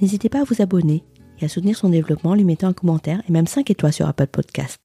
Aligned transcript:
n'hésitez 0.00 0.28
pas 0.28 0.40
à 0.40 0.44
vous 0.44 0.62
abonner 0.62 1.04
et 1.40 1.44
à 1.44 1.48
soutenir 1.48 1.76
son 1.76 1.88
développement 1.88 2.30
en 2.30 2.34
lui 2.34 2.44
mettant 2.44 2.68
un 2.68 2.72
commentaire 2.72 3.22
et 3.28 3.32
même 3.32 3.46
5 3.46 3.70
étoiles 3.70 3.92
sur 3.92 4.08
Apple 4.08 4.26
Podcast. 4.26 4.78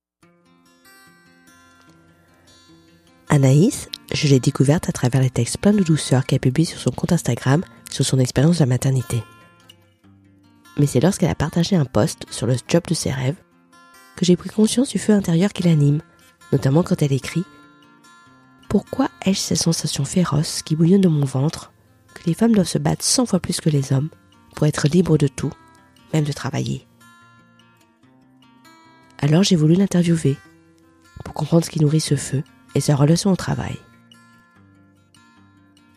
Anaïs, 3.30 3.88
je 4.14 4.28
l'ai 4.28 4.42
découverte 4.42 4.90
à 4.90 4.92
travers 4.92 5.22
les 5.22 5.30
textes 5.30 5.58
pleins 5.58 5.72
de 5.72 5.84
douceur 5.84 6.26
qu'elle 6.26 6.42
publie 6.42 6.66
sur 6.66 6.80
son 6.80 6.92
compte 6.92 7.14
Instagram 7.14 7.64
sur 7.90 8.06
son 8.06 8.20
expérience 8.20 8.58
de 8.58 8.64
la 8.64 8.66
maternité. 8.66 9.24
Mais 10.78 10.86
c'est 10.86 11.00
lorsqu'elle 11.00 11.30
a 11.30 11.36
partagé 11.36 11.76
un 11.76 11.86
post 11.86 12.26
sur 12.30 12.48
le 12.48 12.56
job 12.68 12.84
de 12.88 12.94
ses 12.94 13.12
rêves 13.12 13.38
que 14.18 14.26
j'ai 14.26 14.36
pris 14.36 14.50
conscience 14.50 14.90
du 14.90 15.00
feu 15.00 15.14
intérieur 15.14 15.54
qui 15.54 15.64
l'anime, 15.64 16.02
notamment 16.52 16.84
quand 16.84 17.02
elle 17.02 17.14
écrit 17.14 17.44
Pourquoi 18.70 19.10
ai-je 19.26 19.40
ces 19.40 19.56
sensations 19.56 20.06
féroces 20.06 20.62
qui 20.62 20.76
bouillonnent 20.76 21.02
de 21.02 21.08
mon 21.08 21.26
ventre, 21.26 21.72
que 22.14 22.24
les 22.26 22.34
femmes 22.34 22.54
doivent 22.54 22.68
se 22.68 22.78
battre 22.78 23.04
cent 23.04 23.26
fois 23.26 23.40
plus 23.40 23.62
que 23.62 23.70
les 23.70 23.94
hommes? 23.94 24.10
Pour 24.56 24.68
être 24.68 24.88
libres 24.88 25.18
de 25.18 25.28
tout, 25.28 25.52
même 26.14 26.24
de 26.24 26.32
travailler 26.32 26.86
Alors 29.20 29.44
j'ai 29.44 29.56
voulu 29.56 29.76
l'interviewer 29.76 30.38
pour 31.24 31.34
comprendre 31.34 31.66
ce 31.66 31.70
qui 31.70 31.80
nourrit 31.80 32.02
ce 32.02 32.16
feu 32.16 32.44
et 32.76 32.82
sa 32.82 32.96
relation 32.96 33.32
au 33.32 33.36
travail. 33.36 33.78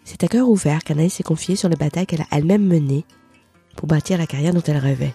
C'est 0.04 0.22
à 0.22 0.28
cœur 0.28 0.48
ouvert 0.48 0.84
qu'Anaïs 0.84 1.14
s'est 1.14 1.22
confiée 1.22 1.56
sur 1.56 1.68
les 1.68 1.76
batailles 1.76 2.06
qu'elle 2.06 2.22
a 2.22 2.26
elle-même 2.30 2.66
menées 2.66 3.04
pour 3.76 3.88
bâtir 3.88 4.18
la 4.18 4.26
carrière 4.26 4.52
dont 4.52 4.62
elle 4.62 4.76
rêvait. 4.76 5.14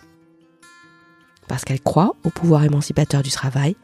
Parce 1.48 1.64
qu'elle 1.64 1.82
croit 1.82 2.16
au 2.24 2.30
pouvoir 2.30 2.64
émancipateur 2.64 3.22
du 3.22 3.30
travail, 3.30 3.76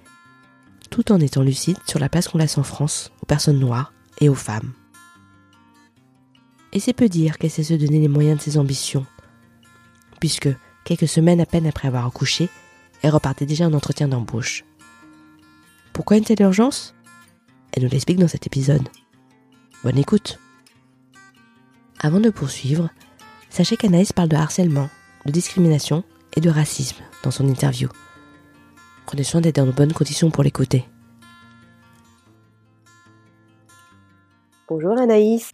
tout 0.90 1.12
en 1.12 1.20
étant 1.20 1.42
lucide 1.42 1.78
sur 1.86 2.00
la 2.00 2.10
place 2.10 2.28
qu'on 2.28 2.38
laisse 2.38 2.58
en 2.58 2.64
France 2.64 3.12
aux 3.22 3.26
personnes 3.26 3.60
noires 3.60 3.94
et 4.20 4.30
aux 4.30 4.36
femmes. 4.36 4.74
Et 6.74 6.80
c'est 6.80 6.94
peu 6.94 7.08
dire 7.08 7.38
qu'elle 7.38 7.52
sait 7.52 7.64
se 7.64 7.74
donner 7.74 8.00
les 8.00 8.08
moyens 8.08 8.38
de 8.38 8.44
ses 8.44 8.58
ambitions, 8.58 9.06
puisque, 10.20 10.50
quelques 10.84 11.08
semaines 11.08 11.42
à 11.42 11.46
peine 11.46 11.68
après 11.68 11.88
avoir 11.88 12.06
accouché, 12.06 12.50
elle 13.02 13.12
repartait 13.12 13.46
déjà 13.46 13.66
en 13.66 13.74
entretien 13.74 14.08
d'embauche. 14.08 14.64
Pourquoi 15.94 16.18
une 16.18 16.24
telle 16.24 16.42
urgence? 16.42 16.94
Elle 17.72 17.84
nous 17.84 17.90
l'explique 17.90 18.20
dans 18.20 18.28
cet 18.28 18.48
épisode. 18.48 18.88
Bonne 19.84 19.98
écoute 19.98 20.40
Avant 22.00 22.20
de 22.20 22.30
poursuivre, 22.30 22.90
sachez 23.50 23.78
qu'Anaïs 23.78 24.14
parle 24.14 24.30
de 24.30 24.36
harcèlement, 24.36 24.90
de 25.26 25.32
discrimination 25.32 26.04
et 26.36 26.42
de 26.42 26.50
racisme 26.50 27.04
dans 27.24 27.32
son 27.32 27.48
interview. 27.48 27.90
Prenez 29.06 29.24
soin 29.24 29.42
d'être 29.42 29.56
dans 29.56 29.66
de 29.66 29.72
bonnes 29.72 29.94
conditions 29.94 30.32
pour 30.32 30.44
l'écouter. 30.44 30.86
Bonjour 34.68 34.98
Anaïs. 34.98 35.52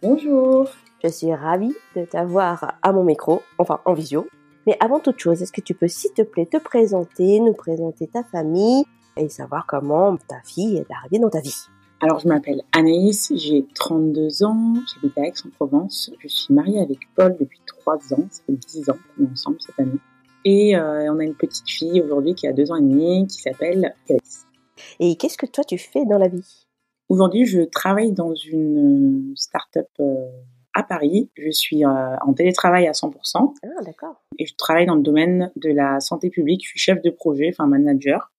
Bonjour. 0.00 0.68
Je 1.04 1.10
suis 1.10 1.34
ravie 1.34 1.74
de 1.94 2.06
t'avoir 2.06 2.78
à 2.80 2.90
mon 2.90 3.04
micro, 3.04 3.42
enfin 3.58 3.78
en 3.84 3.92
visio. 3.92 4.26
Mais 4.66 4.74
avant 4.80 5.00
toute 5.00 5.18
chose, 5.18 5.42
est-ce 5.42 5.52
que 5.52 5.60
tu 5.60 5.74
peux 5.74 5.86
s'il 5.86 6.12
te 6.12 6.22
plaît 6.22 6.46
te 6.46 6.56
présenter, 6.56 7.40
nous 7.40 7.52
présenter 7.52 8.06
ta 8.06 8.24
famille 8.24 8.84
et 9.18 9.28
savoir 9.28 9.66
comment 9.66 10.16
ta 10.16 10.40
fille 10.46 10.78
est 10.78 10.90
arrivée 10.90 11.18
dans 11.18 11.28
ta 11.28 11.42
vie? 11.42 11.66
Alors 12.00 12.20
je 12.20 12.28
m'appelle 12.28 12.62
Anaïs, 12.72 13.30
j'ai 13.36 13.66
32 13.74 14.44
ans, 14.44 14.76
j'habite 14.94 15.18
à 15.18 15.26
Aix-en-Provence. 15.26 16.10
Je 16.20 16.28
suis 16.28 16.54
mariée 16.54 16.80
avec 16.80 17.00
Paul 17.14 17.36
depuis 17.38 17.60
3 17.66 18.14
ans, 18.14 18.26
ça 18.30 18.42
fait 18.46 18.54
10 18.54 18.88
ans 18.88 18.96
qu'on 18.96 19.24
est 19.24 19.30
ensemble 19.30 19.58
cette 19.60 19.78
année. 19.78 20.00
Et 20.46 20.74
euh, 20.74 21.12
on 21.12 21.18
a 21.18 21.24
une 21.24 21.34
petite 21.34 21.68
fille 21.68 22.00
aujourd'hui 22.00 22.34
qui 22.34 22.46
a 22.46 22.54
2 22.54 22.72
ans 22.72 22.76
et 22.76 22.80
demi 22.80 23.26
qui 23.26 23.42
s'appelle 23.42 23.94
Iris. 24.08 24.46
Et 25.00 25.16
qu'est-ce 25.16 25.36
que 25.36 25.44
toi 25.44 25.64
tu 25.64 25.76
fais 25.76 26.06
dans 26.06 26.16
la 26.16 26.28
vie? 26.28 26.64
Aujourd'hui, 27.10 27.44
je 27.44 27.60
travaille 27.60 28.12
dans 28.12 28.34
une 28.34 29.32
euh, 29.32 29.34
start-up 29.36 29.88
euh, 30.00 30.24
à 30.74 30.82
Paris. 30.82 31.30
Je 31.36 31.50
suis 31.50 31.84
euh, 31.84 32.16
en 32.20 32.32
télétravail 32.34 32.86
à 32.86 32.92
100%. 32.92 33.54
Ah, 33.62 33.82
d'accord. 33.82 34.22
Et 34.38 34.46
je 34.46 34.54
travaille 34.56 34.86
dans 34.86 34.96
le 34.96 35.02
domaine 35.02 35.50
de 35.56 35.70
la 35.70 36.00
santé 36.00 36.30
publique. 36.30 36.62
Je 36.64 36.70
suis 36.70 36.80
chef 36.80 37.00
de 37.02 37.10
projet, 37.10 37.50
enfin 37.50 37.66
manager. 37.66 38.32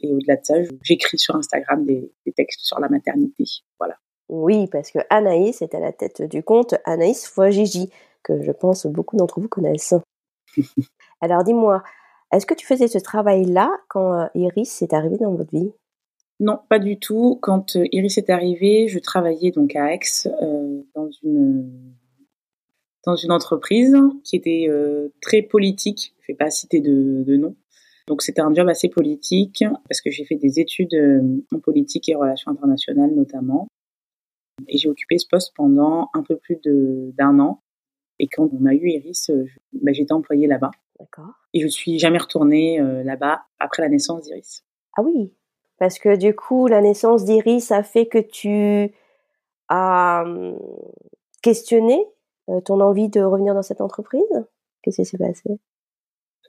Et 0.00 0.12
au-delà 0.12 0.36
de 0.36 0.44
ça, 0.44 0.54
j'écris 0.82 1.18
sur 1.18 1.36
Instagram 1.36 1.84
des, 1.84 2.12
des, 2.26 2.32
textes 2.32 2.60
sur 2.60 2.80
la 2.80 2.88
maternité. 2.88 3.44
Voilà. 3.78 3.96
Oui, 4.28 4.66
parce 4.68 4.90
que 4.90 4.98
Anaïs 5.10 5.62
est 5.62 5.74
à 5.74 5.80
la 5.80 5.92
tête 5.92 6.22
du 6.22 6.42
compte 6.42 6.74
Anaïs 6.84 7.26
fois 7.26 7.50
Gigi, 7.50 7.90
que 8.22 8.42
je 8.42 8.52
pense 8.52 8.86
beaucoup 8.86 9.16
d'entre 9.16 9.40
vous 9.40 9.48
connaissent. 9.48 9.94
Alors 11.20 11.44
dis-moi, 11.44 11.82
est-ce 12.32 12.46
que 12.46 12.54
tu 12.54 12.66
faisais 12.66 12.88
ce 12.88 12.98
travail-là 12.98 13.70
quand 13.88 14.28
Iris 14.34 14.82
est 14.82 14.92
arrivée 14.92 15.18
dans 15.18 15.34
votre 15.34 15.50
vie? 15.50 15.72
Non, 16.40 16.58
pas 16.68 16.78
du 16.78 16.98
tout. 16.98 17.38
Quand 17.40 17.76
euh, 17.76 17.84
Iris 17.92 18.18
est 18.18 18.30
arrivée, 18.30 18.88
je 18.88 18.98
travaillais 18.98 19.50
donc 19.52 19.76
à 19.76 19.94
Aix 19.94 20.00
euh, 20.26 20.82
dans 20.94 21.08
une 21.22 21.94
dans 23.06 23.16
une 23.16 23.32
entreprise 23.32 23.94
qui 24.24 24.36
était 24.36 24.66
euh, 24.68 25.10
très 25.20 25.42
politique. 25.42 26.14
Je 26.22 26.32
vais 26.32 26.36
pas 26.36 26.50
citer 26.50 26.80
de, 26.80 27.22
de 27.24 27.36
nom. 27.36 27.54
Donc 28.06 28.22
c'était 28.22 28.40
un 28.40 28.52
job 28.52 28.68
assez 28.68 28.88
politique 28.88 29.64
parce 29.88 30.00
que 30.00 30.10
j'ai 30.10 30.24
fait 30.24 30.36
des 30.36 30.58
études 30.58 30.94
en 31.52 31.58
politique 31.58 32.08
et 32.08 32.14
relations 32.14 32.50
internationales 32.50 33.14
notamment. 33.14 33.68
Et 34.68 34.76
j'ai 34.78 34.88
occupé 34.88 35.18
ce 35.18 35.26
poste 35.28 35.52
pendant 35.54 36.10
un 36.14 36.22
peu 36.22 36.36
plus 36.36 36.58
d'un 36.62 37.38
an. 37.38 37.60
Et 38.18 38.26
quand 38.26 38.48
on 38.52 38.66
a 38.66 38.74
eu 38.74 38.88
Iris, 38.88 39.30
bah, 39.72 39.92
j'étais 39.92 40.12
employée 40.12 40.46
là-bas. 40.46 40.70
D'accord. 40.98 41.32
Et 41.54 41.60
je 41.60 41.68
suis 41.68 41.98
jamais 41.98 42.18
retournée 42.18 42.78
là-bas 43.04 43.42
après 43.58 43.82
la 43.82 43.88
naissance 43.88 44.22
d'Iris. 44.22 44.64
Ah 44.96 45.02
oui, 45.02 45.32
parce 45.78 45.98
que 45.98 46.16
du 46.16 46.34
coup, 46.34 46.66
la 46.66 46.80
naissance 46.80 47.24
d'Iris 47.24 47.70
a 47.70 47.82
fait 47.82 48.06
que 48.06 48.18
tu 48.18 48.92
as 49.68 50.22
hum, 50.24 50.58
questionné 51.42 51.98
euh, 52.48 52.60
ton 52.60 52.80
envie 52.80 53.08
de 53.08 53.20
revenir 53.20 53.54
dans 53.54 53.62
cette 53.62 53.80
entreprise? 53.80 54.22
Qu'est-ce 54.82 55.02
qui 55.02 55.04
s'est 55.04 55.18
passé? 55.18 55.58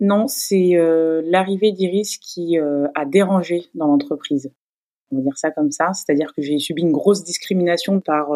Non, 0.02 0.28
c'est 0.28 0.76
euh, 0.76 1.22
l'arrivée 1.26 1.72
d'Iris 1.72 2.18
qui 2.18 2.60
euh, 2.60 2.88
a 2.96 3.06
dérangé 3.06 3.66
dans 3.76 3.88
l'entreprise. 3.88 4.52
On 5.12 5.18
va 5.18 5.22
dire 5.22 5.38
ça 5.38 5.52
comme 5.52 5.72
ça. 5.72 5.94
C'est-à-dire 5.94 6.34
que 6.34 6.42
j'ai 6.42 6.60
subi 6.60 6.82
une 6.82 6.92
grosse 6.92 7.24
discrimination 7.24 8.02
par 8.02 8.30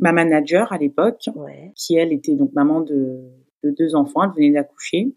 ma 0.00 0.12
manager 0.12 0.72
à 0.72 0.78
l'époque, 0.78 1.28
ouais. 1.36 1.72
qui 1.76 1.96
elle 1.96 2.12
était 2.12 2.34
donc 2.34 2.52
maman 2.54 2.80
de, 2.80 3.20
de 3.62 3.70
deux 3.70 3.94
enfants. 3.94 4.24
Elle 4.24 4.30
venait 4.30 4.52
d'accoucher. 4.52 5.14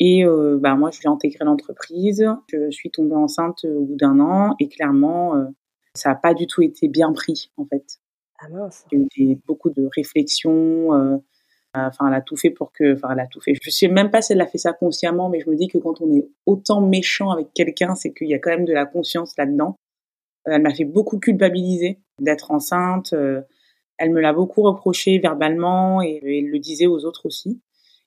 Et 0.00 0.24
euh, 0.24 0.58
bah 0.60 0.74
moi, 0.74 0.90
j'ai 0.90 1.08
intégré 1.08 1.44
l'entreprise. 1.44 2.26
Je 2.52 2.70
suis 2.70 2.90
tombée 2.90 3.14
enceinte 3.14 3.64
au 3.64 3.82
bout 3.82 3.96
d'un 3.96 4.18
an 4.20 4.54
et 4.58 4.68
clairement, 4.68 5.36
euh, 5.36 5.44
ça 5.94 6.10
n'a 6.10 6.14
pas 6.16 6.34
du 6.34 6.46
tout 6.46 6.62
été 6.62 6.88
bien 6.88 7.12
pris 7.12 7.50
en 7.56 7.64
fait. 7.64 8.00
Ah 8.40 8.48
mince. 8.48 8.84
A 8.92 8.96
eu 8.96 9.38
beaucoup 9.46 9.70
de 9.70 9.88
réflexions. 9.94 10.92
Euh, 10.94 11.16
enfin, 11.74 12.08
elle 12.08 12.14
a 12.14 12.20
tout 12.20 12.36
fait 12.36 12.50
pour 12.50 12.72
que. 12.72 12.94
Enfin, 12.94 13.10
elle 13.12 13.20
a 13.20 13.26
tout 13.26 13.40
fait. 13.40 13.54
Je 13.60 13.70
sais 13.70 13.88
même 13.88 14.10
pas 14.10 14.20
si 14.20 14.32
elle 14.32 14.40
a 14.40 14.46
fait 14.46 14.58
ça 14.58 14.72
consciemment, 14.72 15.28
mais 15.28 15.40
je 15.40 15.48
me 15.48 15.56
dis 15.56 15.68
que 15.68 15.78
quand 15.78 16.00
on 16.00 16.12
est 16.12 16.28
autant 16.46 16.80
méchant 16.80 17.30
avec 17.30 17.52
quelqu'un, 17.54 17.94
c'est 17.94 18.12
qu'il 18.12 18.28
y 18.28 18.34
a 18.34 18.38
quand 18.38 18.50
même 18.50 18.64
de 18.64 18.72
la 18.72 18.86
conscience 18.86 19.34
là-dedans. 19.38 19.76
Elle 20.46 20.62
m'a 20.62 20.74
fait 20.74 20.84
beaucoup 20.84 21.18
culpabiliser 21.18 22.00
d'être 22.20 22.50
enceinte. 22.50 23.14
Elle 23.96 24.10
me 24.10 24.20
l'a 24.20 24.32
beaucoup 24.32 24.62
reproché 24.62 25.18
verbalement 25.18 26.02
et 26.02 26.20
elle 26.22 26.50
le 26.50 26.58
disait 26.58 26.86
aux 26.86 27.04
autres 27.04 27.26
aussi. 27.26 27.60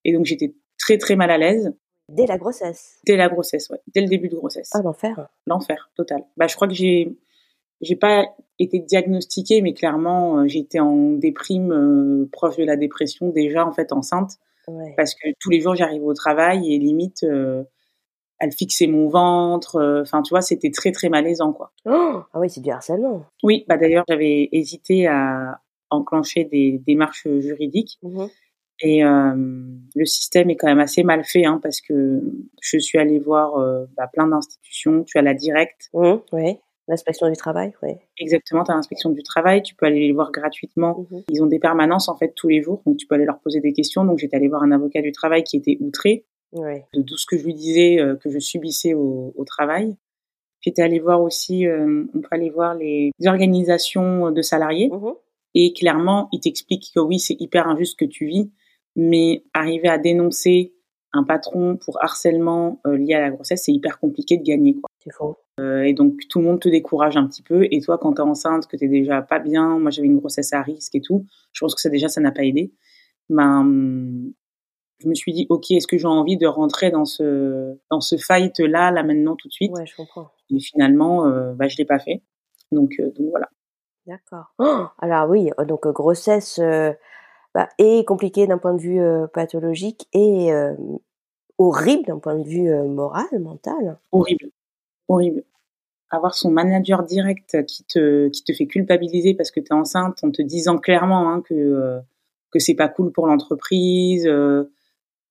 Et 0.03 0.13
donc 0.13 0.25
j'étais 0.25 0.53
très 0.87 0.97
très 0.97 1.15
mal 1.17 1.29
à 1.31 1.37
l'aise. 1.37 1.73
Dès 2.09 2.25
la 2.25 2.37
grossesse. 2.37 2.99
Dès 3.05 3.17
la 3.17 3.27
grossesse, 3.27 3.69
ouais. 3.69 3.79
Dès 3.93 3.99
le 4.01 4.07
début 4.07 4.29
de 4.29 4.35
grossesse. 4.37 4.69
Ah 4.73 4.81
l'enfer. 4.81 5.27
L'enfer 5.45 5.91
total. 5.95 6.23
Bah 6.37 6.47
je 6.47 6.55
crois 6.55 6.67
que 6.69 6.73
j'ai 6.73 7.17
j'ai 7.81 7.95
pas 7.97 8.25
été 8.59 8.79
diagnostiquée, 8.79 9.61
mais 9.61 9.73
clairement 9.73 10.47
j'étais 10.47 10.79
en 10.79 11.11
déprime 11.11 11.71
euh, 11.73 12.29
proche 12.31 12.55
de 12.57 12.63
la 12.63 12.77
dépression 12.77 13.29
déjà 13.29 13.65
en 13.65 13.73
fait 13.73 13.91
enceinte. 13.91 14.31
Ouais. 14.69 14.93
parce 14.97 15.15
que 15.15 15.29
tous 15.39 15.49
les 15.49 15.61
jours 15.61 15.75
j'arrivais 15.75 16.03
au 16.05 16.13
travail 16.13 16.73
et 16.73 16.77
limite 16.77 17.23
euh, 17.23 17.63
elle 18.39 18.51
fixait 18.51 18.87
mon 18.87 19.07
ventre. 19.09 19.77
euh, 19.77 20.01
Enfin, 20.01 20.21
tu 20.21 20.29
vois, 20.31 20.41
c'était 20.41 20.71
très 20.71 20.91
très 20.91 21.07
malaisant, 21.09 21.53
quoi. 21.53 21.71
Oh 21.85 22.21
ah 22.33 22.39
oui, 22.39 22.49
c'est 22.49 22.59
du 22.61 22.69
harcèlement. 22.69 23.23
Oui, 23.43 23.65
bah 23.67 23.77
d'ailleurs 23.77 24.03
j'avais 24.09 24.47
hésité 24.51 25.07
à 25.07 25.59
enclencher 25.89 26.43
des 26.45 26.81
démarches 26.85 27.27
juridiques 27.39 27.97
Mhm. 28.03 28.29
Et 28.81 29.03
euh, 29.03 29.33
le 29.95 30.05
système 30.05 30.49
est 30.49 30.55
quand 30.55 30.67
même 30.67 30.79
assez 30.79 31.03
mal 31.03 31.23
fait 31.23 31.45
hein, 31.45 31.59
parce 31.61 31.81
que 31.81 32.21
je 32.61 32.77
suis 32.77 32.97
allée 32.99 33.19
voir 33.19 33.55
euh, 33.57 33.85
bah, 33.97 34.07
plein 34.11 34.27
d'institutions. 34.27 35.03
Tu 35.03 35.17
as 35.17 35.21
la 35.21 35.33
directe, 35.33 35.89
Mhm, 35.93 36.21
Oui. 36.31 36.57
L'inspection 36.89 37.27
du 37.29 37.35
travail, 37.35 37.73
oui. 37.83 37.95
exactement, 38.17 38.63
tu 38.63 38.71
as 38.71 38.75
l'inspection 38.75 39.09
du 39.09 39.21
travail, 39.21 39.61
tu 39.61 39.75
peux 39.75 39.85
aller 39.85 39.99
les 40.07 40.13
voir 40.13 40.31
gratuitement. 40.31 41.05
Mhm. 41.11 41.23
Ils 41.29 41.43
ont 41.43 41.47
des 41.47 41.59
permanences 41.59 42.07
en 42.07 42.15
fait 42.15 42.31
tous 42.33 42.47
les 42.47 42.61
jours, 42.61 42.81
donc 42.85 42.95
tu 42.95 43.05
peux 43.07 43.15
aller 43.15 43.25
leur 43.25 43.39
poser 43.39 43.59
des 43.59 43.73
questions. 43.73 44.05
Donc 44.05 44.19
j'étais 44.19 44.37
allée 44.37 44.47
voir 44.47 44.63
un 44.63 44.71
avocat 44.71 45.01
du 45.01 45.11
travail 45.11 45.43
qui 45.43 45.57
était 45.57 45.77
outré 45.81 46.25
Ouais. 46.53 46.85
de 46.93 47.01
tout 47.01 47.17
ce 47.17 47.25
que 47.25 47.37
je 47.37 47.43
lui 47.43 47.53
disais 47.53 47.99
euh, 47.99 48.15
que 48.15 48.29
je 48.29 48.39
subissais 48.39 48.93
au, 48.93 49.33
au 49.35 49.43
travail. 49.43 49.97
J'étais 50.61 50.81
allée 50.81 50.99
voir 50.99 51.21
aussi, 51.21 51.67
euh, 51.67 52.05
on 52.15 52.21
peut 52.21 52.27
aller 52.31 52.49
voir 52.49 52.73
les 52.73 53.11
organisations 53.51 54.31
de 54.31 54.41
salariés 54.41 54.89
Mhm. 54.89 55.13
et 55.55 55.73
clairement 55.73 56.29
ils 56.31 56.39
t'expliquent 56.39 56.91
que 56.95 56.99
oui 57.01 57.19
c'est 57.19 57.35
hyper 57.39 57.67
injuste 57.67 57.99
que 57.99 58.05
tu 58.05 58.25
vis, 58.27 58.51
mais 58.97 59.43
arriver 59.53 59.87
à 59.87 59.97
dénoncer 59.99 60.73
un 61.13 61.23
patron 61.23 61.77
pour 61.77 62.03
harcèlement 62.03 62.81
euh, 62.85 62.97
lié 62.97 63.13
à 63.13 63.21
la 63.21 63.29
grossesse 63.29 63.63
c'est 63.63 63.71
hyper 63.71 63.99
compliqué 63.99 64.37
de 64.37 64.43
gagner 64.43 64.73
quoi. 64.73 64.89
C'est 64.99 65.13
faux. 65.13 65.37
Euh, 65.59 65.83
et 65.83 65.93
donc 65.93 66.15
tout 66.29 66.39
le 66.39 66.45
monde 66.45 66.59
te 66.59 66.67
décourage 66.67 67.15
un 67.15 67.25
petit 67.27 67.43
peu 67.43 67.65
et 67.71 67.79
toi 67.79 67.97
quand 67.97 68.13
t'es 68.13 68.21
enceinte 68.21 68.67
que 68.67 68.75
t'es 68.75 68.89
déjà 68.89 69.21
pas 69.21 69.39
bien, 69.39 69.79
moi 69.79 69.91
j'avais 69.91 70.07
une 70.07 70.17
grossesse 70.17 70.51
à 70.51 70.61
risque 70.61 70.95
et 70.95 71.01
tout, 71.01 71.25
je 71.53 71.61
pense 71.61 71.75
que 71.75 71.81
ça 71.81 71.89
déjà 71.89 72.09
ça 72.09 72.19
n'a 72.19 72.31
pas 72.31 72.43
aidé. 72.43 72.73
Ben 73.29 73.63
je 74.99 75.07
me 75.07 75.13
suis 75.13 75.31
dit 75.31 75.45
ok 75.49 75.71
est-ce 75.71 75.87
que 75.87 75.97
j'ai 75.97 76.07
envie 76.07 76.37
de 76.37 76.47
rentrer 76.47 76.89
dans 76.89 77.05
ce 77.05 77.77
dans 77.91 78.01
ce 78.01 78.17
fight 78.17 78.59
là 78.59 78.91
là 78.91 79.03
maintenant 79.03 79.35
tout 79.35 79.47
de 79.47 79.53
suite? 79.53 79.71
Ouais, 79.71 79.85
je 79.85 79.95
comprends. 79.95 80.31
et 80.49 80.59
finalement 80.59 81.27
euh, 81.27 81.53
bah 81.53 81.67
je 81.67 81.77
l'ai 81.77 81.85
pas 81.85 81.99
fait 81.99 82.23
donc 82.71 82.93
euh, 82.99 83.11
donc 83.15 83.29
voilà 83.29 83.47
D'accord. 84.07 84.53
Oh, 84.57 84.85
alors 84.99 85.29
oui, 85.29 85.49
donc 85.67 85.85
grossesse 85.89 86.61
bah, 87.57 87.69
et 87.77 88.05
compliquée 88.05 88.47
d'un 88.47 88.57
point 88.57 88.73
de 88.73 88.81
vue 88.81 89.01
euh, 89.01 89.27
pathologique 89.27 90.07
et 90.13 90.53
euh, 90.53 90.73
horrible 91.57 92.05
d'un 92.05 92.19
point 92.19 92.35
de 92.35 92.47
vue 92.47 92.69
euh, 92.69 92.85
moral, 92.85 93.25
mental. 93.39 93.97
horrible 94.11 94.51
horrible 95.07 95.43
avoir 96.09 96.35
son 96.35 96.51
manager 96.51 97.03
direct 97.03 97.65
qui 97.65 97.83
te 97.83 98.29
qui 98.29 98.43
te 98.43 98.53
fait 98.53 98.67
culpabiliser 98.67 99.33
parce 99.33 99.51
que 99.51 99.59
tu 99.59 99.67
es 99.67 99.73
enceinte 99.73 100.23
en 100.23 100.31
te 100.31 100.41
disant 100.41 100.77
clairement 100.77 101.29
hein, 101.29 101.41
que 101.41 101.99
que 102.51 102.59
c'est 102.59 102.75
pas 102.75 102.87
cool 102.87 103.11
pour 103.11 103.27
l'entreprise 103.27 104.29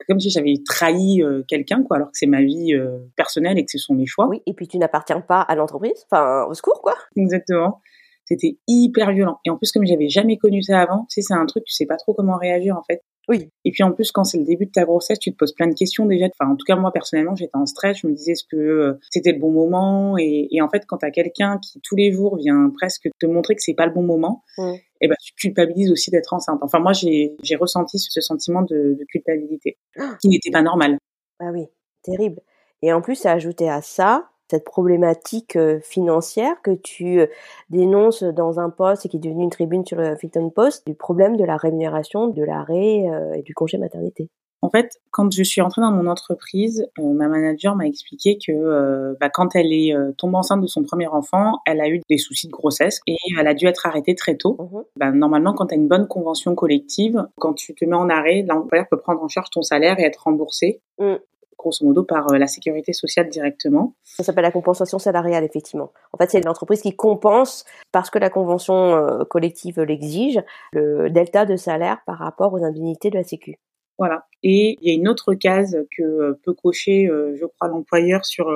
comme 0.08 0.20
si 0.20 0.30
j'avais 0.30 0.54
trahi 0.64 1.22
euh, 1.22 1.42
quelqu'un 1.46 1.82
quoi 1.82 1.96
alors 1.96 2.10
que 2.10 2.18
c'est 2.18 2.26
ma 2.26 2.42
vie 2.42 2.74
euh, 2.74 2.98
personnelle 3.16 3.58
et 3.58 3.64
que 3.64 3.70
ce 3.70 3.78
sont 3.78 3.94
mes 3.94 4.06
choix 4.06 4.28
Oui, 4.28 4.42
et 4.46 4.52
puis 4.52 4.68
tu 4.68 4.78
n'appartiens 4.78 5.20
pas 5.20 5.40
à 5.40 5.54
l'entreprise. 5.54 6.06
Enfin, 6.10 6.44
au 6.44 6.54
secours, 6.54 6.80
quoi. 6.82 6.94
exactement 7.16 7.80
c'était 8.26 8.58
hyper 8.68 9.12
violent. 9.12 9.38
Et 9.44 9.50
en 9.50 9.56
plus 9.56 9.72
comme 9.72 9.86
j'avais 9.86 10.08
jamais 10.08 10.36
connu 10.36 10.62
ça 10.62 10.80
avant 10.80 11.06
tu 11.10 11.20
sais 11.20 11.22
c'est 11.22 11.34
un 11.34 11.46
truc 11.46 11.64
tu 11.64 11.72
sais 11.72 11.86
pas 11.86 11.96
trop 11.96 12.12
comment 12.14 12.36
réagir 12.36 12.76
en 12.76 12.82
fait. 12.82 13.00
Oui. 13.28 13.48
et 13.64 13.72
puis 13.72 13.82
en 13.82 13.90
plus 13.90 14.12
quand 14.12 14.22
c'est 14.22 14.38
le 14.38 14.44
début 14.44 14.66
de 14.66 14.70
ta 14.70 14.84
grossesse 14.84 15.18
tu 15.18 15.32
te 15.32 15.36
poses 15.36 15.52
plein 15.52 15.66
de 15.66 15.74
questions 15.74 16.06
déjà. 16.06 16.26
Enfin 16.38 16.52
en 16.52 16.56
tout 16.56 16.64
cas 16.64 16.76
moi 16.76 16.92
personnellement 16.92 17.34
j'étais 17.34 17.56
en 17.56 17.66
stress. 17.66 17.98
Je 18.02 18.06
me 18.06 18.12
disais 18.12 18.32
est-ce 18.32 18.44
que 18.48 18.56
euh, 18.56 18.98
c'était 19.10 19.32
le 19.32 19.38
bon 19.40 19.50
moment? 19.50 20.16
Et, 20.18 20.48
et 20.52 20.62
en 20.62 20.68
fait 20.68 20.84
quand 20.86 20.98
t'as 20.98 21.10
quelqu'un 21.10 21.58
qui 21.58 21.80
tous 21.82 21.96
les 21.96 22.12
jours 22.12 22.36
vient 22.36 22.70
presque 22.76 23.08
te 23.18 23.26
montrer 23.26 23.54
que 23.56 23.62
c'est 23.62 23.74
pas 23.74 23.86
le 23.86 23.92
bon 23.92 24.02
moment 24.02 24.42
Mm. 24.58 24.72
et 25.02 25.08
ben 25.08 25.16
tu 25.22 25.34
culpabilises 25.34 25.90
aussi 25.90 26.10
d'être 26.10 26.32
enceinte. 26.32 26.58
Enfin 26.62 26.78
moi 26.78 26.92
j'ai 26.92 27.36
ressenti 27.60 27.98
ce 27.98 28.20
sentiment 28.20 28.62
de, 28.62 28.96
de 28.98 29.04
culpabilité 29.08 29.76
qui 30.20 30.28
n'était 30.28 30.50
pas 30.50 30.62
normal. 30.62 30.98
Ah 31.40 31.50
oui, 31.52 31.66
terrible. 32.02 32.40
Et 32.82 32.92
en 32.92 33.00
plus, 33.00 33.26
à 33.26 33.32
ajouter 33.32 33.68
à 33.68 33.82
ça, 33.82 34.30
cette 34.50 34.64
problématique 34.64 35.56
euh, 35.56 35.80
financière 35.80 36.60
que 36.62 36.72
tu 36.72 37.20
euh, 37.20 37.26
dénonces 37.70 38.22
dans 38.22 38.60
un 38.60 38.70
post 38.70 39.06
et 39.06 39.08
qui 39.08 39.16
est 39.16 39.20
devenue 39.20 39.44
une 39.44 39.50
tribune 39.50 39.84
sur 39.84 39.98
le 39.98 40.12
Huffington 40.12 40.50
Post, 40.50 40.86
du 40.86 40.94
problème 40.94 41.36
de 41.36 41.44
la 41.44 41.56
rémunération, 41.56 42.28
de 42.28 42.42
l'arrêt 42.42 43.08
euh, 43.08 43.34
et 43.34 43.42
du 43.42 43.54
congé 43.54 43.78
maternité? 43.78 44.30
En 44.62 44.70
fait, 44.70 45.00
quand 45.10 45.32
je 45.32 45.42
suis 45.42 45.60
entrée 45.60 45.82
dans 45.82 45.92
mon 45.92 46.06
entreprise, 46.06 46.88
euh, 46.98 47.12
ma 47.12 47.28
manager 47.28 47.76
m'a 47.76 47.86
expliqué 47.86 48.38
que 48.38 48.52
euh, 48.52 49.14
bah, 49.20 49.28
quand 49.28 49.54
elle 49.54 49.72
est 49.72 49.94
euh, 49.94 50.12
tombée 50.16 50.36
enceinte 50.36 50.62
de 50.62 50.66
son 50.66 50.82
premier 50.82 51.06
enfant, 51.06 51.58
elle 51.66 51.80
a 51.80 51.88
eu 51.88 52.00
des 52.08 52.18
soucis 52.18 52.48
de 52.48 52.52
grossesse 52.52 53.00
et 53.06 53.16
elle 53.38 53.46
a 53.46 53.54
dû 53.54 53.66
être 53.66 53.86
arrêtée 53.86 54.14
très 54.14 54.36
tôt. 54.36 54.56
Mhm. 54.58 54.82
Bah, 54.96 55.12
normalement, 55.12 55.52
quand 55.52 55.66
tu 55.66 55.74
as 55.74 55.76
une 55.76 55.88
bonne 55.88 56.08
convention 56.08 56.54
collective, 56.54 57.26
quand 57.38 57.52
tu 57.52 57.74
te 57.74 57.84
mets 57.84 57.94
en 57.94 58.08
arrêt, 58.08 58.44
l'employeur 58.48 58.86
peut 58.90 58.98
prendre 58.98 59.22
en 59.22 59.28
charge 59.28 59.50
ton 59.50 59.62
salaire 59.62 60.00
et 60.00 60.04
être 60.04 60.24
remboursé, 60.24 60.80
Mm. 60.98 61.16
Grosso 61.58 61.84
modo, 61.84 62.04
par 62.04 62.32
euh, 62.32 62.38
la 62.38 62.46
sécurité 62.46 62.92
sociale 62.92 63.28
directement. 63.28 63.94
Ça 64.04 64.22
s'appelle 64.22 64.44
la 64.44 64.50
compensation 64.50 64.98
salariale, 64.98 65.44
effectivement. 65.44 65.92
En 66.12 66.18
fait, 66.18 66.30
c'est 66.30 66.44
l'entreprise 66.44 66.82
qui 66.82 66.94
compense, 66.94 67.64
parce 67.92 68.10
que 68.10 68.18
la 68.18 68.30
convention 68.30 68.96
euh, 68.96 69.24
collective 69.24 69.80
l'exige, 69.80 70.40
le 70.72 71.08
delta 71.10 71.46
de 71.46 71.56
salaire 71.56 72.00
par 72.06 72.18
rapport 72.18 72.52
aux 72.52 72.64
indemnités 72.64 73.10
de 73.10 73.16
la 73.16 73.24
Sécu. 73.24 73.58
Voilà. 73.98 74.26
Et 74.42 74.76
il 74.80 74.88
y 74.88 74.90
a 74.90 74.94
une 74.94 75.08
autre 75.08 75.34
case 75.34 75.78
que 75.96 76.02
euh, 76.02 76.40
peut 76.44 76.52
cocher, 76.52 77.08
je 77.08 77.46
crois, 77.46 77.68
l'employeur 77.68 78.24
sur 78.24 78.50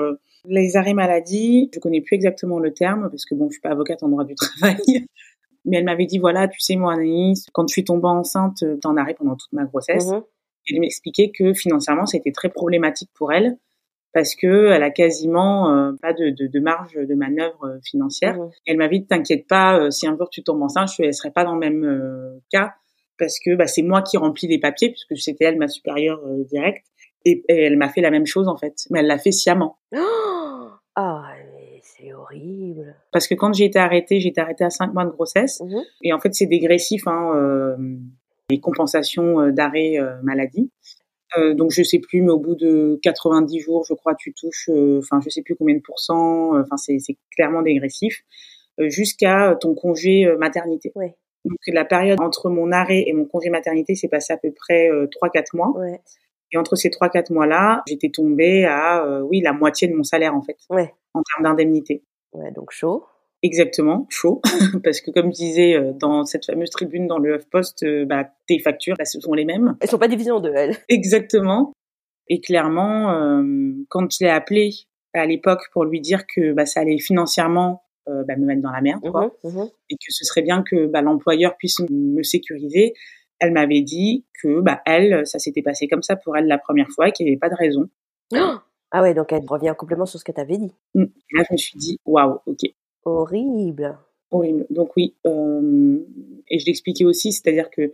les 0.45 0.77
arrêts 0.77 0.95
maladie. 0.95 1.71
Je 1.75 1.81
connais 1.81 2.01
plus 2.01 2.17
exactement 2.17 2.59
le 2.59 2.73
terme 2.73 3.09
parce 3.11 3.25
que 3.25 3.35
bon, 3.35 3.49
je 3.49 3.55
suis 3.55 3.61
pas 3.61 3.71
avocate 3.71 4.03
en 4.03 4.09
droit 4.09 4.25
du 4.25 4.35
travail. 4.37 4.77
Mais 5.65 5.79
elle 5.79 5.85
m'avait 5.85 6.07
dit 6.07 6.19
voilà, 6.19 6.49
tu 6.49 6.61
sais 6.61 6.77
moi 6.77 6.95
Anaïs, 6.95 7.47
quand 7.53 7.69
je 7.69 7.73
suis 7.73 7.85
tombée 7.85 8.09
enceinte, 8.09 8.63
euh, 8.63 8.79
en 8.85 8.97
arrêt 8.97 9.15
pendant 9.15 9.37
toute 9.37 9.53
ma 9.53 9.65
grossesse. 9.65 10.09
Mhm. 10.09 10.23
Elle 10.71 10.81
m'expliquait 10.81 11.31
que 11.31 11.53
financièrement 11.53 12.07
c'était 12.07 12.33
très 12.33 12.49
problématique 12.49 13.11
pour 13.15 13.33
elle 13.33 13.57
parce 14.13 14.35
que 14.35 14.71
elle 14.73 14.83
a 14.83 14.91
quasiment 14.91 15.71
euh, 15.73 15.93
pas 16.03 16.13
de, 16.13 16.31
de, 16.31 16.47
de 16.49 16.61
marge 16.61 16.95
de 16.95 17.15
manœuvre 17.15 17.65
euh, 17.65 17.79
financière. 17.85 18.37
Mhm. 18.39 18.51
Elle 18.67 18.77
m'a 18.77 18.89
dit 18.89 19.07
t'inquiète 19.07 19.47
pas, 19.47 19.79
euh, 19.79 19.91
si 19.91 20.07
un 20.07 20.17
jour 20.17 20.29
tu 20.31 20.43
tombes 20.43 20.63
enceinte, 20.63 20.91
je 20.99 21.05
ne 21.05 21.13
serai 21.13 21.31
pas 21.31 21.45
dans 21.45 21.55
le 21.55 21.61
même 21.61 22.41
cas 22.51 22.75
parce 23.19 23.39
que 23.39 23.55
bah, 23.55 23.67
c'est 23.67 23.83
moi 23.83 24.03
qui 24.03 24.17
remplis 24.17 24.49
les 24.49 24.59
papiers 24.59 24.91
puisque 24.91 25.17
c'était 25.23 25.45
elle 25.45 25.59
ma 25.59 25.69
supérieure 25.69 26.21
directe 26.51 26.87
et, 27.25 27.45
et 27.49 27.63
elle 27.65 27.77
m'a 27.77 27.89
fait 27.89 28.01
la 28.01 28.11
même 28.11 28.27
chose 28.27 28.49
en 28.49 28.57
fait, 28.57 28.87
mais 28.91 29.01
elle 29.01 29.07
l'a 29.07 29.19
fait 29.19 29.33
sciemment. 29.33 29.79
Oh 29.95 30.69
ah, 30.97 31.33
mais 31.55 31.81
c'est 31.83 32.13
horrible. 32.13 32.97
Parce 33.13 33.29
que 33.29 33.35
quand 33.35 33.53
j'ai 33.53 33.67
été 33.67 33.79
arrêtée, 33.79 34.21
j'ai 34.21 34.31
été 34.31 34.41
arrêtée 34.41 34.65
à 34.65 34.71
cinq 34.71 34.93
mois 34.95 35.05
de 35.05 35.11
grossesse 35.11 35.61
Mhm. 35.61 35.83
et 36.03 36.13
en 36.13 36.19
fait 36.19 36.35
c'est 36.35 36.47
dégressif, 36.47 37.07
hein, 37.07 37.77
les 38.51 38.61
compensations 38.61 39.41
euh, 39.41 39.51
d'arrêt 39.53 39.99
euh, 39.99 40.21
maladie. 40.23 40.71
Euh, 41.39 41.55
donc 41.55 41.71
je 41.71 41.83
sais 41.83 42.01
plus, 42.01 42.23
mais 42.23 42.31
au 42.33 42.39
bout 42.41 42.57
de 42.57 42.99
90 43.03 43.61
jours, 43.61 43.85
je 43.89 43.95
crois, 43.95 44.15
tu 44.17 44.33
touches, 44.35 44.69
euh, 44.69 44.99
enfin 44.99 45.21
je 45.25 45.31
sais 45.31 45.43
plus 45.43 45.55
combien 45.55 45.77
de 45.77 45.81
pourcents, 45.81 46.57
euh, 46.57 46.63
enfin 46.63 46.77
c'est 46.77 46.99
c'est 46.99 47.17
clairement 47.37 47.63
dégressif, 47.63 48.23
euh, 48.81 48.89
jusqu'à 48.89 49.57
ton 49.61 49.75
congé 49.75 50.27
euh, 50.27 50.37
maternité. 50.39 50.91
Ouais. 50.97 51.15
Donc 51.45 51.57
la 51.69 51.85
période 51.85 52.21
entre 52.21 52.51
mon 52.51 52.73
arrêt 52.73 53.05
et 53.07 53.13
mon 53.13 53.25
congé 53.25 53.49
maternité 53.49 53.95
s'est 53.95 54.09
passée 54.09 54.33
à 54.33 54.37
peu 54.39 54.51
près 54.53 54.91
euh, 54.91 55.07
3-4 55.07 55.55
mois. 55.57 55.71
Ouais. 55.79 56.01
Et 56.53 56.59
entre 56.59 56.75
ces 56.75 56.89
3-4 56.91 57.33
mois-là, 57.33 57.83
j'étais 57.87 58.11
tombée 58.11 58.65
à, 58.65 59.05
euh, 59.07 59.21
oui, 59.21 59.41
la 59.41 59.53
moitié 59.53 59.87
de 59.87 59.95
mon 59.95 60.03
salaire 60.03 60.35
en 60.35 60.43
fait, 60.43 60.57
Ouais. 60.69 60.93
en 61.15 61.23
termes 61.23 61.45
d'indemnité. 61.45 62.03
Ouais, 62.33 62.51
donc 62.51 62.73
chaud. 62.73 63.05
Exactement, 63.43 64.07
chaud, 64.11 64.43
parce 64.85 65.01
que 65.01 65.11
comme 65.11 65.33
je 65.33 65.37
disais 65.37 65.75
euh, 65.75 65.93
dans 65.95 66.25
cette 66.25 66.45
fameuse 66.45 66.69
tribune 66.69 67.07
dans 67.07 67.19
le 67.19 67.37
HuffPost, 67.37 67.83
euh, 67.85 68.05
bah, 68.05 68.29
tes 68.47 68.59
factures, 68.59 68.97
bah, 68.99 69.07
ce 69.07 69.19
sont 69.21 69.33
les 69.33 69.47
mêmes. 69.47 69.77
Elles 69.81 69.89
sont 69.89 69.99
pas 69.99 70.09
divisées 70.09 70.31
en 70.31 70.41
deux, 70.41 70.53
elles. 70.55 70.77
Exactement. 70.89 71.73
Et 72.29 72.41
clairement, 72.41 73.13
euh, 73.13 73.73
quand 73.89 74.11
je 74.13 74.25
l'ai 74.25 74.31
appelé 74.31 74.71
à 75.15 75.25
l'époque 75.27 75.63
pour 75.73 75.85
lui 75.85 76.01
dire 76.01 76.25
que 76.27 76.53
bah, 76.53 76.67
ça 76.67 76.81
allait 76.81 76.99
financièrement 76.99 77.83
euh, 78.09 78.25
bah, 78.29 78.37
me 78.37 78.45
mettre 78.45 78.63
dans 78.63 78.71
la 78.71 78.83
merde, 78.83 79.01
quoi, 79.11 79.33
Mhm, 79.43 79.53
mhm. 79.53 79.69
et 79.89 79.95
que 79.95 80.07
ce 80.11 80.25
serait 80.25 80.43
bien 80.43 80.63
que 80.63 80.87
bah, 80.87 81.01
l'employeur 81.01 81.57
puisse 81.57 81.81
me 81.91 82.23
sécuriser, 82.23 82.93
elle 83.39 83.53
m'avait 83.53 83.81
dit 83.81 84.27
que 84.43 84.61
bah, 84.61 84.83
elle, 84.85 85.27
ça 85.27 85.39
s'était 85.39 85.63
passé 85.63 85.89
comme 85.89 86.03
ça 86.03 86.17
pour 86.17 86.37
elle 86.37 86.47
la 86.47 86.59
première 86.59 86.89
fois 86.91 87.09
et 87.09 87.13
qu'il 87.13 87.25
n'y 87.25 87.33
avait 87.33 87.39
pas 87.39 87.49
de 87.51 87.57
raison. 87.57 87.89
Ah 88.93 89.03
ouais, 89.03 89.15
donc 89.15 89.33
elle 89.33 89.45
revient 89.47 89.73
complètement 89.79 90.05
sur 90.05 90.19
ce 90.19 90.25
que 90.25 90.33
tu 90.33 90.41
avais 90.41 90.57
dit. 90.59 90.73
Et 90.97 90.99
là, 91.33 91.45
je 91.49 91.53
me 91.53 91.57
suis 91.57 91.79
dit, 91.79 92.01
waouh, 92.05 92.41
ok, 92.45 92.59
Horrible. 93.05 93.99
horrible. 94.31 94.67
Donc 94.71 94.91
oui, 94.97 95.15
euh, 95.27 95.99
et 96.49 96.59
je 96.59 96.67
l'expliquais 96.67 97.05
aussi, 97.05 97.33
c'est-à-dire 97.33 97.71
que 97.71 97.93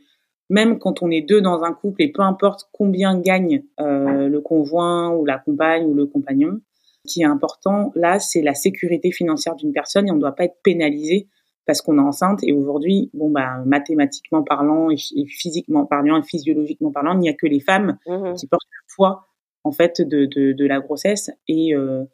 même 0.51 0.79
quand 0.79 1.03
on 1.03 1.11
est 1.11 1.23
deux 1.23 1.41
dans 1.41 1.63
un 1.63 1.73
couple 1.73 2.03
et 2.03 2.13
peu 2.13 2.23
importe 2.23 2.69
combien 2.73 3.19
gagne 3.19 3.65
euh, 3.81 4.29
le 4.29 4.41
conjoint 4.41 5.11
ou 5.15 5.25
la 5.25 5.39
compagne 5.39 5.85
ou 5.87 5.95
le 5.95 6.07
compagnon, 6.07 6.61
ce 7.05 7.13
qui 7.15 7.23
est 7.23 7.27
important 7.27 7.93
là, 7.95 8.19
c'est 8.19 8.43
la 8.43 8.55
sécurité 8.55 9.11
financière 9.11 9.57
d'une 9.57 9.73
personne 9.73 10.07
et 10.07 10.11
on 10.11 10.17
ne 10.17 10.21
doit 10.21 10.35
pas 10.35 10.45
être 10.45 10.59
pénalisé 10.63 11.29
parce 11.67 11.81
qu'on 11.83 11.99
est 11.99 12.03
enceinte. 12.03 12.41
Et 12.45 12.53
aujourd'hui, 12.53 13.11
bon 13.13 13.29
bah 13.31 13.63
mathématiquement 13.65 14.43
parlant 14.45 14.91
et, 14.91 14.97
physiquement 15.29 15.85
parlant 15.85 16.19
et 16.19 16.23
physiologiquement 16.23 16.93
parlant, 16.93 17.15
il 17.15 17.21
n'y 17.21 17.29
a 17.29 17.35
que 17.35 17.47
les 17.47 17.61
femmes 17.61 17.99
Mhm. 18.07 18.35
qui 18.35 18.47
portent 18.47 18.63
le 18.71 18.95
poids 18.95 19.27
en 19.65 19.73
fait 19.73 20.01
de, 20.01 20.27
de, 20.27 20.53
de 20.53 20.67
la 20.67 20.79
grossesse 20.79 21.31
et 21.49 21.75
euh, 21.75 22.05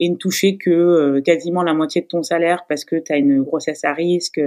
et 0.00 0.08
ne 0.08 0.16
toucher 0.16 0.58
que 0.58 0.70
euh, 0.70 1.20
quasiment 1.20 1.62
la 1.62 1.74
moitié 1.74 2.02
de 2.02 2.06
ton 2.06 2.22
salaire 2.22 2.64
parce 2.68 2.84
que 2.84 2.96
tu 2.96 3.12
as 3.12 3.16
une 3.16 3.42
grossesse 3.42 3.84
à 3.84 3.92
risque. 3.92 4.40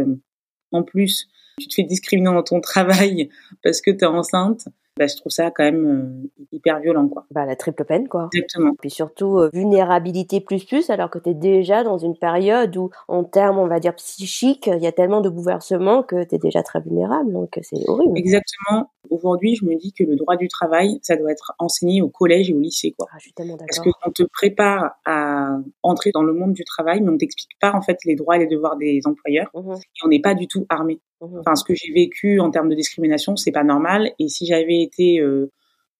En 0.72 0.84
plus, 0.84 1.28
tu 1.60 1.68
te 1.68 1.74
fais 1.74 1.84
discriminer 1.84 2.32
dans 2.32 2.44
ton 2.44 2.62
travail 2.62 3.30
parce 3.64 3.82
que 3.82 3.92
tu 3.92 4.00
es 4.00 4.06
enceinte. 4.06 4.68
Bah, 5.00 5.08
je 5.08 5.16
trouve 5.16 5.32
ça 5.32 5.50
quand 5.50 5.64
même 5.64 5.88
euh, 6.36 6.46
hyper 6.52 6.80
violent, 6.82 7.08
quoi. 7.08 7.26
Bah, 7.32 7.46
la 7.46 7.56
triple 7.56 7.86
peine, 7.86 8.08
quoi. 8.10 8.30
Exactement. 8.34 8.74
Puis 8.80 8.90
surtout, 8.90 9.40
euh, 9.40 9.50
vulnérabilité 9.54 10.42
plus 10.42 10.66
plus, 10.66 10.90
alors 10.90 11.10
que 11.10 11.18
tu 11.20 11.30
es 11.30 11.34
déjà 11.34 11.84
dans 11.84 11.98
une 11.98 12.18
période 12.18 12.76
où, 12.76 12.90
en 13.08 13.24
termes, 13.24 13.58
on 13.58 13.68
va 13.68 13.80
dire, 13.80 13.96
psychiques, 13.96 14.68
il 14.68 14.84
y 14.84 14.88
a 14.88 14.92
tellement 14.92 15.22
de 15.22 15.30
bouleversements 15.30 16.04
que 16.04 16.24
tu 16.26 16.36
es 16.36 16.38
déjà 16.38 16.62
très 16.64 16.82
vulnérable, 16.82 17.32
donc 17.32 17.58
c'est 17.62 17.80
horrible. 17.88 18.18
Exactement. 18.18 18.92
Aujourd'hui, 19.10 19.56
je 19.56 19.66
me 19.66 19.76
dis 19.76 19.94
que 19.94 20.04
le 20.04 20.16
droit 20.18 20.36
du 20.36 20.50
travail, 20.50 21.00
ça 21.02 21.16
doit 21.16 21.32
être 21.32 21.54
enseigné 21.58 22.02
au 22.02 22.10
collège 22.10 22.50
et 22.50 22.54
au 22.54 22.60
lycée, 22.60 22.94
quoi. 22.98 23.08
Ah, 23.12 23.16
je 23.18 23.24
suis 23.24 23.34
tellement 23.34 23.58
Parce 23.58 23.78
d'accord. 23.78 23.98
qu'on 24.04 24.12
te 24.12 24.24
prépare 24.24 24.92
à 25.06 25.58
entrer 25.82 26.12
dans 26.14 26.22
le 26.24 26.34
monde 26.34 26.54
du 26.54 26.64
travail, 26.66 27.02
mais 27.02 27.10
on 27.10 27.18
t'explique 27.18 27.58
pas, 27.62 27.72
en 27.74 27.82
fait, 27.82 27.98
les 28.06 28.16
droits 28.16 28.36
et 28.36 28.40
les 28.40 28.48
devoirs 28.48 28.76
des 28.76 29.00
employeurs. 29.06 29.50
Mhm, 29.56 29.76
Et 29.76 30.00
on 30.06 30.10
n'est 30.10 30.20
pas 30.22 30.36
du 30.36 30.48
tout 30.48 30.66
armé. 30.70 31.00
mhm. 31.22 31.40
Enfin, 31.40 31.56
ce 31.56 31.64
que 31.64 31.74
j'ai 31.74 31.92
vécu 31.94 32.40
en 32.40 32.52
termes 32.52 32.70
de 32.70 32.76
discrimination, 32.76 33.36
c'est 33.36 33.52
pas 33.52 33.64
normal. 33.64 34.12
Et 34.20 34.28
si 34.28 34.46
j'avais 34.46 34.89
été 34.90 35.20
euh, 35.20 35.52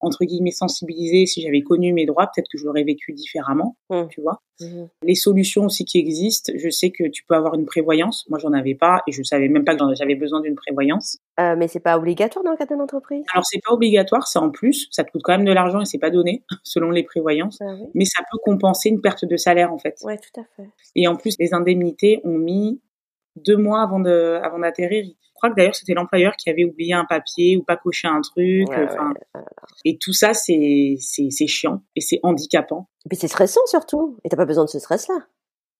entre 0.02 0.24
guillemets 0.24 0.50
sensibilisée, 0.50 1.26
si 1.26 1.42
j'avais 1.42 1.60
connu 1.60 1.92
mes 1.92 2.06
droits, 2.06 2.26
peut-être 2.34 2.48
que 2.50 2.56
je 2.56 2.64
l'aurais 2.64 2.84
vécu 2.84 3.12
différemment, 3.12 3.76
Mm. 3.90 4.04
tu 4.08 4.22
vois. 4.22 4.40
Mhm. 4.58 4.88
Les 5.02 5.14
solutions 5.14 5.64
aussi 5.66 5.84
qui 5.84 5.98
existent, 5.98 6.50
je 6.56 6.70
sais 6.70 6.90
que 6.90 7.06
tu 7.08 7.22
peux 7.24 7.34
avoir 7.34 7.54
une 7.54 7.66
prévoyance. 7.66 8.24
Moi, 8.30 8.38
j'en 8.38 8.54
avais 8.54 8.74
pas 8.74 9.02
et 9.06 9.12
je 9.12 9.22
savais 9.22 9.48
même 9.48 9.62
pas 9.64 9.74
que 9.76 9.82
j'avais 9.94 10.14
besoin 10.14 10.40
d'une 10.40 10.54
prévoyance. 10.54 11.18
Euh, 11.38 11.54
mais 11.54 11.68
c'est 11.68 11.80
pas 11.80 11.98
obligatoire 11.98 12.42
dans 12.42 12.50
le 12.52 12.56
cadre 12.56 12.72
d'une 12.72 12.80
entreprise 12.80 13.24
Alors, 13.34 13.44
c'est 13.44 13.60
pas 13.62 13.74
obligatoire, 13.74 14.26
c'est 14.26 14.38
en 14.38 14.48
plus. 14.50 14.88
Ça 14.90 15.04
te 15.04 15.10
coûte 15.10 15.20
quand 15.22 15.36
même 15.36 15.44
de 15.46 15.52
l'argent 15.52 15.80
et 15.82 15.84
c'est 15.84 15.98
pas 15.98 16.10
donné 16.10 16.44
selon 16.62 16.90
les 16.90 17.02
prévoyances. 17.02 17.58
Ah 17.60 17.74
oui. 17.78 17.86
Mais 17.92 18.06
ça 18.06 18.22
peut 18.30 18.38
compenser 18.42 18.88
une 18.88 19.02
perte 19.02 19.26
de 19.26 19.36
salaire 19.36 19.70
en 19.70 19.78
fait. 19.78 19.96
Ouais, 20.02 20.16
tout 20.16 20.40
à 20.40 20.44
fait. 20.56 20.68
Et 20.94 21.08
en 21.08 21.16
plus, 21.16 21.36
les 21.38 21.52
indemnités 21.52 22.22
ont 22.24 22.38
mis 22.38 22.80
deux 23.36 23.56
mois 23.58 23.82
avant 23.82 24.00
de, 24.00 24.40
avant 24.42 24.58
d'atterrir. 24.60 25.04
Je 25.40 25.46
crois 25.46 25.54
que 25.54 25.56
d'ailleurs 25.56 25.74
c'était 25.74 25.94
l'employeur 25.94 26.36
qui 26.36 26.50
avait 26.50 26.64
oublié 26.64 26.92
un 26.92 27.06
papier 27.06 27.56
ou 27.56 27.62
pas 27.62 27.78
coché 27.78 28.06
un 28.06 28.20
truc. 28.20 28.68
Ouais, 28.68 28.86
Et 29.86 29.96
tout 29.96 30.12
ça, 30.12 30.34
c'est, 30.34 30.96
c'est, 31.00 31.30
c'est 31.30 31.46
chiant 31.46 31.82
et 31.96 32.02
c'est 32.02 32.20
handicapant. 32.22 32.90
Et 33.06 33.08
puis 33.08 33.16
c'est 33.16 33.28
stressant 33.28 33.64
surtout. 33.64 34.18
Et 34.22 34.28
t'as 34.28 34.36
pas 34.36 34.44
besoin 34.44 34.66
de 34.66 34.68
ce 34.68 34.78
stress-là. 34.78 35.14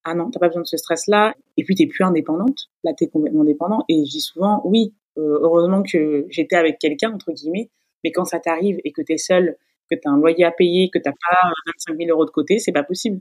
Ah 0.04 0.14
non, 0.14 0.30
t'as 0.30 0.40
pas 0.40 0.46
besoin 0.46 0.62
de 0.62 0.66
ce 0.66 0.78
stress-là. 0.78 1.34
Et 1.58 1.64
puis 1.64 1.74
t'es 1.74 1.86
plus 1.86 2.04
indépendante. 2.04 2.70
Là, 2.84 2.94
t'es 2.96 3.08
complètement 3.08 3.44
dépendant. 3.44 3.84
Et 3.90 4.02
je 4.06 4.10
dis 4.10 4.22
souvent, 4.22 4.62
oui, 4.64 4.94
euh, 5.18 5.40
heureusement 5.42 5.82
que 5.82 6.24
j'étais 6.30 6.56
avec 6.56 6.78
quelqu'un 6.78 7.12
entre 7.12 7.30
guillemets. 7.32 7.70
Mais 8.02 8.12
quand 8.12 8.24
ça 8.24 8.40
t'arrive 8.40 8.78
et 8.84 8.92
que 8.92 9.02
t'es 9.02 9.18
seule, 9.18 9.58
que 9.90 9.94
t'as 9.94 10.08
un 10.08 10.16
loyer 10.16 10.44
à 10.44 10.52
payer, 10.52 10.88
que 10.88 10.98
t'as 10.98 11.12
pas 11.12 11.50
25 11.66 11.98
000 11.98 12.08
euros 12.08 12.24
de 12.24 12.30
côté, 12.30 12.58
c'est 12.58 12.72
pas 12.72 12.82
possible. 12.82 13.20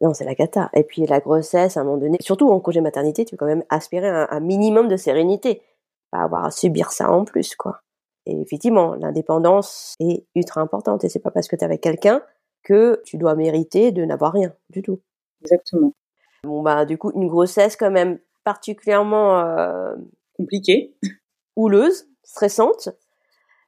Non, 0.00 0.14
c'est 0.14 0.24
la 0.24 0.36
cata. 0.36 0.70
Et 0.74 0.84
puis 0.84 1.04
la 1.04 1.18
grossesse, 1.18 1.76
à 1.76 1.80
un 1.80 1.84
moment 1.84 1.98
donné, 1.98 2.18
surtout 2.20 2.48
en 2.48 2.60
congé 2.60 2.80
maternité, 2.80 3.24
tu 3.24 3.34
veux 3.34 3.38
quand 3.38 3.46
même 3.46 3.64
aspirer 3.68 4.08
à 4.08 4.32
un, 4.32 4.36
un 4.36 4.40
minimum 4.40 4.86
de 4.86 4.96
sérénité. 4.96 5.60
Pas 6.10 6.22
avoir 6.22 6.44
à 6.44 6.50
subir 6.50 6.92
ça 6.92 7.10
en 7.10 7.24
plus, 7.24 7.54
quoi. 7.54 7.80
Et 8.26 8.40
effectivement, 8.40 8.94
l'indépendance 8.94 9.94
est 10.00 10.26
ultra 10.34 10.60
importante. 10.60 11.04
Et 11.04 11.08
c'est 11.08 11.20
pas 11.20 11.30
parce 11.30 11.48
que 11.48 11.56
t'es 11.56 11.64
avec 11.64 11.80
quelqu'un 11.80 12.22
que 12.62 13.00
tu 13.04 13.16
dois 13.16 13.34
mériter 13.34 13.92
de 13.92 14.04
n'avoir 14.04 14.32
rien 14.32 14.52
du 14.68 14.82
tout. 14.82 15.00
Exactement. 15.42 15.94
Bon, 16.44 16.62
bah, 16.62 16.84
du 16.84 16.98
coup, 16.98 17.12
une 17.14 17.28
grossesse 17.28 17.76
quand 17.76 17.90
même 17.90 18.18
particulièrement 18.44 19.40
euh, 19.40 19.94
Compliqué. 20.36 20.94
houleuse, 21.56 22.08
stressante. 22.22 22.88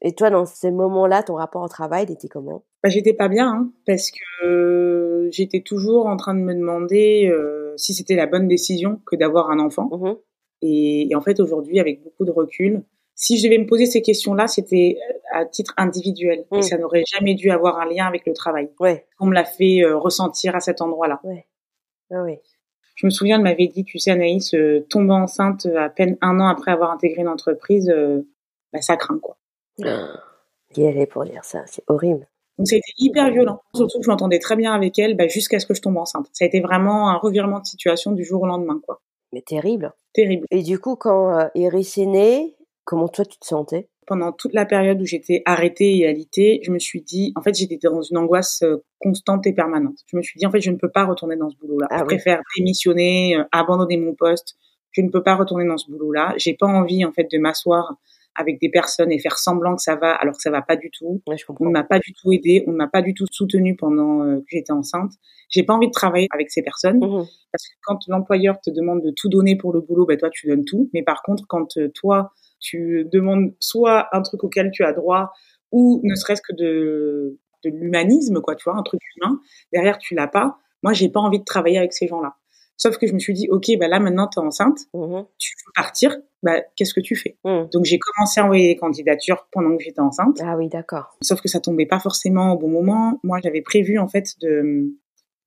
Et 0.01 0.15
toi, 0.15 0.31
dans 0.31 0.47
ces 0.47 0.71
moments-là, 0.71 1.23
ton 1.23 1.35
rapport 1.35 1.63
au 1.63 1.69
travail, 1.69 2.07
il 2.09 2.13
était 2.13 2.29
comment? 2.29 2.65
Bah, 2.83 2.89
j'étais 2.89 3.13
pas 3.13 3.29
bien 3.29 3.49
hein, 3.49 3.73
parce 3.87 4.11
que 4.11 4.47
euh, 4.47 5.29
j'étais 5.31 5.61
toujours 5.61 6.07
en 6.07 6.17
train 6.17 6.35
de 6.35 6.41
me 6.41 6.55
demander 6.55 7.29
euh, 7.31 7.75
si 7.77 7.95
c'était 7.95 8.17
la 8.17 8.27
bonne 8.27 8.49
décision 8.49 9.01
que 9.07 9.17
d'avoir 9.17 9.51
un 9.51 9.61
enfant. 9.61 9.89
Mhm. 9.93 10.17
Et, 10.63 11.11
et 11.11 11.15
en 11.15 11.21
fait, 11.21 11.41
aujourd'hui, 11.41 11.81
avec 11.81 12.03
beaucoup 12.03 12.25
de 12.25 12.31
recul, 12.31 12.83
si 13.15 13.39
je 13.39 13.45
devais 13.45 13.59
me 13.59 13.67
poser 13.67 13.87
ces 13.87 14.01
questions-là, 14.01 14.47
c'était 14.49 14.97
euh, 15.35 15.41
à 15.41 15.45
titre 15.45 15.75
individuel 15.77 16.45
Mm. 16.51 16.57
et 16.59 16.63
ça 16.63 16.79
n'aurait 16.79 17.05
jamais 17.13 17.35
dû 17.35 17.51
avoir 17.51 17.79
un 17.79 17.87
lien 17.87 18.07
avec 18.07 18.25
le 18.27 18.33
travail. 18.33 18.71
Ouais, 18.81 19.07
On 19.21 19.27
me 19.27 19.35
l'a 19.35 19.45
fait 19.45 19.83
euh, 19.85 19.97
ressentir 19.99 20.57
à 20.57 20.61
cet 20.61 20.81
endroit-là. 20.81 21.21
ouais. 21.25 21.47
Ah 22.15 22.23
oui. 22.25 22.39
Je 22.95 23.07
me 23.07 23.11
souviens, 23.11 23.37
elle 23.37 23.43
m'avait 23.43 23.69
dit, 23.69 23.85
tu 23.85 23.99
sais, 23.99 24.11
Anaïs, 24.11 24.53
euh, 24.55 24.87
tomber 24.91 25.15
enceinte 25.15 25.67
à 25.77 25.89
peine 25.89 26.19
un 26.21 26.39
an 26.41 26.47
après 26.47 26.71
avoir 26.73 26.91
intégré 26.91 27.23
une 27.23 27.29
entreprise, 27.29 27.89
euh, 27.89 28.29
bah, 28.73 28.83
ça 28.83 28.97
craint 28.97 29.19
quoi. 29.19 29.39
Qui 30.73 30.83
elle 30.83 30.99
est 30.99 31.07
pour 31.07 31.25
dire 31.25 31.45
ça 31.45 31.63
C'est 31.67 31.83
horrible. 31.87 32.29
Donc 32.59 32.69
ça 32.69 32.75
a 32.77 32.79
été 32.79 32.93
hyper 32.99 33.31
violent. 33.31 33.61
Surtout 33.75 33.99
que 33.99 34.05
je 34.05 34.11
m'entendais 34.11 34.39
très 34.39 34.57
bien 34.57 34.75
avec 34.75 34.99
elle 34.99 35.17
bah, 35.17 35.27
jusqu'à 35.27 35.59
ce 35.59 35.67
que 35.67 35.75
je 35.75 35.81
tombe 35.81 35.97
enceinte. 35.97 36.27
Ça 36.33 36.45
a 36.45 36.49
été 36.49 36.61
vraiment 36.61 37.09
un 37.09 37.17
revirement 37.17 37.61
de 37.61 37.65
situation 37.67 38.13
du 38.13 38.25
jour 38.25 38.43
au 38.43 38.47
lendemain, 38.47 38.79
quoi. 38.85 39.01
Mais 39.33 39.43
terrible. 39.43 39.93
Terrible. 40.13 40.47
Et 40.51 40.63
du 40.63 40.79
coup, 40.79 40.97
quand 40.97 41.39
euh, 41.39 41.49
Iris 41.55 41.99
est 41.99 42.07
née, 42.07 42.57
comment 42.85 43.09
toi 43.09 43.25
tu 43.25 43.39
te 43.39 43.47
sentais? 43.47 43.89
Pendant 44.07 44.33
toute 44.33 44.53
la 44.53 44.67
période 44.67 45.01
où 45.01 45.07
j'étais 45.07 45.43
arrêtée 45.47 45.97
et 45.97 46.07
alitée, 46.07 46.61
je 46.65 46.73
me 46.73 46.79
suis 46.79 47.03
dit, 47.03 47.33
en 47.37 47.43
fait, 47.43 47.55
j'étais 47.55 47.79
dans 47.83 48.03
une 48.03 48.19
angoisse 48.19 48.63
euh, 48.63 48.85
constante 48.99 49.47
et 49.47 49.53
permanente. 49.53 49.99
Je 50.07 50.17
me 50.17 50.23
suis 50.23 50.39
dit, 50.39 50.47
en 50.47 50.51
fait, 50.51 50.61
je 50.61 50.71
ne 50.71 50.77
peux 50.77 50.91
pas 50.91 51.05
retourner 51.05 51.37
dans 51.37 51.49
ce 51.49 51.57
boulot-là. 51.57 51.87
Ah 51.91 51.99
je 51.99 52.03
oui. 52.03 52.09
préfère 52.09 52.41
démissionner, 52.57 53.37
euh, 53.37 53.45
abandonner 53.53 53.97
mon 53.97 54.15
poste. 54.15 54.57
Je 54.91 55.01
ne 55.01 55.09
peux 55.09 55.23
pas 55.23 55.37
retourner 55.37 55.67
dans 55.67 55.79
ce 55.79 55.91
boulot-là. 55.91 56.35
J'ai 56.37 56.55
pas 56.55 56.67
envie, 56.67 57.05
en 57.05 57.13
fait, 57.13 57.31
de 57.31 57.39
m'asseoir 57.39 57.97
avec 58.35 58.61
des 58.61 58.71
personnes 58.71 59.13
et 59.13 59.19
faire 59.19 59.39
semblant 59.39 59.77
que 59.77 59.83
ça 59.83 59.97
va 59.97 60.13
alors 60.15 60.35
que 60.35 60.43
ça 60.43 60.51
va 60.51 60.63
pas 60.63 60.77
du 60.77 60.91
tout. 60.91 61.23
Ouais, 61.27 61.37
je 61.37 61.45
On 61.49 61.67
ne 61.67 61.71
m'a 61.71 61.85
pas 61.85 61.99
du 61.99 62.13
tout 62.15 62.33
aidé, 62.33 62.65
on 62.67 62.73
ne 62.73 62.77
m'a 62.77 62.89
pas 62.89 63.03
du 63.03 63.15
tout 63.15 63.27
soutenu 63.31 63.77
pendant 63.77 64.23
euh, 64.23 64.39
que 64.39 64.47
j'étais 64.49 64.73
enceinte. 64.73 65.13
J'ai 65.51 65.63
pas 65.65 65.75
envie 65.75 65.89
de 65.89 65.93
travailler 65.93 66.29
avec 66.33 66.51
ces 66.51 66.63
personnes 66.63 66.99
Mhm. 67.01 67.25
parce 67.53 67.69
que 67.69 67.75
quand 67.85 67.99
l'employeur 68.09 68.61
te 68.61 68.71
demande 68.71 69.03
de 69.03 69.13
tout 69.15 69.29
donner 69.29 69.57
pour 69.57 69.73
le 69.73 69.81
boulot, 69.81 70.07
ben 70.07 70.17
toi 70.17 70.31
tu 70.31 70.47
donnes 70.47 70.65
tout. 70.65 70.89
Mais 70.95 71.03
par 71.03 71.23
contre, 71.23 71.45
quand 71.49 71.77
euh, 71.77 71.89
toi 71.95 72.33
tu 72.61 73.07
demandes 73.13 73.53
soit 73.61 74.09
un 74.13 74.23
truc 74.23 74.45
auquel 74.45 74.71
tu 74.73 74.85
as 74.85 74.93
droit 74.93 75.33
ou 75.73 76.01
ne 76.05 76.15
serait-ce 76.15 76.43
que 76.43 76.55
de 76.55 77.39
de 77.65 77.71
l'humanisme 77.71 78.41
quoi, 78.41 78.57
tu 78.57 78.65
vois, 78.65 78.77
un 78.77 78.83
truc 78.83 79.01
humain, 79.17 79.39
derrière 79.73 79.99
tu 79.99 80.15
l'as 80.15 80.27
pas. 80.27 80.59
Moi, 80.83 80.93
j'ai 80.95 81.09
pas 81.09 81.21
envie 81.21 81.39
de 81.39 81.45
travailler 81.45 81.79
avec 81.79 81.93
ces 81.93 82.09
gens-là. 82.09 82.35
Sauf 82.83 82.99
que 82.99 83.07
je 83.07 83.13
me 83.13 83.21
suis 83.21 83.33
dit, 83.33 83.47
ok, 83.49 83.67
bah 83.79 83.87
là 83.87 84.01
maintenant 84.01 84.27
t'es 84.27 84.41
enceinte, 84.41 84.81
Mhm. 84.93 85.25
tu 85.39 85.53
veux 85.65 85.73
partir, 85.77 86.19
bah 86.43 86.61
qu'est-ce 86.75 86.95
que 86.95 87.01
tu 87.01 87.15
fais 87.15 87.37
Mhm. 87.45 87.69
Donc 87.73 87.85
j'ai 87.85 87.99
commencé 88.01 88.41
à 88.41 88.45
envoyer 88.45 88.67
des 88.75 88.77
candidatures 88.77 89.47
pendant 89.53 89.77
que 89.77 89.85
j'étais 89.85 90.01
enceinte. 90.01 90.39
Ah 90.43 90.57
oui, 90.57 90.69
d'accord. 90.69 91.17
Sauf 91.23 91.41
que 91.41 91.49
ça 91.49 91.61
tombait 91.61 91.87
pas 91.87 92.01
forcément 92.01 92.53
au 92.55 92.59
bon 92.59 92.69
moment. 92.69 93.21
Moi, 93.23 93.39
j'avais 93.45 93.63
prévu 93.63 93.99
en 94.01 94.09
fait 94.09 94.35
de, 94.41 94.91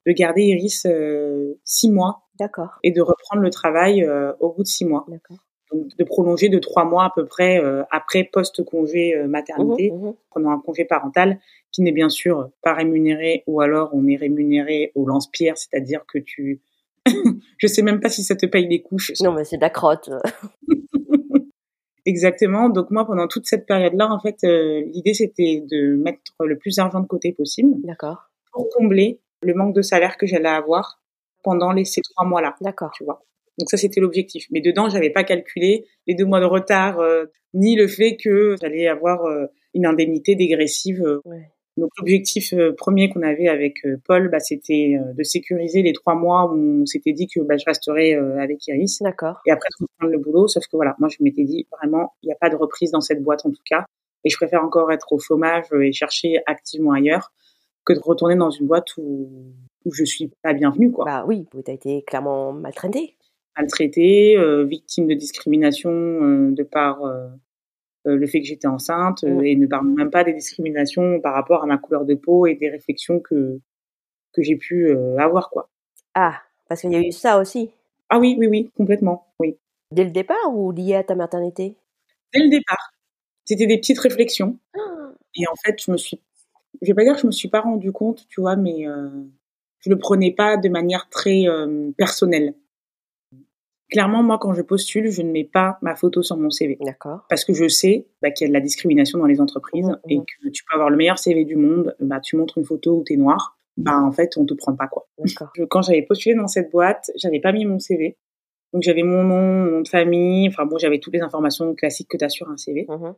de 0.06 0.12
garder 0.12 0.44
Iris 0.44 0.86
euh, 0.86 1.58
six 1.64 1.90
mois 1.90 2.22
D'accord. 2.38 2.78
et 2.82 2.90
de 2.90 3.02
reprendre 3.02 3.42
le 3.42 3.50
travail 3.50 4.02
euh, 4.02 4.32
au 4.40 4.52
bout 4.54 4.62
de 4.62 4.68
six 4.68 4.86
mois. 4.86 5.04
D'accord. 5.06 5.36
Donc 5.72 5.94
de 5.98 6.04
prolonger 6.04 6.48
de 6.48 6.58
trois 6.58 6.84
mois 6.86 7.04
à 7.04 7.12
peu 7.14 7.26
près 7.26 7.62
euh, 7.62 7.82
après 7.90 8.24
post-congé 8.32 9.14
maternité, 9.28 9.90
Mhm, 9.90 10.00
mhm. 10.06 10.14
prenant 10.30 10.52
un 10.52 10.60
congé 10.60 10.86
parental 10.86 11.38
qui 11.72 11.82
n'est 11.82 11.92
bien 11.92 12.08
sûr 12.08 12.48
pas 12.62 12.72
rémunéré 12.72 13.42
ou 13.46 13.60
alors 13.60 13.90
on 13.92 14.06
est 14.08 14.16
rémunéré 14.16 14.92
au 14.94 15.04
lance-pierre, 15.06 15.58
c'est-à-dire 15.58 16.06
que 16.10 16.16
tu... 16.18 16.62
Je 17.58 17.66
sais 17.66 17.82
même 17.82 18.00
pas 18.00 18.08
si 18.08 18.22
ça 18.22 18.36
te 18.36 18.46
paye 18.46 18.66
les 18.68 18.82
couches. 18.82 19.12
Non, 19.22 19.32
mais 19.32 19.44
c'est 19.44 19.56
de 19.56 19.62
la 19.62 19.70
crotte. 19.70 20.10
Exactement. 22.06 22.68
Donc 22.68 22.90
moi, 22.90 23.04
pendant 23.04 23.26
toute 23.26 23.46
cette 23.46 23.66
période-là, 23.66 24.08
en 24.10 24.20
fait, 24.20 24.36
euh, 24.44 24.82
l'idée 24.92 25.14
c'était 25.14 25.64
de 25.68 25.96
mettre 25.96 26.20
le 26.40 26.56
plus 26.56 26.76
d'argent 26.76 27.00
de 27.00 27.06
côté 27.06 27.32
possible 27.32 27.70
D'accord. 27.82 28.30
pour 28.52 28.68
combler 28.70 29.20
le 29.42 29.54
manque 29.54 29.74
de 29.74 29.82
salaire 29.82 30.16
que 30.16 30.26
j'allais 30.26 30.48
avoir 30.48 31.00
pendant 31.42 31.72
les, 31.72 31.84
ces 31.84 32.00
trois 32.02 32.26
mois-là, 32.26 32.54
D'accord. 32.60 32.90
tu 32.94 33.04
vois. 33.04 33.24
Donc 33.58 33.70
ça, 33.70 33.76
c'était 33.76 34.00
l'objectif. 34.00 34.46
Mais 34.50 34.60
dedans, 34.60 34.88
j'avais 34.88 35.10
pas 35.10 35.24
calculé 35.24 35.86
les 36.06 36.14
deux 36.14 36.26
mois 36.26 36.40
de 36.40 36.44
retard, 36.44 37.00
euh, 37.00 37.24
ni 37.54 37.74
le 37.74 37.88
fait 37.88 38.16
que 38.16 38.54
j'allais 38.60 38.86
avoir 38.86 39.24
euh, 39.24 39.46
une 39.74 39.86
indemnité 39.86 40.36
dégressive. 40.36 41.02
Ouais. 41.24 41.50
Donc 41.76 41.90
l'objectif 41.98 42.54
euh, 42.54 42.72
premier 42.72 43.10
qu'on 43.10 43.22
avait 43.22 43.48
avec 43.48 43.84
euh, 43.84 43.96
Paul, 44.06 44.28
bah, 44.30 44.40
c'était 44.40 44.98
euh, 44.98 45.12
de 45.12 45.22
sécuriser 45.22 45.82
les 45.82 45.92
trois 45.92 46.14
mois 46.14 46.50
où 46.50 46.82
on 46.82 46.86
s'était 46.86 47.12
dit 47.12 47.26
que 47.26 47.40
bah, 47.40 47.56
je 47.56 47.64
resterais 47.66 48.14
avec 48.14 48.66
Iris. 48.66 49.02
D'accord. 49.02 49.40
Et 49.46 49.50
après, 49.50 49.68
de 49.78 49.84
reprendre 49.84 50.12
le 50.12 50.18
boulot. 50.18 50.48
Sauf 50.48 50.64
que 50.64 50.76
voilà, 50.76 50.94
moi, 50.98 51.08
je 51.08 51.22
m'étais 51.22 51.44
dit, 51.44 51.66
vraiment, 51.70 52.14
il 52.22 52.26
n'y 52.26 52.32
a 52.32 52.36
pas 52.40 52.50
de 52.50 52.56
reprise 52.56 52.90
dans 52.90 53.00
cette 53.00 53.22
boîte, 53.22 53.44
en 53.44 53.50
tout 53.50 53.62
cas. 53.68 53.84
Et 54.24 54.30
je 54.30 54.36
préfère 54.36 54.64
encore 54.64 54.90
être 54.90 55.12
au 55.12 55.18
chômage 55.18 55.66
et 55.80 55.92
chercher 55.92 56.40
activement 56.46 56.92
ailleurs 56.92 57.32
que 57.84 57.92
de 57.92 58.00
retourner 58.00 58.34
dans 58.34 58.50
une 58.50 58.66
boîte 58.66 58.96
où, 58.96 59.30
où 59.84 59.92
je 59.92 60.04
suis 60.04 60.32
pas 60.42 60.52
bienvenue, 60.52 60.90
quoi. 60.90 61.04
Bah 61.04 61.24
oui, 61.26 61.46
tu 61.50 61.70
as 61.70 61.74
été 61.74 62.02
clairement 62.02 62.52
maltraité. 62.52 63.16
Maltraitée, 63.56 64.36
euh, 64.36 64.64
victime 64.64 65.06
de 65.06 65.14
discrimination 65.14 65.90
euh, 65.90 66.50
de 66.50 66.62
par 66.62 67.04
euh, 67.04 67.28
euh, 68.06 68.16
le 68.16 68.26
fait 68.26 68.40
que 68.40 68.46
j'étais 68.46 68.68
enceinte 68.68 69.24
euh, 69.24 69.40
et 69.42 69.56
ne 69.56 69.66
parle 69.66 69.88
même 69.88 70.10
pas 70.10 70.24
des 70.24 70.32
discriminations 70.32 71.20
par 71.20 71.34
rapport 71.34 71.62
à 71.62 71.66
ma 71.66 71.78
couleur 71.78 72.04
de 72.04 72.14
peau 72.14 72.46
et 72.46 72.54
des 72.54 72.70
réflexions 72.70 73.20
que 73.20 73.60
que 74.32 74.42
j'ai 74.42 74.56
pu 74.56 74.88
euh, 74.88 75.16
avoir, 75.18 75.50
quoi. 75.50 75.70
Ah, 76.14 76.42
parce 76.68 76.82
qu'il 76.82 76.92
y 76.92 76.96
a 76.96 77.00
eu 77.00 77.10
ça 77.10 77.38
aussi. 77.38 77.70
Ah 78.10 78.18
oui, 78.18 78.36
oui, 78.38 78.46
oui, 78.46 78.70
complètement, 78.76 79.26
oui. 79.40 79.56
Dès 79.90 80.04
le 80.04 80.10
départ 80.10 80.54
ou 80.54 80.72
lié 80.72 80.94
à 80.94 81.04
ta 81.04 81.14
maternité? 81.14 81.74
Dès 82.34 82.40
le 82.40 82.50
départ, 82.50 82.92
c'était 83.44 83.66
des 83.66 83.78
petites 83.78 83.98
réflexions. 83.98 84.58
Et 85.34 85.46
en 85.48 85.54
fait, 85.64 85.82
je 85.82 85.90
me 85.90 85.96
suis, 85.96 86.20
je 86.82 86.86
vais 86.86 86.94
pas 86.94 87.04
dire 87.04 87.14
que 87.14 87.20
je 87.20 87.26
me 87.26 87.32
suis 87.32 87.48
pas 87.48 87.60
rendu 87.60 87.92
compte, 87.92 88.26
tu 88.28 88.40
vois, 88.40 88.56
mais 88.56 88.86
je 89.80 89.90
le 89.90 89.98
prenais 89.98 90.32
pas 90.32 90.56
de 90.56 90.68
manière 90.70 91.08
très 91.10 91.44
personnelle. 91.98 92.54
Clairement, 93.90 94.22
moi, 94.22 94.38
quand 94.38 94.52
je 94.52 94.62
postule, 94.62 95.10
je 95.10 95.22
ne 95.22 95.30
mets 95.30 95.44
pas 95.44 95.78
ma 95.80 95.94
photo 95.94 96.22
sur 96.22 96.36
mon 96.36 96.50
CV. 96.50 96.76
D'accord. 96.80 97.20
Parce 97.28 97.44
que 97.44 97.52
je 97.52 97.68
sais 97.68 98.08
bah, 98.20 98.30
qu'il 98.30 98.46
y 98.46 98.48
a 98.48 98.48
de 98.48 98.54
la 98.54 98.60
discrimination 98.60 99.18
dans 99.18 99.26
les 99.26 99.40
entreprises 99.40 99.86
Mhm, 99.86 99.98
et 100.08 100.18
mhm. 100.18 100.24
que 100.24 100.48
tu 100.48 100.64
peux 100.64 100.74
avoir 100.74 100.90
le 100.90 100.96
meilleur 100.96 101.18
CV 101.18 101.44
du 101.44 101.56
monde, 101.56 101.94
bah, 102.00 102.20
tu 102.20 102.36
montres 102.36 102.58
une 102.58 102.64
photo 102.64 102.98
où 102.98 103.04
t'es 103.04 103.16
noir, 103.16 103.58
bah, 103.76 104.00
en 104.02 104.10
fait, 104.10 104.36
on 104.36 104.44
te 104.44 104.54
prend 104.54 104.74
pas, 104.74 104.88
quoi. 104.88 105.06
D'accord. 105.18 105.52
Quand 105.70 105.82
j'avais 105.82 106.02
postulé 106.02 106.34
dans 106.34 106.48
cette 106.48 106.70
boîte, 106.70 107.10
j'avais 107.16 107.40
pas 107.40 107.52
mis 107.52 107.64
mon 107.64 107.78
CV. 107.78 108.16
Donc, 108.72 108.82
j'avais 108.82 109.04
mon 109.04 109.22
nom, 109.22 109.40
mon 109.40 109.70
nom 109.70 109.80
de 109.82 109.88
famille, 109.88 110.48
enfin 110.48 110.66
bon, 110.66 110.78
j'avais 110.78 110.98
toutes 110.98 111.14
les 111.14 111.20
informations 111.20 111.72
classiques 111.74 112.08
que 112.08 112.16
tu 112.16 112.24
as 112.24 112.28
sur 112.28 112.50
un 112.50 112.56
CV. 112.56 112.86
Mhm. 112.88 113.14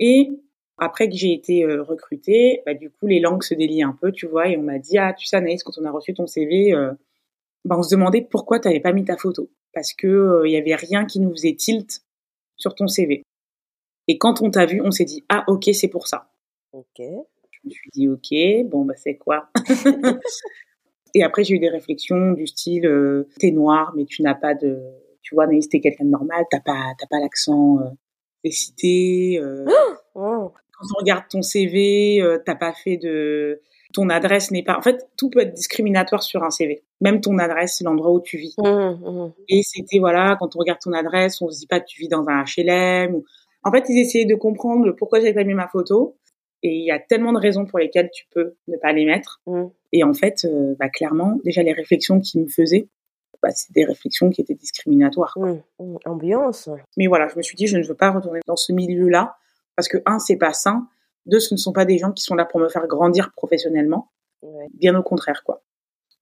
Et 0.00 0.28
après 0.76 1.08
que 1.08 1.16
j'ai 1.16 1.32
été 1.32 1.64
euh, 1.64 1.82
recrutée, 1.82 2.60
bah, 2.66 2.74
du 2.74 2.90
coup, 2.90 3.06
les 3.06 3.20
langues 3.20 3.42
se 3.42 3.54
délient 3.54 3.82
un 3.84 3.96
peu, 3.98 4.12
tu 4.12 4.26
vois, 4.26 4.48
et 4.48 4.56
on 4.58 4.62
m'a 4.62 4.78
dit, 4.78 4.98
ah, 4.98 5.14
tu 5.14 5.26
sais, 5.26 5.36
Anaïs, 5.36 5.62
quand 5.62 5.72
on 5.80 5.84
a 5.84 5.90
reçu 5.90 6.12
ton 6.12 6.26
CV, 6.26 6.74
euh, 6.74 6.92
bah, 7.64 7.76
on 7.78 7.82
se 7.82 7.94
demandait 7.94 8.22
pourquoi 8.22 8.60
tu 8.60 8.68
n'avais 8.68 8.80
pas 8.80 8.92
mis 8.92 9.04
ta 9.04 9.16
photo. 9.16 9.50
Parce 9.72 9.92
que 9.92 10.06
euh, 10.06 10.48
il 10.48 10.52
y 10.52 10.56
avait 10.56 10.74
rien 10.74 11.04
qui 11.04 11.20
nous 11.20 11.30
faisait 11.30 11.54
tilt 11.54 12.02
sur 12.56 12.74
ton 12.74 12.86
CV. 12.86 13.22
Et 14.08 14.18
quand 14.18 14.40
on 14.42 14.50
t'a 14.50 14.66
vu, 14.66 14.80
on 14.82 14.90
s'est 14.90 15.04
dit, 15.04 15.24
ah, 15.28 15.44
ok, 15.48 15.68
c'est 15.72 15.88
pour 15.88 16.06
ça. 16.08 16.30
Ok. 16.72 16.98
Je 16.98 17.58
me 17.64 17.70
suis 17.70 17.90
dit, 17.92 18.08
ok, 18.08 18.68
bon, 18.70 18.84
bah, 18.84 18.94
c'est 18.96 19.16
quoi? 19.16 19.50
Et 21.14 21.22
après, 21.22 21.44
j'ai 21.44 21.54
eu 21.54 21.58
des 21.58 21.68
réflexions 21.68 22.32
du 22.32 22.46
style, 22.46 22.86
euh, 22.86 23.28
t'es 23.38 23.50
noir, 23.50 23.92
mais 23.96 24.04
tu 24.04 24.22
n'as 24.22 24.34
pas 24.34 24.54
de... 24.54 24.78
Tu 25.22 25.34
vois, 25.34 25.44
Anaïs, 25.44 25.68
t'es 25.68 25.80
quelqu'un 25.80 26.04
de 26.04 26.10
normal, 26.10 26.44
t'as 26.50 26.60
pas, 26.60 26.94
t'as 26.98 27.06
pas 27.06 27.20
l'accent 27.20 27.78
euh, 27.80 27.90
des 28.44 28.50
cités. 28.50 29.38
euh, 29.38 29.64
Oh. 30.14 30.52
quand 30.72 30.86
on 30.96 30.98
regarde 30.98 31.24
ton 31.30 31.42
CV, 31.42 32.20
t'as 32.44 32.56
pas 32.56 32.72
fait 32.72 32.96
de... 32.96 33.60
Ton 33.94 34.10
adresse 34.10 34.50
n'est 34.50 34.62
pas... 34.62 34.76
En 34.76 34.82
fait, 34.82 35.08
tout 35.16 35.30
peut 35.30 35.40
être 35.40 35.54
discriminatoire 35.54 36.22
sur 36.22 36.44
un 36.44 36.50
CV. 36.50 36.82
Même 37.00 37.20
ton 37.20 37.38
adresse, 37.38 37.80
l'endroit 37.82 38.12
où 38.12 38.20
tu 38.20 38.36
vis. 38.36 38.54
Mhm, 38.58 38.98
mhm. 39.02 39.32
Et 39.48 39.62
c'était, 39.62 39.98
voilà, 39.98 40.36
quand 40.38 40.56
on 40.56 40.58
regarde 40.58 40.78
ton 40.80 40.92
adresse, 40.92 41.40
on 41.40 41.48
se 41.50 41.58
dit 41.58 41.66
pas 41.66 41.80
que 41.80 41.86
tu 41.86 42.00
vis 42.00 42.08
dans 42.08 42.26
un 42.28 42.44
HLM. 42.44 43.14
Ou... 43.14 43.24
En 43.64 43.72
fait, 43.72 43.84
ils 43.88 43.98
essayaient 43.98 44.26
de 44.26 44.34
comprendre 44.34 44.92
pourquoi 44.92 45.20
j'avais 45.20 45.34
pas 45.34 45.44
mis 45.44 45.54
ma 45.54 45.68
photo. 45.68 46.16
Et 46.62 46.74
il 46.74 46.84
y 46.84 46.90
a 46.90 46.98
tellement 46.98 47.32
de 47.32 47.38
raisons 47.38 47.66
pour 47.66 47.78
lesquelles 47.78 48.10
tu 48.12 48.26
peux 48.30 48.54
ne 48.66 48.76
pas 48.76 48.92
les 48.92 49.04
mettre. 49.06 49.40
Mhm. 49.46 49.70
Et 49.92 50.04
en 50.04 50.12
fait, 50.12 50.44
euh, 50.44 50.74
bah, 50.78 50.88
clairement, 50.88 51.38
déjà 51.44 51.62
les 51.62 51.72
réflexions 51.72 52.20
qu'ils 52.20 52.42
me 52.42 52.48
faisaient, 52.48 52.88
bah, 53.42 53.50
c'est 53.54 53.72
des 53.72 53.84
réflexions 53.84 54.30
qui 54.30 54.40
étaient 54.40 54.54
discriminatoires. 54.54 55.34
quoi. 55.34 55.56
Ambiance. 56.04 56.68
Mais 56.96 57.06
voilà, 57.06 57.28
je 57.28 57.36
me 57.36 57.42
suis 57.42 57.56
dit, 57.56 57.66
je 57.66 57.78
ne 57.78 57.84
veux 57.84 57.94
pas 57.94 58.10
retourner 58.10 58.40
dans 58.46 58.56
ce 58.56 58.72
milieu-là 58.72 59.36
parce 59.76 59.88
que 59.88 59.98
un, 60.06 60.18
c'est 60.18 60.36
pas 60.36 60.52
sain. 60.52 60.88
Deux, 61.28 61.40
ce 61.40 61.54
ne 61.54 61.58
sont 61.58 61.72
pas 61.72 61.84
des 61.84 61.98
gens 61.98 62.12
qui 62.12 62.24
sont 62.24 62.34
là 62.34 62.44
pour 62.44 62.58
me 62.58 62.68
faire 62.68 62.86
grandir 62.86 63.30
professionnellement. 63.36 64.10
Ouais. 64.42 64.66
Bien 64.74 64.94
au 64.96 65.02
contraire, 65.02 65.42
quoi. 65.44 65.62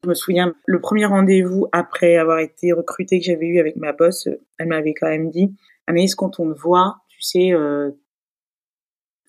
Je 0.03 0.09
me 0.09 0.15
souviens, 0.15 0.55
le 0.67 0.81
premier 0.81 1.07
rendez-vous 1.07 1.69
après 1.73 2.17
avoir 2.17 2.41
été 2.41 2.73
recrutée 2.73 3.19
que 3.19 3.25
j'avais 3.25 3.47
eu 3.47 3.59
avec 3.59 3.77
ma 3.77 3.93
boss, 3.93 4.27
euh, 4.27 4.41
elle 4.59 4.69
m'avait 4.69 4.95
quand 4.95 5.09
même 5.09 5.31
dit, 5.31 5.55
Anaïs, 5.87 6.15
quand 6.15 6.39
on 6.39 6.53
te 6.53 6.59
voit, 6.59 6.99
tu 7.09 7.23
sais, 7.23 7.53
euh, 7.53 7.91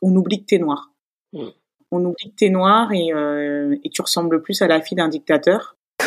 on 0.02 0.16
oublie 0.16 0.42
que 0.42 0.46
t'es 0.46 0.60
noir. 0.60 0.92
Mm. 1.34 1.48
On 1.92 2.04
oublie 2.04 2.32
que 2.32 2.36
t'es 2.36 2.50
noir 2.50 2.92
et, 2.92 3.14
euh, 3.14 3.76
et 3.84 3.90
tu 3.90 4.02
ressembles 4.02 4.42
plus 4.42 4.62
à 4.62 4.68
la 4.68 4.82
fille 4.82 4.98
d'un 4.98 5.08
dictateur. 5.08 5.78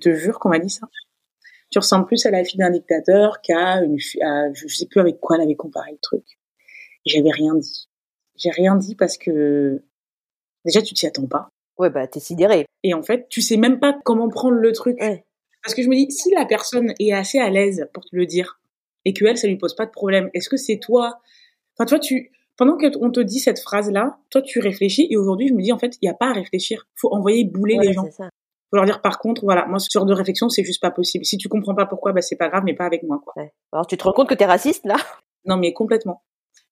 Je 0.00 0.10
te 0.10 0.14
jure 0.14 0.38
qu'on 0.38 0.50
m'a 0.50 0.58
dit 0.58 0.70
ça. 0.70 0.86
Tu 1.70 1.78
ressembles 1.78 2.06
plus 2.06 2.24
à 2.26 2.30
la 2.30 2.44
fille 2.44 2.58
d'un 2.58 2.70
dictateur 2.70 3.40
qu'à 3.40 3.82
une 3.82 3.98
à, 4.22 4.52
je 4.52 4.68
sais 4.68 4.86
plus 4.86 5.00
avec 5.00 5.18
quoi 5.18 5.36
elle 5.36 5.42
avait 5.42 5.56
comparé 5.56 5.92
le 5.92 5.98
truc. 6.00 6.24
Et 7.06 7.10
J'avais 7.10 7.30
rien 7.30 7.54
dit. 7.54 7.88
J'ai 8.36 8.50
rien 8.50 8.76
dit 8.76 8.94
parce 8.94 9.16
que 9.18 9.82
déjà 10.64 10.82
tu 10.82 10.94
t'y 10.94 11.06
attends 11.06 11.26
pas. 11.26 11.48
Ouais, 11.78 11.90
bah, 11.90 12.06
t'es 12.06 12.20
sidéré. 12.20 12.66
Et 12.82 12.94
en 12.94 13.02
fait, 13.02 13.26
tu 13.28 13.42
sais 13.42 13.56
même 13.56 13.80
pas 13.80 13.96
comment 14.04 14.28
prendre 14.28 14.56
le 14.56 14.72
truc. 14.72 14.96
Ouais. 15.00 15.24
Parce 15.62 15.74
que 15.74 15.82
je 15.82 15.88
me 15.88 15.94
dis, 15.94 16.10
si 16.10 16.30
la 16.34 16.44
personne 16.44 16.94
est 17.00 17.12
assez 17.12 17.38
à 17.38 17.50
l'aise 17.50 17.88
pour 17.92 18.04
te 18.04 18.14
le 18.14 18.26
dire 18.26 18.60
et 19.04 19.12
que 19.12 19.24
elle, 19.24 19.38
ça 19.38 19.46
lui 19.48 19.56
pose 19.56 19.74
pas 19.74 19.86
de 19.86 19.90
problème, 19.90 20.30
est-ce 20.34 20.48
que 20.48 20.56
c'est 20.56 20.78
toi? 20.78 21.20
Enfin, 21.76 21.86
toi, 21.86 21.98
tu 21.98 22.30
pendant 22.56 22.76
qu'on 22.76 23.10
te 23.10 23.20
dit 23.20 23.40
cette 23.40 23.58
phrase-là, 23.58 24.18
toi, 24.30 24.40
tu 24.40 24.60
réfléchis. 24.60 25.08
Et 25.10 25.16
aujourd'hui, 25.16 25.48
je 25.48 25.54
me 25.54 25.62
dis, 25.62 25.72
en 25.72 25.78
fait, 25.78 25.96
il 26.00 26.06
y 26.06 26.08
a 26.08 26.14
pas 26.14 26.28
à 26.28 26.32
réfléchir. 26.32 26.86
Faut 26.94 27.12
envoyer 27.12 27.44
bouler 27.44 27.76
Ouais, 27.78 27.86
les 27.88 27.92
gens. 27.92 28.08
ça. 28.12 28.28
Faut 28.70 28.76
leur 28.76 28.84
dire, 28.84 29.00
par 29.02 29.18
contre, 29.18 29.44
voilà, 29.44 29.66
moi, 29.66 29.78
ce 29.80 29.88
genre 29.92 30.06
de 30.06 30.14
réflexion, 30.14 30.48
c'est 30.48 30.62
juste 30.64 30.80
pas 30.80 30.92
possible. 30.92 31.24
Si 31.24 31.36
tu 31.36 31.48
comprends 31.48 31.74
pas 31.74 31.86
pourquoi, 31.86 32.12
bah 32.12 32.22
c'est 32.22 32.36
pas 32.36 32.48
grave, 32.48 32.62
mais 32.64 32.74
pas 32.74 32.86
avec 32.86 33.02
moi, 33.02 33.20
quoi. 33.24 33.32
Ouais. 33.36 33.52
Alors, 33.72 33.86
tu 33.88 33.96
te 33.96 34.04
rends 34.04 34.12
compte 34.12 34.28
que 34.28 34.34
t'es 34.34 34.44
raciste, 34.46 34.84
là? 34.84 34.96
Non, 35.46 35.56
mais 35.56 35.72
complètement. 35.72 36.22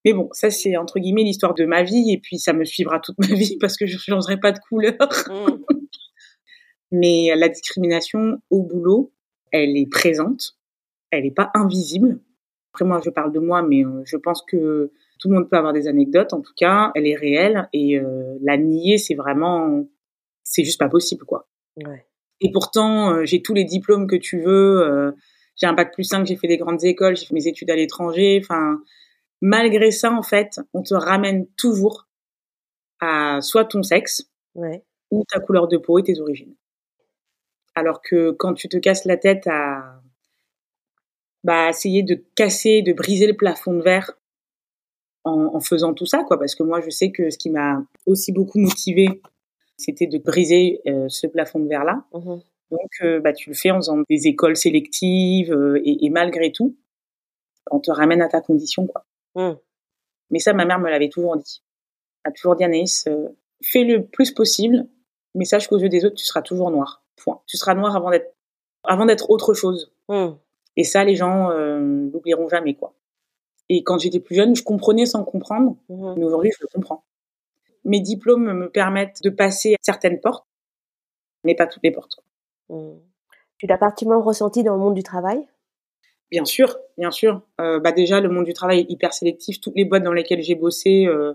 Mais 0.05 0.13
bon, 0.13 0.29
ça, 0.33 0.51
c'est 0.51 0.77
entre 0.77 0.99
guillemets 0.99 1.23
l'histoire 1.23 1.55
de 1.55 1.65
ma 1.65 1.83
vie, 1.83 2.11
et 2.11 2.19
puis 2.19 2.39
ça 2.39 2.53
me 2.53 2.65
suivra 2.65 3.01
toute 3.01 3.19
ma 3.19 3.27
vie 3.35 3.57
parce 3.61 3.77
que 3.77 3.87
je 3.87 3.99
changerai 3.99 4.39
pas 4.39 4.53
de 4.53 4.59
couleur. 4.69 4.95
Mhm. 5.29 5.65
Mais 6.95 7.33
la 7.37 7.49
discrimination 7.49 8.39
au 8.51 8.63
boulot, 8.63 9.13
elle 9.51 9.77
est 9.79 9.91
présente, 9.91 10.59
elle 11.11 11.25
n'est 11.25 11.31
pas 11.31 11.51
invisible. 11.55 12.21
Après 12.75 12.85
moi, 12.85 13.01
je 13.03 13.09
parle 13.11 13.33
de 13.33 13.39
moi, 13.39 13.63
mais 13.63 13.85
euh, 13.85 14.03
je 14.05 14.17
pense 14.17 14.43
que 14.47 14.93
tout 15.19 15.29
le 15.29 15.35
monde 15.35 15.49
peut 15.49 15.57
avoir 15.57 15.73
des 15.73 15.89
anecdotes. 15.89 16.33
En 16.33 16.41
tout 16.41 16.53
cas, 16.57 16.91
elle 16.95 17.07
est 17.07 17.17
réelle 17.17 17.69
et 17.73 17.99
euh, 17.99 18.37
la 18.43 18.57
nier, 18.57 18.99
c'est 18.99 19.15
vraiment, 19.15 19.87
c'est 20.43 20.65
juste 20.65 20.79
pas 20.79 20.89
possible, 20.89 21.25
quoi. 21.25 21.49
Ouais. 21.77 22.07
Et 22.41 22.51
pourtant, 22.51 23.13
euh, 23.13 23.25
j'ai 23.25 23.41
tous 23.41 23.55
les 23.55 23.65
diplômes 23.65 24.07
que 24.07 24.17
tu 24.17 24.41
veux. 24.41 24.83
euh, 24.83 25.13
j'ai 25.57 25.67
un 25.67 25.75
bac 25.75 25.93
plus 25.93 26.05
5, 26.05 26.27
j'ai 26.27 26.37
fait 26.37 26.49
des 26.49 26.57
grandes 26.57 26.83
écoles, 26.83 27.17
j'ai 27.17 27.27
fait 27.27 27.35
mes 27.35 27.47
études 27.47 27.71
à 27.71 27.77
l'étranger. 27.77 28.41
Enfin, 28.43 28.81
malgré 29.43 29.91
ça, 29.91 30.11
en 30.13 30.23
fait, 30.23 30.61
on 30.73 30.83
te 30.83 30.95
ramène 30.95 31.47
toujours 31.59 32.09
à 33.01 33.41
soit 33.43 33.67
ton 33.67 33.83
sexe 33.83 34.29
Ouais. 34.55 34.85
ou 35.11 35.25
ta 35.31 35.41
couleur 35.41 35.69
de 35.69 35.79
peau 35.79 35.99
et 35.99 36.03
tes 36.05 36.21
origines. 36.21 36.55
Alors 37.75 38.01
que 38.01 38.31
quand 38.31 38.55
tu 38.55 38.69
te 38.69 38.79
casses 38.79 39.05
la 39.05 39.19
tête 39.19 39.47
à 39.47 40.01
bah, 41.45 41.69
essayer 41.71 42.03
de 42.03 42.23
casser, 42.37 42.83
de 42.83 42.93
briser 42.93 43.27
le 43.27 43.37
plafond 43.37 43.75
de 43.75 43.83
verre 43.83 44.13
en, 45.25 45.55
en 45.55 45.61
faisant 45.61 45.95
tout 45.95 46.07
ça, 46.07 46.25
quoi, 46.25 46.39
parce 46.39 46.55
que 46.55 46.63
moi, 46.63 46.81
je 46.81 46.91
sais 46.91 47.11
que 47.13 47.31
ce 47.31 47.39
qui 47.39 47.51
m'a 47.51 47.83
aussi 48.07 48.33
beaucoup 48.33 48.59
motivé, 48.59 49.21
c'était 49.77 50.07
de 50.07 50.19
briser 50.19 50.81
euh, 50.87 51.09
ce 51.09 51.27
plafond 51.27 51.61
de 51.61 51.69
verre-là. 51.69 52.05
Mhm. 52.15 52.41
Donc, 52.71 52.91
euh, 53.03 53.21
bah, 53.21 53.33
tu 53.33 53.51
le 53.51 53.55
fais 53.55 53.71
en 53.71 53.77
faisant 53.77 53.99
des 54.09 54.27
écoles 54.29 54.57
sélectives 54.57 55.53
euh, 55.53 55.81
et, 55.85 56.07
et 56.07 56.11
malgré 56.11 56.53
tout, 56.53 56.77
on 57.71 57.81
te 57.81 57.91
ramène 57.91 58.23
à 58.23 58.29
ta 58.29 58.41
condition, 58.41 58.87
quoi. 58.87 59.05
Mhm. 59.35 59.59
Mais 60.31 60.39
ça, 60.39 60.53
ma 60.53 60.65
mère 60.65 60.79
me 60.79 60.89
l'avait 60.91 61.09
toujours 61.09 61.37
dit. 61.37 61.63
Elle 62.25 62.31
a 62.31 62.33
toujours 62.33 62.57
dit, 62.57 62.65
Anaïs, 62.65 63.07
euh, 63.09 63.29
fais 63.63 63.85
le 63.85 64.05
plus 64.07 64.33
possible, 64.33 64.87
mais 65.35 65.45
sache 65.45 65.69
qu'aux 65.69 65.79
yeux 65.79 65.89
des 65.89 66.05
autres, 66.05 66.17
tu 66.17 66.25
seras 66.25 66.43
toujours 66.43 66.71
noir. 66.71 67.05
Point. 67.17 67.41
Tu 67.47 67.57
seras 67.57 67.75
noir 67.75 67.95
avant 67.97 68.11
d'être, 68.11 68.33
avant 68.85 69.07
d'être 69.07 69.31
autre 69.31 69.55
chose. 69.55 69.93
Mhm. 70.09 70.37
Et 70.77 70.85
ça, 70.85 71.05
les 71.05 71.17
gens 71.17 71.51
euh, 71.51 72.09
l'oublieront 72.13 72.49
jamais, 72.49 72.75
quoi. 72.75 72.95
Et 73.69 73.83
quand 73.85 73.99
j'étais 73.99 74.21
plus 74.21 74.35
jeune, 74.35 74.55
je 74.57 74.63
comprenais 74.65 75.07
sans 75.07 75.23
comprendre, 75.25 75.77
Mhm. 75.89 76.15
mais 76.17 76.25
aujourd'hui, 76.25 76.51
je 76.53 76.59
le 76.63 76.69
comprends. 76.73 77.05
Mes 77.85 78.01
diplômes 78.01 78.53
me 78.53 78.71
permettent 78.71 79.23
de 79.23 79.31
passer 79.31 79.77
certaines 79.83 80.21
portes, 80.21 80.47
mais 81.45 81.55
pas 81.55 81.67
toutes 81.67 81.83
les 81.83 81.91
portes. 81.91 82.17
quoi. 82.69 82.79
Tu 83.59 83.67
l'as 83.67 83.79
particulièrement 83.79 84.23
ressenti 84.25 84.63
dans 84.65 84.75
le 84.75 84.81
monde 84.81 84.95
du 84.95 85.03
travail? 85.03 85.47
Bien 86.33 86.45
sûr, 86.47 86.79
bien 86.99 87.13
sûr. 87.13 87.43
Euh, 87.61 87.79
bah 87.79 87.93
déjà, 87.93 88.21
le 88.21 88.29
monde 88.31 88.47
du 88.47 88.55
travail 88.55 88.81
est 88.81 88.91
hyper 88.91 89.15
sélectif. 89.15 89.61
Toutes 89.61 89.77
les 89.77 89.85
boîtes 89.85 90.03
dans 90.03 90.15
lesquelles 90.15 90.43
j'ai 90.43 90.57
bossé, 90.57 91.07
euh, 91.07 91.35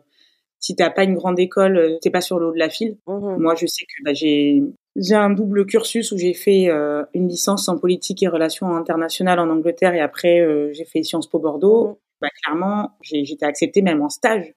si 0.59 0.75
t'as 0.75 0.89
pas 0.89 1.03
une 1.03 1.15
grande 1.15 1.39
école, 1.39 1.77
euh, 1.77 1.99
t'es 2.01 2.09
pas 2.11 2.21
sur 2.21 2.39
le 2.39 2.47
haut 2.47 2.51
de 2.53 2.59
la 2.59 2.69
file. 2.69 2.97
Mhm. 3.07 3.37
Moi, 3.39 3.55
je 3.55 3.67
sais 3.67 3.85
que 3.85 4.03
bah, 4.03 4.13
j'ai 4.13 4.61
j'ai 4.95 5.15
un 5.15 5.29
double 5.29 5.67
cursus 5.67 6.11
où 6.11 6.17
j'ai 6.17 6.33
fait 6.33 6.69
euh, 6.69 7.05
une 7.13 7.29
licence 7.29 7.69
en 7.69 7.77
politique 7.77 8.23
et 8.23 8.27
relations 8.27 8.75
internationales 8.75 9.39
en 9.39 9.49
Angleterre 9.51 9.93
et 9.93 10.01
après 10.01 10.43
j'ai 10.73 10.85
fait 10.85 11.03
Sciences 11.03 11.29
Po 11.29 11.39
Bordeaux. 11.39 11.89
Mhm. 11.89 11.95
Bah, 12.21 12.29
clairement, 12.43 12.91
j'ai- 13.03 13.25
j'étais 13.25 13.45
acceptée 13.45 13.83
même 13.83 14.01
en 14.01 14.09
stage. 14.09 14.53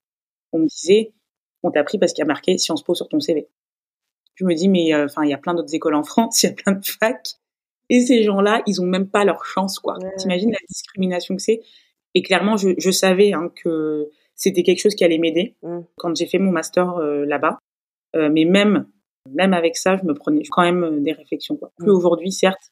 On 0.53 0.61
me 0.61 0.66
disait, 0.66 1.12
on 1.62 1.70
t'a 1.70 1.85
pris 1.85 1.98
parce 1.98 2.14
qu'il 2.14 2.22
y 2.22 2.24
a 2.24 2.26
marqué 2.29 2.59
Sciences 2.59 2.83
Po 2.85 2.94
sur 2.94 3.09
ton 3.09 3.20
CV. 3.20 3.48
Je 4.37 4.46
me 4.46 4.55
dis, 4.55 4.70
mais 4.70 4.94
enfin, 4.94 5.24
il 5.24 5.31
y 5.31 5.35
a 5.35 5.38
plein 5.38 5.55
d'autres 5.55 5.74
écoles 5.74 5.94
en 5.94 6.05
France, 6.05 6.42
il 6.44 6.46
y 6.48 6.50
a 6.50 6.55
plein 6.55 6.72
de 6.72 6.87
facs. 6.87 7.35
Et 7.90 8.00
ces 8.00 8.22
gens-là, 8.22 8.62
ils 8.66 8.81
ont 8.81 8.87
même 8.87 9.09
pas 9.11 9.24
leur 9.26 9.44
chance, 9.44 9.79
quoi. 9.79 9.98
Ouais. 9.98 10.11
T'imagines 10.16 10.50
la 10.53 10.59
discrimination 10.68 11.37
que 11.37 11.42
c'est? 11.42 11.61
Et 12.14 12.22
clairement, 12.22 12.57
je, 12.57 12.70
je 12.79 12.90
savais 12.90 13.33
hein, 13.35 13.53
que 13.55 14.09
c'était 14.37 14.62
quelque 14.62 14.81
chose 14.81 14.94
qui 14.94 15.05
allait 15.05 15.18
m'aider 15.18 15.57
Mhm. 15.62 15.85
quand 15.96 16.16
j'ai 16.16 16.26
fait 16.26 16.38
mon 16.38 16.50
master 16.53 16.96
euh, 16.96 17.26
là-bas. 17.26 17.59
Euh, 18.16 18.31
mais 18.33 18.44
même, 18.46 18.87
même 19.29 19.53
avec 19.53 19.76
ça, 19.76 19.96
je 19.96 20.05
me 20.05 20.14
prenais 20.14 20.42
quand 20.50 20.62
même 20.62 20.83
euh, 20.85 21.00
des 21.00 21.12
réflexions. 21.12 21.57
Quoi. 21.57 21.70
Plus 21.79 21.90
Mhm. 21.90 21.96
aujourd'hui, 21.96 22.33
certes, 22.33 22.70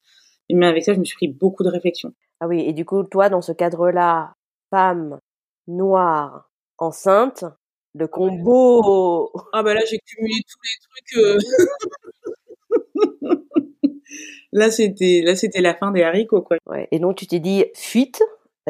mais 0.50 0.66
avec 0.66 0.82
ça, 0.84 0.94
je 0.94 0.98
me 0.98 1.04
suis 1.04 1.16
pris 1.16 1.28
beaucoup 1.28 1.62
de 1.62 1.68
réflexions. 1.68 2.12
Ah 2.40 2.46
oui, 2.48 2.60
et 2.66 2.72
du 2.72 2.84
coup, 2.84 3.02
toi, 3.04 3.28
dans 3.28 3.42
ce 3.42 3.52
cadre-là, 3.52 4.32
femme, 4.70 5.18
noire, 5.66 6.50
enceinte, 6.78 7.44
le 7.94 8.06
combo 8.06 9.30
Ah 9.52 9.62
bah 9.62 9.74
là, 9.74 9.80
j'ai 9.90 9.98
cumulé 9.98 10.34
tous 10.48 10.58
les 10.64 10.78
trucs. 10.86 11.16
euh. 11.24 11.38
là, 14.52 14.70
c'était 14.70 15.22
là, 15.24 15.36
c'était 15.36 15.60
la 15.60 15.74
fin 15.74 15.90
des 15.90 16.02
haricots, 16.02 16.42
quoi. 16.42 16.58
Ouais. 16.66 16.88
Et 16.90 16.98
donc, 16.98 17.16
tu 17.16 17.26
t'es 17.26 17.40
dit 17.40 17.64
fuite, 17.74 18.20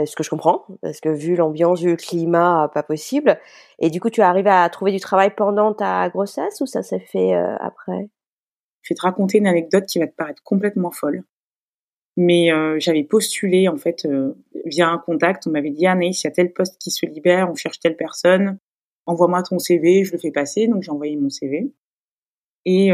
est-ce 0.03 0.17
que 0.17 0.23
je 0.23 0.31
comprends? 0.31 0.65
Parce 0.83 1.01
que 1.01 1.09
vu 1.09 1.37
l'ambiance, 1.37 1.81
vu 1.81 1.91
le 1.91 1.97
climat, 1.97 2.71
pas 2.73 2.83
possible. 2.83 3.39
Et 3.79 3.91
du 3.91 4.01
coup, 4.01 4.11
tu 4.11 4.21
es 4.21 4.25
arrivé 4.25 4.51
à 4.51 4.69
trouver 4.69 4.93
du 4.93 5.01
travail 5.01 5.33
pendant 5.35 5.75
ta 5.75 6.09
grossesse 6.09 6.61
ou 6.61 6.67
ça 6.67 6.83
s'est 6.83 7.01
fait 7.01 7.35
euh, 7.35 7.57
après? 7.59 8.09
Je 8.83 8.95
vais 8.95 8.97
te 8.97 9.03
raconter 9.03 9.39
une 9.39 9.47
anecdote 9.47 9.87
qui 9.87 9.99
va 9.99 10.07
te 10.07 10.15
paraître 10.15 10.43
complètement 10.43 10.91
folle. 10.91 11.25
Mais 12.17 12.53
euh, 12.53 12.77
j'avais 12.81 13.05
postulé 13.05 13.69
en 13.69 13.77
fait 13.77 14.05
euh, 14.07 14.35
via 14.65 14.89
un 14.89 14.99
contact. 14.99 15.47
On 15.47 15.51
m'avait 15.51 15.71
dit 15.71 15.87
Anaïs, 15.87 16.23
il 16.23 16.27
y 16.27 16.29
a 16.29 16.33
tel 16.33 16.53
poste 16.53 16.81
qui 16.81 16.91
se 16.91 17.07
libère, 17.07 17.51
on 17.51 17.55
cherche 17.55 17.79
telle 17.81 17.97
personne. 17.97 18.59
Envoie-moi 19.07 19.43
ton 19.43 19.59
CV, 19.59 20.05
je 20.05 20.13
le 20.13 20.19
fais 20.19 20.33
passer. 20.33 20.69
Donc 20.69 20.83
j'ai 20.83 20.91
envoyé 20.91 21.17
mon 21.17 21.31
CV. 21.31 21.73
Et 22.65 22.91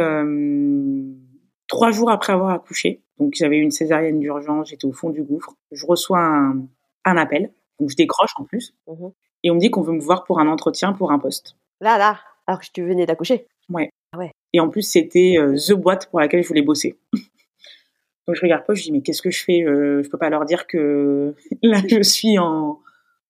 trois 1.69 1.91
jours 1.91 2.11
après 2.11 2.33
avoir 2.33 2.51
accouché, 2.51 3.03
donc 3.19 3.35
j'avais 3.35 3.59
une 3.59 3.71
césarienne 3.71 4.19
d'urgence, 4.21 4.69
j'étais 4.71 4.87
au 4.87 4.93
fond 4.93 5.11
du 5.11 5.23
gouffre. 5.23 5.55
Je 5.73 5.87
reçois 5.87 6.21
un, 6.21 6.67
un 7.05 7.17
appel, 7.17 7.53
donc 7.81 7.91
je 7.91 7.97
décroche 7.97 8.33
en 8.37 8.45
plus, 8.45 8.75
Mhm. 8.87 9.13
et 9.43 9.51
on 9.51 9.55
me 9.57 9.61
dit 9.61 9.71
qu'on 9.71 9.83
veut 9.83 9.93
me 9.95 10.01
voir 10.01 10.25
pour 10.25 10.41
un 10.41 10.49
entretien 10.49 10.93
pour 10.93 11.11
un 11.13 11.19
poste. 11.19 11.57
Là, 11.81 11.99
là, 11.99 12.19
alors 12.47 12.61
que 12.61 12.67
tu 12.73 12.85
venais 12.87 13.07
d'accoucher. 13.07 13.47
Et 14.53 14.61
en 14.61 14.69
plus, 14.69 14.83
c'était 14.83 15.35
euh, 15.39 15.57
the 15.57 15.73
boîte 15.73 16.09
pour 16.11 16.21
laquelle 16.21 16.41
je 16.43 16.47
voulais 16.49 16.63
bosser. 16.63 16.97
Donc 18.27 18.37
je 18.37 18.41
regarde 18.41 18.65
pas, 18.65 18.73
je 18.75 18.83
dis 18.85 18.93
mais 18.93 19.03
qu'est-ce 19.03 19.21
que 19.21 19.31
je 19.31 19.43
fais 19.45 19.63
euh, 19.65 20.03
Je 20.03 20.09
peux 20.09 20.17
pas 20.19 20.31
leur 20.31 20.45
dire 20.45 20.67
que 20.67 21.35
là 21.63 21.81
je 21.89 22.03
suis 22.03 22.39
en, 22.39 22.79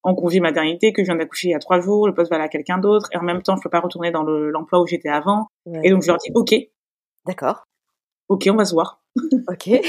en 0.02 0.14
congé 0.14 0.38
maternité, 0.40 0.92
que 0.92 1.02
je 1.02 1.06
viens 1.06 1.16
d'accoucher 1.16 1.48
il 1.48 1.50
y 1.52 1.54
a 1.54 1.58
trois 1.58 1.80
jours, 1.80 2.06
le 2.06 2.14
poste 2.14 2.30
va 2.30 2.40
à 2.40 2.48
quelqu'un 2.48 2.78
d'autre, 2.78 3.08
et 3.12 3.16
en 3.16 3.22
même 3.22 3.42
temps 3.42 3.56
je 3.56 3.62
peux 3.62 3.70
pas 3.70 3.80
retourner 3.80 4.10
dans 4.10 4.22
le- 4.22 4.50
l'emploi 4.50 4.80
où 4.80 4.86
j'étais 4.86 5.08
avant. 5.08 5.46
Ouais. 5.66 5.80
Et 5.84 5.90
donc 5.90 6.02
je 6.02 6.08
leur 6.08 6.18
dis 6.18 6.30
ok, 6.34 6.54
D'accord. 7.26 7.64
Ok, 8.28 8.48
on 8.50 8.56
va 8.56 8.64
se 8.64 8.72
voir. 8.74 9.02
Ok. 9.48 9.70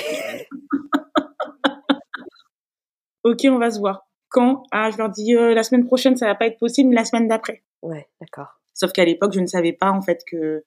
Ok, 3.24 3.39
on 3.50 3.58
va 3.58 3.71
se 3.71 3.80
voir. 3.80 4.08
Quand? 4.30 4.63
Ah, 4.71 4.91
je 4.91 4.98
leur 4.98 5.10
dis 5.10 5.36
euh, 5.36 5.54
la 5.54 5.63
semaine 5.63 5.86
prochaine, 5.86 6.15
ça 6.15 6.28
va 6.28 6.36
pas 6.36 6.45
être 6.48 6.60
possible, 6.60 6.89
mais 6.89 6.95
la 6.95 7.06
semaine 7.06 7.28
d'après. 7.28 7.63
Ouais, 7.82 8.08
d'accord. 8.21 8.60
Sauf 8.74 8.91
qu'à 8.91 9.06
l'époque, 9.06 9.34
je 9.34 9.39
ne 9.39 9.48
savais 9.48 9.74
pas 9.74 9.89
en 9.89 10.02
fait 10.02 10.24
que 10.28 10.63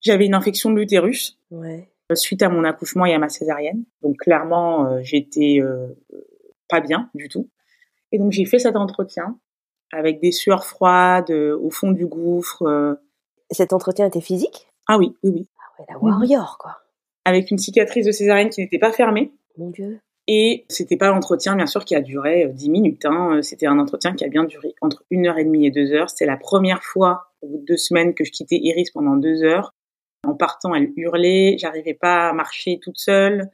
j'avais 0.00 0.26
une 0.26 0.34
infection 0.34 0.70
de 0.70 0.76
l'utérus 0.76 1.38
Ouais. 1.50 1.88
euh, 2.10 2.14
suite 2.14 2.42
à 2.42 2.48
mon 2.48 2.64
accouchement 2.64 3.06
et 3.06 3.14
à 3.14 3.18
ma 3.18 3.28
césarienne. 3.28 3.84
Donc 4.02 4.16
clairement, 4.18 4.86
euh, 4.86 5.00
j'étais 5.02 5.58
euh, 5.62 5.86
pas 6.68 6.80
bien 6.80 7.08
du 7.14 7.28
tout. 7.28 7.48
Et 8.12 8.18
donc 8.18 8.32
j'ai 8.32 8.44
fait 8.44 8.58
cet 8.58 8.76
entretien 8.76 9.38
avec 9.92 10.20
des 10.20 10.32
sueurs 10.32 10.64
froides 10.66 11.30
au 11.30 11.70
fond 11.70 11.92
du 11.92 12.06
gouffre. 12.06 12.98
Cet 13.50 13.72
entretien 13.72 14.06
était 14.06 14.20
physique? 14.20 14.68
Ah 14.86 14.98
oui, 14.98 15.16
oui, 15.22 15.30
oui. 15.34 15.48
La 15.88 15.98
warrior, 15.98 16.58
quoi. 16.58 16.78
Avec 17.24 17.50
une 17.50 17.58
cicatrice 17.58 18.06
de 18.06 18.12
césarienne 18.12 18.48
qui 18.50 18.60
n'était 18.60 18.78
pas 18.78 18.92
fermée. 18.92 19.32
Mon 19.56 19.70
Dieu. 19.70 20.00
Et 20.26 20.64
c'était 20.68 20.96
pas 20.96 21.08
l'entretien, 21.08 21.56
bien 21.56 21.66
sûr, 21.66 21.84
qui 21.84 21.94
a 21.94 22.00
duré 22.00 22.44
euh, 22.44 22.48
10 22.52 22.70
minutes. 22.70 23.04
Hein. 23.04 23.36
Euh, 23.38 23.42
C'était 23.42 23.66
un 23.66 23.78
entretien 23.78 24.14
qui 24.14 24.24
a 24.24 24.28
bien 24.28 24.44
duré 24.44 24.74
entre 24.80 25.04
une 25.10 25.26
heure 25.26 25.38
et 25.38 25.44
demie 25.44 25.66
et 25.66 25.70
deux 25.70 25.92
heures. 25.92 26.08
C'est 26.10 26.26
la 26.26 26.36
première 26.36 26.82
fois, 26.84 27.32
au 27.42 27.48
bout 27.48 27.58
de 27.58 27.64
deux 27.64 27.76
semaines, 27.76 28.14
que 28.14 28.24
je 28.24 28.30
quittais 28.30 28.56
Iris 28.56 28.90
pendant 28.92 29.16
deux 29.16 29.42
heures. 29.42 29.74
En 30.26 30.34
partant, 30.34 30.74
elle 30.74 30.92
hurlait. 30.96 31.56
J'arrivais 31.58 31.94
pas 31.94 32.28
à 32.28 32.32
marcher 32.32 32.78
toute 32.80 32.98
seule. 32.98 33.50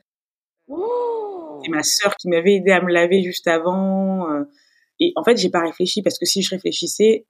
Oh 0.69 1.61
C'est 1.65 1.71
ma 1.71 1.83
sœur 1.83 2.15
qui 2.17 2.29
m'avait 2.29 2.57
aidé 2.57 2.73
à 2.73 2.83
me 2.83 2.93
laver 2.93 3.23
juste 3.23 3.47
avant. 3.47 4.31
euh. 4.33 4.45
Et 5.01 5.13
en 5.17 5.25
fait, 5.25 5.37
j'ai 5.37 5.51
pas 5.51 5.61
réfléchi 5.61 6.03
parce 6.03 6.19
que 6.19 6.27
si 6.27 6.43
je 6.43 6.51
réfléchissais, 6.51 7.27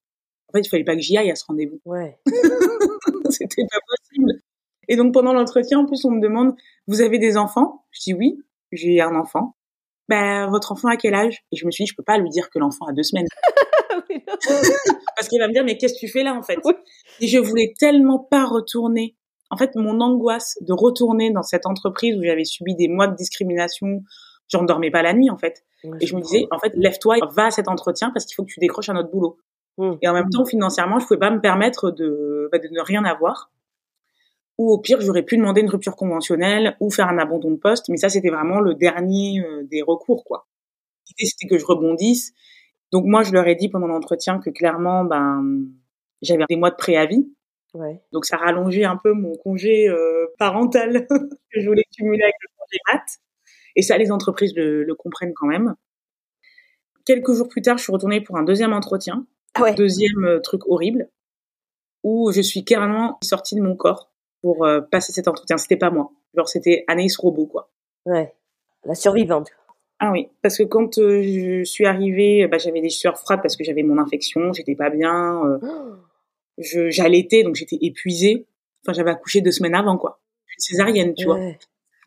en 0.48 0.52
fait, 0.52 0.60
il 0.62 0.68
fallait 0.68 0.84
pas 0.84 0.94
que 0.94 1.02
j'y 1.02 1.16
aille 1.18 1.30
à 1.30 1.34
ce 1.36 1.44
rendez-vous. 1.46 1.80
Ouais. 1.84 2.18
C'était 3.30 3.62
pas. 3.70 3.78
Et 4.88 4.96
donc 4.96 5.12
pendant 5.12 5.32
l'entretien, 5.32 5.80
en 5.80 5.86
plus, 5.86 6.04
on 6.04 6.10
me 6.10 6.20
demande 6.20 6.54
"Vous 6.86 7.00
avez 7.00 7.18
des 7.18 7.36
enfants? 7.36 7.84
Je 7.90 8.00
dis 8.02 8.14
oui, 8.14 8.38
j'ai 8.72 9.00
un 9.00 9.14
enfant. 9.14 9.56
Ben 10.08 10.48
votre 10.50 10.72
enfant 10.72 10.88
a 10.88 10.96
quel 10.96 11.14
âge? 11.14 11.44
Et 11.52 11.56
je 11.56 11.66
me 11.66 11.70
suis 11.70 11.84
dit, 11.84 11.90
je 11.90 11.96
peux 11.96 12.04
pas 12.04 12.18
lui 12.18 12.30
dire 12.30 12.48
que 12.50 12.58
l'enfant 12.58 12.86
a 12.86 12.92
deux 12.92 13.02
semaines 13.02 13.26
parce 15.16 15.28
qu'il 15.28 15.40
va 15.40 15.48
me 15.48 15.52
dire 15.52 15.64
mais 15.64 15.76
qu'est-ce 15.76 15.94
que 15.94 15.98
tu 15.98 16.08
fais 16.08 16.22
là 16.22 16.34
en 16.34 16.42
fait? 16.42 16.58
Oui. 16.64 16.74
Et 17.20 17.26
je 17.26 17.38
voulais 17.38 17.74
tellement 17.78 18.18
pas 18.18 18.44
retourner. 18.44 19.16
En 19.50 19.56
fait, 19.56 19.70
mon 19.76 20.00
angoisse 20.00 20.56
de 20.60 20.72
retourner 20.72 21.30
dans 21.30 21.42
cette 21.42 21.66
entreprise 21.66 22.16
où 22.18 22.22
j'avais 22.22 22.44
subi 22.44 22.74
des 22.74 22.88
mois 22.88 23.06
de 23.06 23.14
discrimination, 23.14 24.02
j'en 24.48 24.64
dormais 24.64 24.90
pas 24.90 25.02
la 25.02 25.12
nuit 25.12 25.30
en 25.30 25.38
fait. 25.38 25.64
Et 26.00 26.06
je 26.06 26.16
me 26.16 26.20
disais, 26.20 26.46
en 26.50 26.58
fait, 26.58 26.72
lève-toi, 26.74 27.16
va 27.32 27.46
à 27.46 27.50
cet 27.52 27.68
entretien 27.68 28.10
parce 28.10 28.26
qu'il 28.26 28.34
faut 28.34 28.42
que 28.42 28.50
tu 28.50 28.58
décroches 28.58 28.88
un 28.88 28.96
autre 28.96 29.10
boulot. 29.10 29.38
Mm. 29.78 29.92
Et 30.02 30.08
en 30.08 30.14
même 30.14 30.30
temps, 30.30 30.44
financièrement, 30.44 30.98
je 30.98 31.06
pouvais 31.06 31.20
pas 31.20 31.30
me 31.30 31.40
permettre 31.40 31.92
de, 31.92 32.48
bah, 32.50 32.58
de 32.58 32.68
ne 32.72 32.80
rien 32.80 33.04
avoir. 33.04 33.50
Ou 34.58 34.70
au 34.72 34.78
pire, 34.78 35.00
j'aurais 35.00 35.22
pu 35.22 35.36
demander 35.36 35.60
une 35.60 35.68
rupture 35.68 35.96
conventionnelle 35.96 36.76
ou 36.80 36.90
faire 36.90 37.08
un 37.08 37.18
abandon 37.18 37.50
de 37.50 37.56
poste. 37.56 37.88
Mais 37.88 37.98
ça, 37.98 38.08
c'était 38.08 38.30
vraiment 38.30 38.60
le 38.60 38.74
dernier 38.74 39.40
euh, 39.40 39.64
des 39.64 39.82
recours, 39.82 40.24
quoi. 40.24 40.46
L'idée, 41.08 41.28
c'était 41.28 41.46
que 41.46 41.58
je 41.58 41.66
rebondisse. 41.66 42.32
Donc 42.92 43.04
moi, 43.04 43.22
je 43.22 43.32
leur 43.32 43.46
ai 43.46 43.54
dit 43.54 43.68
pendant 43.68 43.86
l'entretien 43.86 44.38
que 44.38 44.50
clairement, 44.50 45.04
ben, 45.04 45.66
j'avais 46.22 46.44
des 46.48 46.56
mois 46.56 46.70
de 46.70 46.76
préavis. 46.76 47.30
Ouais. 47.74 48.00
Donc 48.12 48.24
ça 48.24 48.38
rallongeait 48.38 48.84
un 48.84 48.96
peu 48.96 49.12
mon 49.12 49.36
congé 49.36 49.88
euh, 49.88 50.26
parental 50.38 51.06
que 51.52 51.60
je 51.60 51.66
voulais 51.68 51.84
cumuler 51.94 52.22
avec 52.22 52.36
le 52.40 52.48
congé 52.58 52.78
mat. 52.90 53.04
Et 53.74 53.82
ça, 53.82 53.98
les 53.98 54.10
entreprises 54.10 54.54
le, 54.56 54.84
le 54.84 54.94
comprennent 54.94 55.34
quand 55.34 55.46
même. 55.46 55.74
Quelques 57.04 57.32
jours 57.32 57.48
plus 57.48 57.62
tard, 57.62 57.76
je 57.76 57.82
suis 57.82 57.92
retournée 57.92 58.20
pour 58.20 58.36
un 58.38 58.42
deuxième 58.42 58.72
entretien, 58.72 59.26
ouais. 59.60 59.74
deuxième 59.74 60.24
euh, 60.24 60.40
truc 60.40 60.62
horrible, 60.66 61.10
où 62.02 62.32
je 62.32 62.40
suis 62.40 62.64
carrément 62.64 63.18
sortie 63.22 63.54
de 63.54 63.60
mon 63.60 63.76
corps 63.76 64.10
pour 64.46 64.64
euh, 64.64 64.80
passer 64.80 65.12
cet 65.12 65.26
entretien. 65.26 65.58
C'était 65.58 65.76
pas 65.76 65.90
moi, 65.90 66.12
genre 66.36 66.48
c'était 66.48 66.84
Anaïs 66.86 67.16
Robot 67.16 67.46
quoi. 67.46 67.68
Ouais. 68.04 68.32
La 68.84 68.94
survivante. 68.94 69.50
Ah 69.98 70.12
oui, 70.12 70.28
parce 70.40 70.58
que 70.58 70.62
quand 70.62 70.98
euh, 70.98 71.20
je 71.20 71.64
suis 71.64 71.84
arrivée, 71.84 72.46
bah, 72.46 72.56
j'avais 72.56 72.80
des 72.80 72.90
sueurs 72.90 73.18
froides 73.18 73.40
parce 73.42 73.56
que 73.56 73.64
j'avais 73.64 73.82
mon 73.82 73.98
infection, 73.98 74.52
j'étais 74.52 74.76
pas 74.76 74.88
bien, 74.88 75.44
euh, 75.44 75.58
Oh. 75.62 75.94
je 76.58 76.90
j'allaitais 76.90 77.42
donc 77.42 77.56
j'étais 77.56 77.78
épuisée. 77.82 78.46
Enfin, 78.84 78.92
j'avais 78.92 79.10
accouché 79.10 79.40
deux 79.40 79.50
semaines 79.50 79.74
avant 79.74 79.98
quoi, 79.98 80.20
une 80.56 80.60
césarienne, 80.60 81.14
tu 81.14 81.24
vois, 81.24 81.40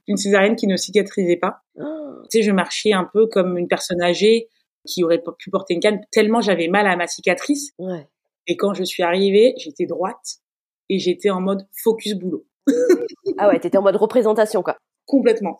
une 0.07 0.15
césarienne 0.15 0.55
qui 0.55 0.67
ne 0.67 0.77
cicatrisait 0.77 1.35
pas. 1.35 1.63
Oh. 1.75 2.21
Tu 2.31 2.39
sais, 2.39 2.41
je 2.41 2.51
marchais 2.51 2.93
un 2.93 3.03
peu 3.03 3.27
comme 3.27 3.57
une 3.57 3.67
personne 3.67 4.01
âgée 4.01 4.47
qui 4.87 5.03
aurait 5.03 5.21
pu 5.37 5.49
porter 5.49 5.73
une 5.73 5.81
canne 5.81 5.99
tellement 6.09 6.39
j'avais 6.39 6.69
mal 6.69 6.87
à 6.87 6.95
ma 6.95 7.07
cicatrice. 7.07 7.73
Ouais. 7.79 8.07
Et 8.47 8.55
quand 8.55 8.73
je 8.73 8.85
suis 8.85 9.03
arrivée, 9.03 9.55
j'étais 9.57 9.85
droite 9.87 10.39
et 10.89 10.99
j'étais 10.99 11.29
en 11.29 11.41
mode 11.41 11.67
focus 11.83 12.15
boulot. 12.15 12.45
Ah 13.37 13.47
ouais, 13.47 13.59
t'étais 13.59 13.77
en 13.77 13.81
mode 13.81 13.95
représentation, 13.95 14.61
quoi. 14.61 14.77
Complètement. 15.05 15.59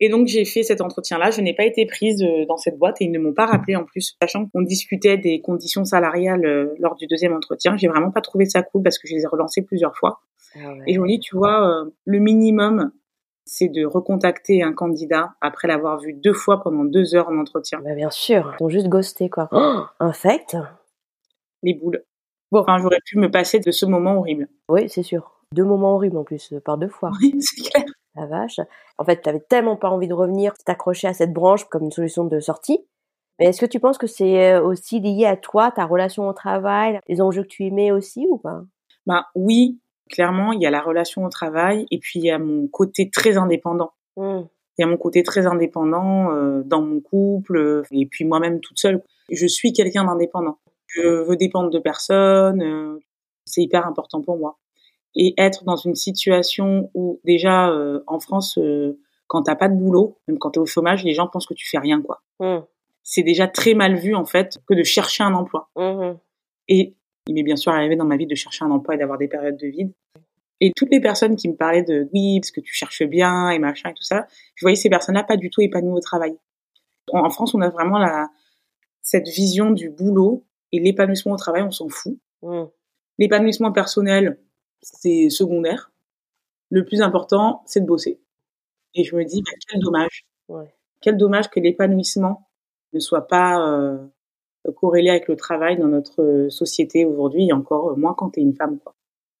Et 0.00 0.08
donc 0.08 0.26
j'ai 0.26 0.44
fait 0.44 0.62
cet 0.62 0.80
entretien-là. 0.80 1.30
Je 1.30 1.40
n'ai 1.40 1.54
pas 1.54 1.64
été 1.64 1.86
prise 1.86 2.22
euh, 2.22 2.44
dans 2.46 2.56
cette 2.56 2.78
boîte 2.78 3.00
et 3.00 3.04
ils 3.04 3.10
ne 3.10 3.18
m'ont 3.18 3.32
pas 3.32 3.46
rappelé 3.46 3.76
en 3.76 3.84
plus, 3.84 4.16
sachant 4.20 4.46
qu'on 4.46 4.62
discutait 4.62 5.16
des 5.16 5.40
conditions 5.40 5.84
salariales 5.84 6.44
euh, 6.44 6.74
lors 6.78 6.96
du 6.96 7.06
deuxième 7.06 7.34
entretien. 7.34 7.76
J'ai 7.76 7.88
vraiment 7.88 8.10
pas 8.10 8.20
trouvé 8.20 8.44
ça 8.44 8.62
cool 8.62 8.82
parce 8.82 8.98
que 8.98 9.08
je 9.08 9.14
les 9.14 9.22
ai 9.22 9.26
relancés 9.26 9.62
plusieurs 9.62 9.96
fois. 9.96 10.20
Ah 10.54 10.72
ouais. 10.72 10.84
Et 10.86 10.94
je 10.94 11.00
me 11.00 11.08
dis, 11.08 11.18
tu 11.18 11.36
vois, 11.36 11.68
euh, 11.68 11.90
le 12.04 12.18
minimum, 12.18 12.92
c'est 13.44 13.68
de 13.68 13.86
recontacter 13.86 14.62
un 14.62 14.72
candidat 14.72 15.34
après 15.40 15.68
l'avoir 15.68 15.98
vu 15.98 16.12
deux 16.12 16.34
fois 16.34 16.62
pendant 16.62 16.84
deux 16.84 17.14
heures 17.14 17.28
en 17.28 17.38
entretien. 17.38 17.80
Bah, 17.80 17.94
bien 17.94 18.10
sûr. 18.10 18.52
Ils 18.54 18.58
t'ont 18.58 18.68
juste 18.68 18.88
ghosté, 18.88 19.30
quoi. 19.30 19.48
Oh, 19.52 19.84
infect 20.00 20.56
Les 21.62 21.74
boules. 21.74 22.02
Bon, 22.52 22.64
j'aurais 22.78 23.00
pu 23.04 23.18
me 23.18 23.30
passer 23.30 23.58
de 23.58 23.70
ce 23.70 23.86
moment 23.86 24.18
horrible. 24.18 24.48
Oui, 24.68 24.88
c'est 24.88 25.02
sûr. 25.02 25.32
Deux 25.52 25.64
moments 25.64 25.94
horribles 25.94 26.18
en 26.18 26.24
plus, 26.24 26.52
euh, 26.52 26.60
par 26.60 26.78
deux 26.78 26.88
fois. 26.88 27.10
Oui, 27.20 27.34
c'est 27.40 27.62
clair. 27.70 27.84
La 28.14 28.26
vache. 28.26 28.60
En 28.98 29.04
fait, 29.04 29.16
t'avais 29.16 29.40
tellement 29.40 29.76
pas 29.76 29.90
envie 29.90 30.08
de 30.08 30.14
revenir, 30.14 30.54
t'accrocher 30.64 31.08
à 31.08 31.14
cette 31.14 31.32
branche 31.32 31.64
comme 31.64 31.84
une 31.84 31.92
solution 31.92 32.24
de 32.24 32.40
sortie. 32.40 32.78
Mais 33.38 33.46
est-ce 33.46 33.60
que 33.60 33.66
tu 33.66 33.80
penses 33.80 33.98
que 33.98 34.06
c'est 34.06 34.52
euh, 34.52 34.62
aussi 34.62 35.00
lié 35.00 35.26
à 35.26 35.36
toi, 35.36 35.70
ta 35.70 35.84
relation 35.84 36.26
au 36.28 36.32
travail, 36.32 37.00
les 37.08 37.20
enjeux 37.20 37.42
que 37.42 37.48
tu 37.48 37.64
y 37.64 37.70
mets 37.70 37.92
aussi 37.92 38.26
ou 38.30 38.38
pas? 38.38 38.62
Bah 39.06 39.26
oui, 39.34 39.78
clairement, 40.10 40.52
il 40.52 40.62
y 40.62 40.66
a 40.66 40.70
la 40.70 40.80
relation 40.80 41.24
au 41.24 41.28
travail 41.28 41.86
et 41.90 41.98
puis 41.98 42.20
il 42.20 42.24
y 42.24 42.30
a 42.30 42.38
mon 42.38 42.66
côté 42.68 43.10
très 43.10 43.36
indépendant. 43.36 43.92
Hmm. 44.16 44.44
Il 44.78 44.82
y 44.82 44.84
a 44.84 44.86
mon 44.86 44.96
côté 44.96 45.22
très 45.22 45.46
indépendant 45.46 46.32
euh, 46.32 46.62
dans 46.64 46.82
mon 46.82 47.00
couple 47.00 47.82
et 47.90 48.06
puis 48.06 48.24
moi-même 48.24 48.60
toute 48.60 48.78
seule. 48.78 49.02
Je 49.30 49.46
suis 49.46 49.72
quelqu'un 49.72 50.04
d'indépendant. 50.04 50.58
Je 50.96 51.24
veux 51.28 51.36
dépendre 51.36 51.70
de 51.70 51.78
personne. 51.78 52.62
euh, 52.62 52.98
c'est 53.44 53.62
hyper 53.62 53.86
important 53.86 54.22
pour 54.22 54.38
moi. 54.38 54.58
Et 55.14 55.34
être 55.38 55.64
dans 55.64 55.76
une 55.76 55.94
situation 55.94 56.90
où 56.94 57.20
déjà 57.24 57.70
euh, 57.70 58.02
en 58.06 58.18
France, 58.18 58.58
euh, 58.58 58.98
quand 59.28 59.42
t'as 59.42 59.56
pas 59.56 59.68
de 59.68 59.74
boulot, 59.74 60.18
même 60.28 60.38
quand 60.38 60.50
t'es 60.50 60.58
au 60.58 60.66
chômage, 60.66 61.04
les 61.04 61.14
gens 61.14 61.26
pensent 61.26 61.46
que 61.46 61.54
tu 61.54 61.66
fais 61.68 61.78
rien 61.78 62.02
quoi. 62.02 62.22
Hmm. 62.40 62.60
C'est 63.02 63.22
déjà 63.22 63.46
très 63.46 63.74
mal 63.74 63.96
vu 63.96 64.14
en 64.14 64.24
fait 64.24 64.58
que 64.66 64.74
de 64.74 64.82
chercher 64.82 65.22
un 65.22 65.32
emploi. 65.34 65.70
Mhm. 65.76 66.18
Et 66.68 66.96
il 67.28 67.34
m'est 67.34 67.44
bien 67.44 67.54
sûr 67.54 67.70
arrivé 67.70 67.94
dans 67.94 68.04
ma 68.04 68.16
vie 68.16 68.26
de 68.26 68.34
chercher 68.34 68.64
un 68.64 68.70
emploi 68.70 68.96
et 68.96 68.98
d'avoir 68.98 69.16
des 69.16 69.28
périodes 69.28 69.56
de 69.56 69.68
vide. 69.68 69.92
Et 70.60 70.72
toutes 70.74 70.90
les 70.90 71.00
personnes 71.00 71.36
qui 71.36 71.48
me 71.48 71.54
parlaient 71.54 71.84
de 71.84 72.08
oui, 72.12 72.40
parce 72.40 72.50
que 72.50 72.60
tu 72.60 72.74
cherches 72.74 73.04
bien 73.04 73.50
et 73.50 73.60
machin 73.60 73.90
et 73.90 73.94
tout 73.94 74.02
ça, 74.02 74.26
je 74.56 74.64
voyais 74.64 74.74
ces 74.74 74.88
personnes-là 74.90 75.22
pas 75.22 75.36
du 75.36 75.50
tout 75.50 75.60
épanouies 75.60 75.92
au 75.92 76.00
travail. 76.00 76.36
En, 77.12 77.24
en 77.24 77.30
France, 77.30 77.54
on 77.54 77.60
a 77.60 77.68
vraiment 77.68 77.98
la, 77.98 78.28
cette 79.02 79.28
vision 79.28 79.70
du 79.70 79.88
boulot 79.88 80.44
et 80.72 80.80
l'épanouissement 80.80 81.32
au 81.32 81.36
travail, 81.36 81.62
on 81.62 81.70
s'en 81.70 81.88
fout. 81.88 82.18
L'épanouissement 83.18 83.72
personnel, 83.72 84.38
c'est 84.82 85.30
secondaire. 85.30 85.92
Le 86.70 86.84
plus 86.84 87.00
important, 87.00 87.62
c'est 87.66 87.80
de 87.80 87.86
bosser. 87.86 88.20
Et 88.94 89.04
je 89.04 89.16
me 89.16 89.24
dis, 89.24 89.42
bah, 89.42 89.52
quel 89.68 89.80
dommage. 89.80 90.26
Ouais. 90.48 90.74
Quel 91.00 91.16
dommage 91.16 91.50
que 91.50 91.60
l'épanouissement 91.60 92.48
ne 92.92 92.98
soit 92.98 93.26
pas 93.26 93.60
euh, 93.68 93.98
corrélé 94.72 95.10
avec 95.10 95.28
le 95.28 95.36
travail 95.36 95.76
dans 95.76 95.88
notre 95.88 96.22
euh, 96.22 96.50
société 96.50 97.04
aujourd'hui, 97.04 97.48
et 97.48 97.52
encore 97.52 97.90
euh, 97.90 97.94
moins 97.94 98.14
quand 98.14 98.30
tu 98.30 98.40
es 98.40 98.42
une 98.42 98.54
femme. 98.54 98.78
Quoi. 98.78 98.94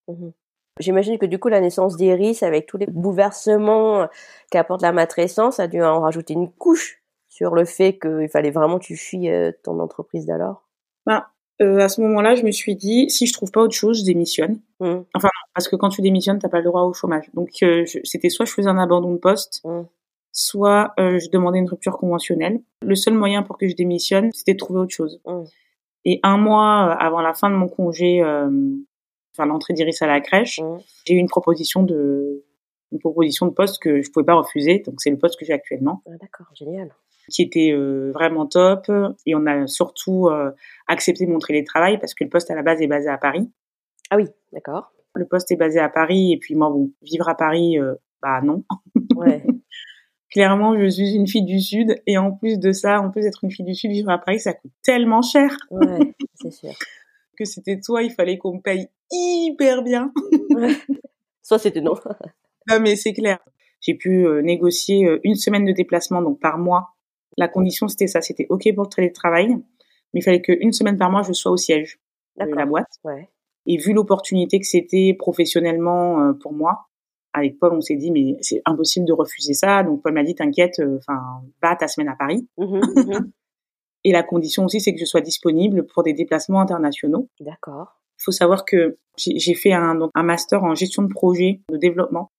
Mhm. 0.08 0.32
J'imagine 0.78 1.18
que 1.18 1.26
du 1.26 1.38
coup, 1.38 1.48
la 1.48 1.60
naissance 1.60 1.96
d'Iris, 1.96 2.42
avec 2.42 2.66
tous 2.66 2.76
les 2.76 2.86
bouleversements 2.86 4.08
qu'apporte 4.50 4.82
la 4.82 4.92
matrescence, 4.92 5.58
a 5.58 5.68
dû 5.68 5.82
en 5.82 6.00
rajouter 6.00 6.34
une 6.34 6.52
couche 6.52 7.02
sur 7.28 7.54
le 7.54 7.64
fait 7.64 7.98
qu'il 7.98 8.28
fallait 8.28 8.50
vraiment 8.50 8.78
que 8.78 8.84
tu 8.84 8.96
fuis 8.96 9.30
euh, 9.30 9.52
ton 9.62 9.80
entreprise 9.80 10.26
d'alors. 10.26 10.65
Bah, 11.06 11.30
euh, 11.62 11.78
à 11.78 11.88
ce 11.88 12.00
moment-là, 12.02 12.34
je 12.34 12.42
me 12.42 12.50
suis 12.50 12.76
dit, 12.76 13.08
si 13.08 13.26
je 13.26 13.32
trouve 13.32 13.50
pas 13.50 13.62
autre 13.62 13.74
chose, 13.74 14.00
je 14.00 14.04
démissionne. 14.04 14.60
Mmh. 14.80 14.96
Enfin, 15.14 15.28
parce 15.54 15.68
que 15.68 15.76
quand 15.76 15.88
tu 15.88 16.02
démissionnes, 16.02 16.38
t'as 16.38 16.48
pas 16.48 16.58
le 16.58 16.64
droit 16.64 16.82
au 16.82 16.92
chômage. 16.92 17.30
Donc, 17.34 17.50
euh, 17.62 17.84
c'était 18.04 18.28
soit 18.28 18.44
je 18.44 18.52
faisais 18.52 18.68
un 18.68 18.78
abandon 18.78 19.12
de 19.12 19.18
poste, 19.18 19.62
mmh. 19.64 19.82
soit 20.32 20.92
je 20.98 21.30
demandais 21.30 21.58
une 21.58 21.68
rupture 21.68 21.96
conventionnelle. 21.96 22.60
Le 22.82 22.94
seul 22.94 23.14
moyen 23.14 23.42
pour 23.42 23.56
que 23.56 23.68
je 23.68 23.74
démissionne, 23.74 24.30
c'était 24.34 24.52
de 24.52 24.58
trouver 24.58 24.80
autre 24.80 24.94
chose. 24.94 25.20
Mmh. 25.24 25.42
Et 26.04 26.20
un 26.22 26.36
mois 26.36 26.92
avant 26.92 27.20
la 27.20 27.34
fin 27.34 27.50
de 27.50 27.56
mon 27.56 27.68
congé, 27.68 28.22
enfin 28.22 29.46
l'entrée 29.46 29.72
d'Iris 29.72 30.02
à 30.02 30.06
la 30.06 30.20
crèche, 30.20 30.60
j'ai 31.04 31.14
eu 31.14 31.18
une 31.18 31.28
proposition 31.28 31.82
de 31.82 32.44
une 32.92 32.98
proposition 32.98 33.46
de 33.46 33.52
poste 33.52 33.82
que 33.82 34.02
je 34.02 34.10
pouvais 34.10 34.26
pas 34.26 34.34
refuser. 34.34 34.82
Donc, 34.86 35.00
c'est 35.00 35.10
le 35.10 35.18
poste 35.18 35.38
que 35.38 35.44
j'ai 35.44 35.52
actuellement. 35.52 36.02
Ah, 36.06 36.16
D'accord, 36.20 36.46
génial 36.54 36.92
qui 37.30 37.42
était 37.42 37.72
euh, 37.72 38.12
vraiment 38.12 38.46
top. 38.46 38.90
Et 39.26 39.34
on 39.34 39.46
a 39.46 39.66
surtout 39.66 40.28
euh, 40.28 40.50
accepté 40.86 41.26
mon 41.26 41.38
télétravail 41.38 41.98
parce 41.98 42.14
que 42.14 42.24
le 42.24 42.30
poste 42.30 42.50
à 42.50 42.54
la 42.54 42.62
base 42.62 42.80
est 42.80 42.86
basé 42.86 43.08
à 43.08 43.18
Paris. 43.18 43.50
Ah 44.10 44.16
oui, 44.16 44.26
d'accord. 44.52 44.92
Le 45.14 45.26
poste 45.26 45.50
est 45.50 45.56
basé 45.56 45.78
à 45.78 45.88
Paris 45.88 46.32
et 46.32 46.38
puis 46.38 46.54
moi, 46.54 46.70
bon, 46.70 46.92
vivre 47.02 47.28
à 47.28 47.34
Paris, 47.34 47.78
euh, 47.78 47.94
bah 48.22 48.40
non. 48.42 48.64
Ouais. 49.16 49.44
Clairement, 50.30 50.78
je 50.78 50.86
suis 50.88 51.14
une 51.14 51.26
fille 51.26 51.44
du 51.44 51.60
Sud 51.60 52.02
et 52.06 52.18
en 52.18 52.32
plus 52.32 52.58
de 52.58 52.72
ça, 52.72 53.00
en 53.00 53.10
plus 53.10 53.22
d'être 53.22 53.44
une 53.44 53.50
fille 53.50 53.64
du 53.64 53.74
Sud, 53.74 53.90
vivre 53.90 54.10
à 54.10 54.18
Paris, 54.18 54.40
ça 54.40 54.52
coûte 54.52 54.72
tellement 54.82 55.22
cher. 55.22 55.56
Ouais, 55.70 56.14
c'est 56.34 56.50
sûr. 56.50 56.72
que 57.38 57.44
c'était 57.44 57.80
toi, 57.80 58.02
il 58.02 58.10
fallait 58.10 58.36
qu'on 58.36 58.54
me 58.56 58.60
paye 58.60 58.88
hyper 59.10 59.82
bien. 59.82 60.12
Soit 61.42 61.58
c'était 61.58 61.80
non. 61.80 61.94
Non, 62.68 62.80
mais 62.80 62.96
c'est 62.96 63.12
clair. 63.12 63.38
J'ai 63.80 63.94
pu 63.94 64.26
négocier 64.42 65.08
une 65.22 65.36
semaine 65.36 65.64
de 65.64 65.72
déplacement 65.72 66.22
donc 66.22 66.40
par 66.40 66.58
mois 66.58 66.96
la 67.36 67.48
condition, 67.48 67.88
c'était 67.88 68.06
ça. 68.06 68.20
C'était 68.20 68.46
OK 68.48 68.62
pour 68.74 68.84
le 68.84 68.88
télétravail, 68.88 69.48
mais 69.48 70.20
il 70.20 70.22
fallait 70.22 70.42
qu'une 70.42 70.72
semaine 70.72 70.96
par 70.96 71.10
mois, 71.10 71.22
je 71.22 71.32
sois 71.32 71.52
au 71.52 71.56
siège 71.56 71.98
de 72.38 72.54
la 72.54 72.66
boîte. 72.66 72.90
Ouais. 73.04 73.28
Et 73.66 73.76
vu 73.78 73.92
l'opportunité 73.92 74.60
que 74.60 74.66
c'était 74.66 75.14
professionnellement 75.18 76.20
euh, 76.20 76.32
pour 76.32 76.52
moi, 76.52 76.88
avec 77.32 77.58
Paul, 77.58 77.74
on 77.74 77.80
s'est 77.80 77.96
dit, 77.96 78.10
mais 78.10 78.36
c'est 78.40 78.62
impossible 78.64 79.06
de 79.06 79.12
refuser 79.12 79.54
ça. 79.54 79.82
Donc, 79.82 80.02
Paul 80.02 80.12
m'a 80.12 80.22
dit, 80.22 80.34
t'inquiète, 80.34 80.78
euh, 80.78 80.98
enfin, 80.98 81.42
va 81.62 81.76
ta 81.76 81.88
semaine 81.88 82.08
à 82.08 82.16
Paris. 82.16 82.48
Mmh 82.56 82.78
mmh 82.78 83.30
Et 84.04 84.12
la 84.12 84.22
condition 84.22 84.64
aussi, 84.64 84.80
c'est 84.80 84.94
que 84.94 85.00
je 85.00 85.04
sois 85.04 85.20
disponible 85.20 85.84
pour 85.86 86.04
des 86.04 86.12
déplacements 86.12 86.60
internationaux. 86.60 87.28
D'accord. 87.40 88.00
Il 88.20 88.24
faut 88.24 88.32
savoir 88.32 88.64
que 88.64 88.98
j'ai 89.18 89.54
fait 89.54 89.72
un, 89.72 89.98
un, 90.14 90.22
master 90.22 90.62
en 90.62 90.74
gestion 90.74 91.02
de 91.02 91.08
projet, 91.08 91.60
de 91.70 91.76
développement, 91.76 92.30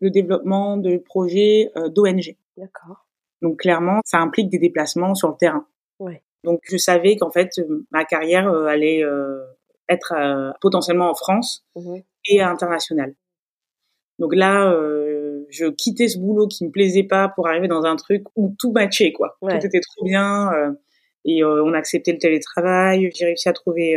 le 0.00 0.10
développement 0.10 0.76
de 0.76 0.96
projets 0.96 1.70
euh, 1.76 1.88
d'ONG. 1.88 2.36
D'accord. 2.56 3.06
Donc 3.42 3.60
clairement, 3.60 4.00
ça 4.04 4.18
implique 4.18 4.48
des 4.50 4.58
déplacements 4.58 5.14
sur 5.14 5.28
le 5.28 5.36
terrain. 5.36 5.66
Ouais. 5.98 6.22
Donc 6.44 6.60
je 6.64 6.76
savais 6.76 7.16
qu'en 7.16 7.30
fait 7.30 7.50
ma 7.90 8.04
carrière 8.04 8.48
euh, 8.48 8.66
allait 8.66 9.04
euh, 9.04 9.44
être 9.88 10.14
euh, 10.16 10.52
potentiellement 10.60 11.10
en 11.10 11.14
France 11.14 11.64
mmh 11.76 11.96
et 12.26 12.42
à 12.42 12.50
international. 12.50 13.14
Donc 14.18 14.34
là, 14.34 14.70
je 15.48 15.70
quittais 15.70 16.08
ce 16.08 16.18
boulot 16.18 16.46
qui 16.48 16.66
me 16.66 16.70
plaisait 16.70 17.04
pas 17.04 17.28
pour 17.30 17.48
arriver 17.48 17.66
dans 17.66 17.84
un 17.84 17.96
truc 17.96 18.24
où 18.36 18.54
tout 18.58 18.72
matchait 18.72 19.12
quoi. 19.12 19.38
Tout 19.40 19.48
était 19.48 19.80
trop 19.80 20.04
bien 20.04 20.50
et 21.24 21.42
on 21.42 21.72
a 21.72 21.78
accepté 21.78 22.12
le 22.12 22.18
télétravail. 22.18 23.10
J'ai 23.14 23.24
réussi 23.24 23.48
à 23.48 23.54
trouver 23.54 23.96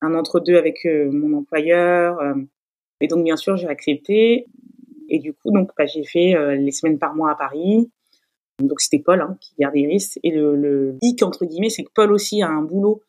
un 0.00 0.14
entre-deux 0.14 0.56
avec 0.56 0.84
mon 0.84 1.36
employeur 1.38 2.20
et 3.00 3.08
donc 3.08 3.24
bien 3.24 3.34
sûr 3.34 3.56
j'ai 3.56 3.66
accepté 3.66 4.46
et 5.14 5.18
du 5.18 5.32
coup 5.32 5.50
donc 5.50 5.70
bah, 5.78 5.86
j'ai 5.86 6.04
fait 6.04 6.34
les 6.56 6.72
semaines 6.72 6.98
par 6.98 7.14
mois 7.14 7.30
à 7.30 7.34
Paris 7.34 7.90
donc 8.60 8.80
c'était 8.80 9.02
Paul 9.02 9.20
hein, 9.20 9.36
qui 9.40 9.54
gardait 9.58 9.80
Iris. 9.80 10.18
Et 10.22 10.30
le, 10.30 10.56
le 10.56 10.96
hic, 11.02 11.22
entre 11.22 11.44
guillemets, 11.44 11.70
c'est 11.70 11.84
que 11.84 11.90
Paul 11.92 12.12
aussi 12.12 12.42
a 12.42 12.48
un 12.48 12.62
boulot 12.62 13.02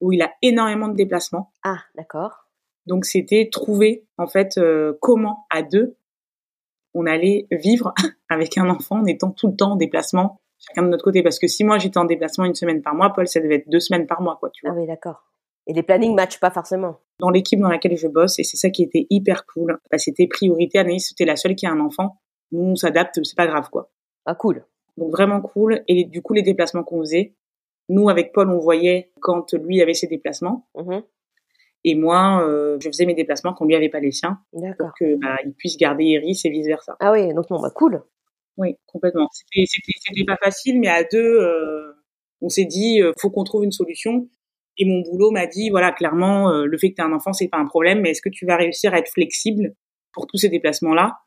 où 0.00 0.12
il 0.12 0.22
a 0.22 0.32
énormément 0.42 0.88
de 0.88 0.94
déplacements. 0.94 1.52
Ah, 1.62 1.78
d'accord. 1.96 2.48
Donc 2.86 3.04
c'était 3.04 3.48
trouver, 3.50 4.04
en 4.18 4.26
fait, 4.26 4.58
euh, 4.58 4.94
comment, 5.00 5.46
à 5.50 5.62
deux, 5.62 5.96
on 6.94 7.06
allait 7.06 7.46
vivre 7.50 7.94
avec 8.28 8.58
un 8.58 8.68
enfant 8.68 9.00
en 9.00 9.06
étant 9.06 9.30
tout 9.30 9.48
le 9.48 9.56
temps 9.56 9.72
en 9.72 9.76
déplacement, 9.76 10.40
chacun 10.58 10.82
de 10.82 10.88
notre 10.88 11.04
côté. 11.04 11.22
Parce 11.22 11.38
que 11.38 11.46
si 11.46 11.64
moi 11.64 11.78
j'étais 11.78 11.98
en 11.98 12.04
déplacement 12.04 12.44
une 12.44 12.54
semaine 12.54 12.82
par 12.82 12.94
mois, 12.94 13.12
Paul, 13.12 13.26
ça 13.28 13.40
devait 13.40 13.56
être 13.56 13.68
deux 13.68 13.80
semaines 13.80 14.06
par 14.06 14.20
mois, 14.20 14.36
quoi, 14.38 14.50
tu 14.50 14.66
vois. 14.66 14.74
Ah 14.74 14.78
oui, 14.78 14.86
d'accord. 14.86 15.31
Et 15.66 15.72
les 15.72 15.82
plannings 15.82 16.14
matchent 16.14 16.40
pas 16.40 16.50
forcément. 16.50 16.98
Dans 17.20 17.30
l'équipe 17.30 17.60
dans 17.60 17.68
laquelle 17.68 17.96
je 17.96 18.08
bosse, 18.08 18.38
et 18.38 18.44
c'est 18.44 18.56
ça 18.56 18.70
qui 18.70 18.82
était 18.82 19.06
hyper 19.10 19.46
cool, 19.46 19.78
bah, 19.90 19.98
c'était 19.98 20.26
priorité. 20.26 20.78
Anaïs, 20.78 21.08
c'était 21.08 21.24
la 21.24 21.36
seule 21.36 21.54
qui 21.54 21.66
a 21.66 21.70
un 21.70 21.80
enfant. 21.80 22.20
Nous, 22.50 22.62
on 22.62 22.74
s'adapte, 22.74 23.20
c'est 23.22 23.36
pas 23.36 23.46
grave, 23.46 23.68
quoi. 23.70 23.90
Ah, 24.26 24.34
cool. 24.34 24.64
Donc 24.96 25.10
vraiment 25.10 25.40
cool. 25.40 25.82
Et 25.88 26.04
du 26.04 26.20
coup, 26.20 26.34
les 26.34 26.42
déplacements 26.42 26.82
qu'on 26.82 27.00
faisait, 27.00 27.34
nous, 27.88 28.08
avec 28.08 28.32
Paul, 28.32 28.50
on 28.50 28.58
voyait 28.58 29.12
quand 29.20 29.52
lui 29.54 29.80
avait 29.80 29.94
ses 29.94 30.06
déplacements. 30.06 30.68
Mmh 30.74 31.00
et 31.84 31.96
moi, 31.96 32.46
euh, 32.46 32.76
je 32.80 32.88
faisais 32.88 33.06
mes 33.06 33.14
déplacements 33.14 33.54
quand 33.54 33.64
lui 33.64 33.74
avait 33.74 33.88
pas 33.88 34.00
les 34.00 34.12
siens. 34.12 34.38
Pour 34.78 34.92
que 34.98 35.16
bah, 35.16 35.36
il 35.44 35.52
puisse 35.52 35.76
garder 35.76 36.04
Iris 36.04 36.44
et 36.44 36.50
vice 36.50 36.66
versa. 36.66 36.96
Ah 37.00 37.10
oui, 37.12 37.34
donc 37.34 37.50
non, 37.50 37.60
bah 37.60 37.70
cool. 37.74 38.02
Oui, 38.56 38.76
complètement. 38.86 39.28
C'était 39.32 40.24
pas 40.24 40.36
facile, 40.36 40.78
mais 40.78 40.88
à 40.88 41.02
deux, 41.04 41.18
euh, 41.18 41.92
on 42.40 42.48
s'est 42.48 42.66
dit, 42.66 43.02
euh, 43.02 43.12
faut 43.18 43.30
qu'on 43.30 43.44
trouve 43.44 43.64
une 43.64 43.72
solution. 43.72 44.28
Et 44.78 44.86
mon 44.86 45.02
boulot 45.02 45.30
m'a 45.30 45.46
dit, 45.46 45.70
voilà, 45.70 45.92
clairement, 45.92 46.50
le 46.50 46.78
fait 46.78 46.90
que 46.90 46.96
tu 46.96 47.02
as 47.02 47.04
un 47.04 47.12
enfant, 47.12 47.32
c'est 47.32 47.48
pas 47.48 47.58
un 47.58 47.66
problème, 47.66 48.00
mais 48.00 48.10
est-ce 48.10 48.22
que 48.22 48.30
tu 48.30 48.46
vas 48.46 48.56
réussir 48.56 48.94
à 48.94 48.98
être 48.98 49.10
flexible 49.10 49.74
pour 50.12 50.26
tous 50.26 50.38
ces 50.38 50.48
déplacements-là? 50.48 51.18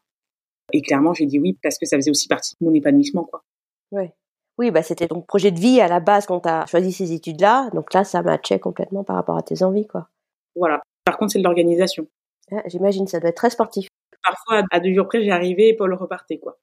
Et 0.73 0.81
clairement, 0.81 1.13
j'ai 1.13 1.25
dit 1.25 1.39
oui, 1.39 1.58
parce 1.62 1.77
que 1.77 1.86
ça 1.86 1.97
faisait 1.97 2.12
aussi 2.12 2.27
partie 2.27 2.55
de 2.60 2.65
mon 2.65 2.73
épanouissement, 2.73 3.23
quoi. 3.23 3.43
Ouais. 3.91 4.13
Oui, 4.58 4.71
bah 4.71 4.84
c'était 4.84 5.08
ton 5.08 5.21
projet 5.21 5.51
de 5.51 5.60
vie 5.60 5.81
à 5.81 5.88
la 5.88 5.99
base 5.99 6.25
quand 6.25 6.41
tu 6.41 6.49
as 6.49 6.65
choisi 6.65 6.91
ces 6.91 7.12
études-là. 7.12 7.69
Donc 7.73 7.93
là, 7.93 8.03
ça 8.03 8.21
matchait 8.21 8.60
complètement 8.60 9.03
par 9.03 9.17
rapport 9.17 9.38
à 9.38 9.43
tes 9.43 9.63
envies, 9.63 9.86
quoi. 9.86 10.10
Voilà. 10.55 10.81
Par 11.03 11.17
contre, 11.17 11.34
c'est 11.34 11.39
de 11.39 11.43
l'organisation. 11.43 12.08
Ah, 12.51 12.63
j'imagine, 12.67 13.05
ça 13.05 13.19
doit 13.19 13.29
être 13.29 13.38
très 13.38 13.49
sportif. 13.49 13.88
Parfois, 14.23 14.63
à 14.71 14.79
deux 14.79 14.93
jours 14.93 15.08
près, 15.08 15.21
j'y 15.21 15.29
arrivais 15.29 15.69
et 15.69 15.75
Paul 15.75 15.93
repartait, 15.93 16.39
quoi. 16.39 16.58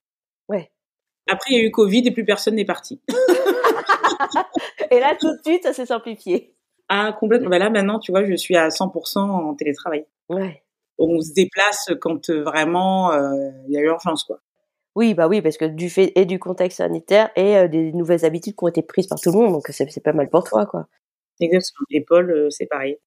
Ouais. 0.49 0.71
Après, 1.29 1.51
il 1.51 1.57
y 1.57 1.61
a 1.61 1.63
eu 1.63 1.71
Covid 1.71 2.05
et 2.05 2.11
plus 2.11 2.25
personne 2.25 2.55
n'est 2.55 2.65
parti. 2.65 3.01
et 4.91 4.99
là, 4.99 5.15
tout 5.17 5.31
de 5.31 5.41
suite, 5.45 5.63
ça 5.63 5.73
s'est 5.73 5.85
simplifié. 5.85 6.55
Ah, 6.95 7.11
complètement. 7.19 7.49
Bah 7.49 7.57
là, 7.57 7.71
maintenant, 7.71 7.99
tu 7.99 8.11
vois, 8.11 8.23
je 8.23 8.35
suis 8.35 8.55
à 8.55 8.69
100% 8.69 9.19
en 9.19 9.55
télétravail. 9.55 10.05
Ouais. 10.29 10.63
On 10.99 11.19
se 11.21 11.33
déplace 11.33 11.89
quand 12.01 12.29
euh, 12.29 12.43
vraiment 12.43 13.11
euh, 13.13 13.49
il 13.67 13.73
y 13.73 13.77
a 13.77 13.81
urgence, 13.81 14.23
quoi. 14.23 14.39
Oui, 14.95 15.15
bah 15.15 15.27
oui, 15.27 15.41
parce 15.41 15.57
que 15.57 15.65
du 15.65 15.89
fait 15.89 16.11
et 16.15 16.25
du 16.25 16.37
contexte 16.37 16.77
sanitaire 16.77 17.31
et 17.35 17.57
euh, 17.57 17.67
des 17.67 17.91
nouvelles 17.93 18.25
habitudes 18.25 18.55
qui 18.55 18.63
ont 18.63 18.67
été 18.67 18.83
prises 18.83 19.07
par 19.07 19.19
tout 19.19 19.31
le 19.31 19.39
monde, 19.39 19.53
donc 19.53 19.67
c'est 19.69 20.03
pas 20.03 20.13
mal 20.13 20.29
pour 20.29 20.43
toi, 20.43 20.67
quoi. 20.67 20.87
Exactement. 21.39 21.87
Et 21.89 22.01
Paul, 22.01 22.29
euh, 22.31 22.49
c'est 22.51 22.67
pareil. 22.67 22.99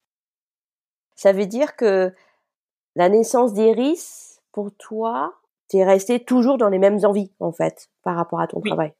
Ça 1.14 1.32
veut 1.32 1.46
dire 1.46 1.76
que 1.76 2.12
la 2.96 3.08
naissance 3.08 3.54
d'Iris, 3.54 4.40
pour 4.52 4.72
toi, 4.76 5.34
t'es 5.68 5.84
resté 5.84 6.24
toujours 6.24 6.58
dans 6.58 6.68
les 6.70 6.78
mêmes 6.78 7.00
envies, 7.04 7.32
en 7.40 7.52
fait, 7.52 7.88
par 8.02 8.16
rapport 8.16 8.40
à 8.40 8.48
ton 8.48 8.60
travail? 8.60 8.92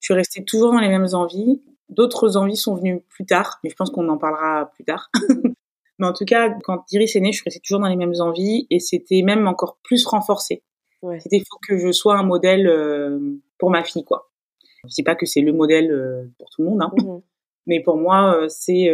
Je 0.00 0.06
suis 0.06 0.14
restée 0.14 0.44
toujours 0.44 0.72
dans 0.72 0.80
les 0.80 0.88
mêmes 0.88 1.08
envies. 1.14 1.62
D'autres 1.90 2.36
envies 2.36 2.56
sont 2.56 2.76
venues 2.76 3.02
plus 3.08 3.26
tard, 3.26 3.58
mais 3.62 3.70
je 3.70 3.74
pense 3.74 3.90
qu'on 3.90 4.08
en 4.08 4.16
parlera 4.16 4.70
plus 4.74 4.84
tard. 4.84 5.10
mais 5.98 6.06
en 6.06 6.12
tout 6.12 6.24
cas, 6.24 6.50
quand 6.62 6.84
Iris 6.92 7.16
est 7.16 7.20
née, 7.20 7.32
je 7.32 7.38
suis 7.38 7.44
restée 7.44 7.60
toujours 7.60 7.80
dans 7.80 7.88
les 7.88 7.96
mêmes 7.96 8.14
envies 8.20 8.66
et 8.70 8.78
c'était 8.78 9.22
même 9.22 9.48
encore 9.48 9.76
plus 9.82 10.06
renforcé. 10.06 10.62
Ouais. 11.02 11.18
C'était 11.18 11.40
faut 11.40 11.58
que 11.66 11.78
je 11.78 11.90
sois 11.90 12.16
un 12.16 12.22
modèle 12.22 12.66
euh, 12.68 13.18
pour 13.58 13.70
ma 13.70 13.82
fille, 13.82 14.04
quoi. 14.04 14.30
Je 14.84 14.94
dis 14.94 15.02
pas 15.02 15.16
que 15.16 15.26
c'est 15.26 15.40
le 15.40 15.52
modèle 15.52 15.90
euh, 15.90 16.24
pour 16.38 16.48
tout 16.50 16.62
le 16.62 16.68
monde, 16.68 16.82
hein. 16.82 16.92
Mmh 16.96 17.20
mais 17.66 17.80
pour 17.80 17.98
moi, 17.98 18.34
euh, 18.34 18.48
c'est 18.48 18.88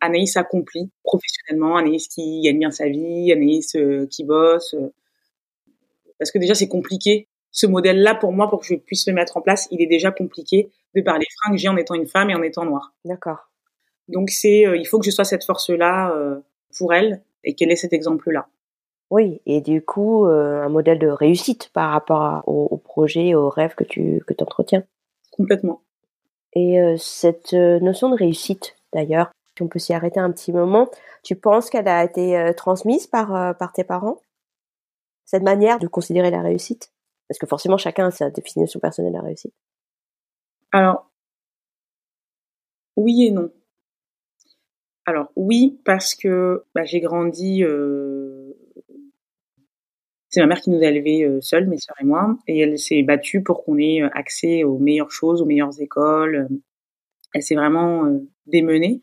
Anaïs 0.00 0.36
accomplie 0.36 0.90
professionnellement, 1.04 1.76
Anaïs 1.76 2.08
qui 2.08 2.42
gagne 2.42 2.58
bien 2.58 2.70
sa 2.72 2.88
vie, 2.88 3.32
Anaïs 3.32 3.76
qui 4.10 4.24
bosse. 4.24 4.74
parce 6.18 6.30
que 6.32 6.38
déjà, 6.38 6.54
c'est 6.54 6.68
compliqué. 6.68 7.28
Ce 7.52 7.66
modèle-là, 7.66 8.14
pour 8.14 8.32
moi, 8.32 8.48
pour 8.48 8.60
que 8.60 8.66
je 8.66 8.74
puisse 8.74 9.06
le 9.06 9.12
mettre 9.12 9.36
en 9.36 9.40
place, 9.40 9.68
il 9.70 9.80
est 9.80 9.86
déjà 9.86 10.10
compliqué 10.10 10.70
de 10.94 11.02
par 11.02 11.18
les 11.18 11.26
freins 11.38 11.52
que 11.52 11.58
j'ai 11.58 11.68
en 11.68 11.76
étant 11.76 11.94
une 11.94 12.06
femme 12.08 12.30
et 12.30 12.34
en 12.34 12.42
étant 12.42 12.64
noire. 12.64 12.92
D'accord. 13.04 13.50
Donc 14.08 14.30
c'est, 14.30 14.62
il 14.74 14.86
faut 14.86 14.98
que 14.98 15.06
je 15.06 15.10
sois 15.10 15.24
cette 15.24 15.44
force-là 15.44 16.12
pour 16.76 16.92
elle 16.92 17.22
et 17.44 17.54
qu'elle 17.54 17.70
ait 17.70 17.76
cet 17.76 17.92
exemple-là? 17.92 18.48
Oui, 19.10 19.42
et 19.44 19.60
du 19.60 19.82
coup, 19.82 20.26
euh, 20.26 20.62
un 20.62 20.68
modèle 20.68 20.98
de 20.98 21.08
réussite 21.08 21.70
par 21.74 21.90
rapport 21.90 22.42
au, 22.46 22.66
au, 22.70 22.78
projet, 22.78 23.34
aux 23.34 23.50
rêves 23.50 23.74
que 23.74 23.84
tu 23.84 24.22
que 24.26 24.32
entretiens. 24.42 24.84
Complètement. 25.30 25.82
Et 26.54 26.80
euh, 26.80 26.96
cette 26.96 27.52
euh, 27.52 27.78
notion 27.80 28.08
de 28.08 28.16
réussite, 28.16 28.74
d'ailleurs, 28.92 29.30
si 29.54 29.62
on 29.62 29.68
peut 29.68 29.78
s'y 29.78 29.92
arrêter 29.92 30.18
un 30.18 30.32
petit 30.32 30.52
moment, 30.52 30.88
tu 31.22 31.36
penses 31.36 31.68
qu'elle 31.68 31.88
a 31.88 32.04
été 32.04 32.52
transmise 32.56 33.06
par, 33.06 33.54
par 33.58 33.72
tes 33.72 33.84
parents? 33.84 34.16
Cette 35.26 35.42
manière 35.42 35.78
de 35.78 35.86
considérer 35.88 36.30
la 36.30 36.40
réussite? 36.40 36.90
Parce 37.28 37.38
que 37.38 37.46
forcément, 37.46 37.76
chacun 37.76 38.06
a 38.06 38.10
sa 38.10 38.30
définition 38.30 38.80
personnelle 38.80 39.12
de 39.12 39.18
la 39.18 39.24
réussite. 39.24 39.54
Alors, 40.72 41.10
oui 42.96 43.26
et 43.26 43.30
non. 43.30 43.50
Alors, 45.06 45.32
oui, 45.34 45.80
parce 45.84 46.14
que 46.14 46.64
bah, 46.74 46.84
j'ai 46.84 47.00
grandi 47.00 47.64
C'est 50.28 50.40
ma 50.40 50.46
mère 50.46 50.60
qui 50.60 50.70
nous 50.70 50.82
a 50.82 50.86
élevés 50.86 51.24
euh, 51.24 51.40
seuls, 51.40 51.66
mes 51.68 51.76
sœurs 51.76 51.96
et 52.00 52.04
moi, 52.04 52.38
et 52.46 52.58
elle 52.60 52.78
s'est 52.78 53.02
battue 53.02 53.42
pour 53.42 53.64
qu'on 53.64 53.76
ait 53.78 54.00
accès 54.14 54.64
aux 54.64 54.78
meilleures 54.78 55.10
choses, 55.10 55.42
aux 55.42 55.46
meilleures 55.46 55.80
écoles. 55.80 56.48
Elle 57.34 57.42
s'est 57.42 57.54
vraiment 57.54 58.10
démenée. 58.46 59.02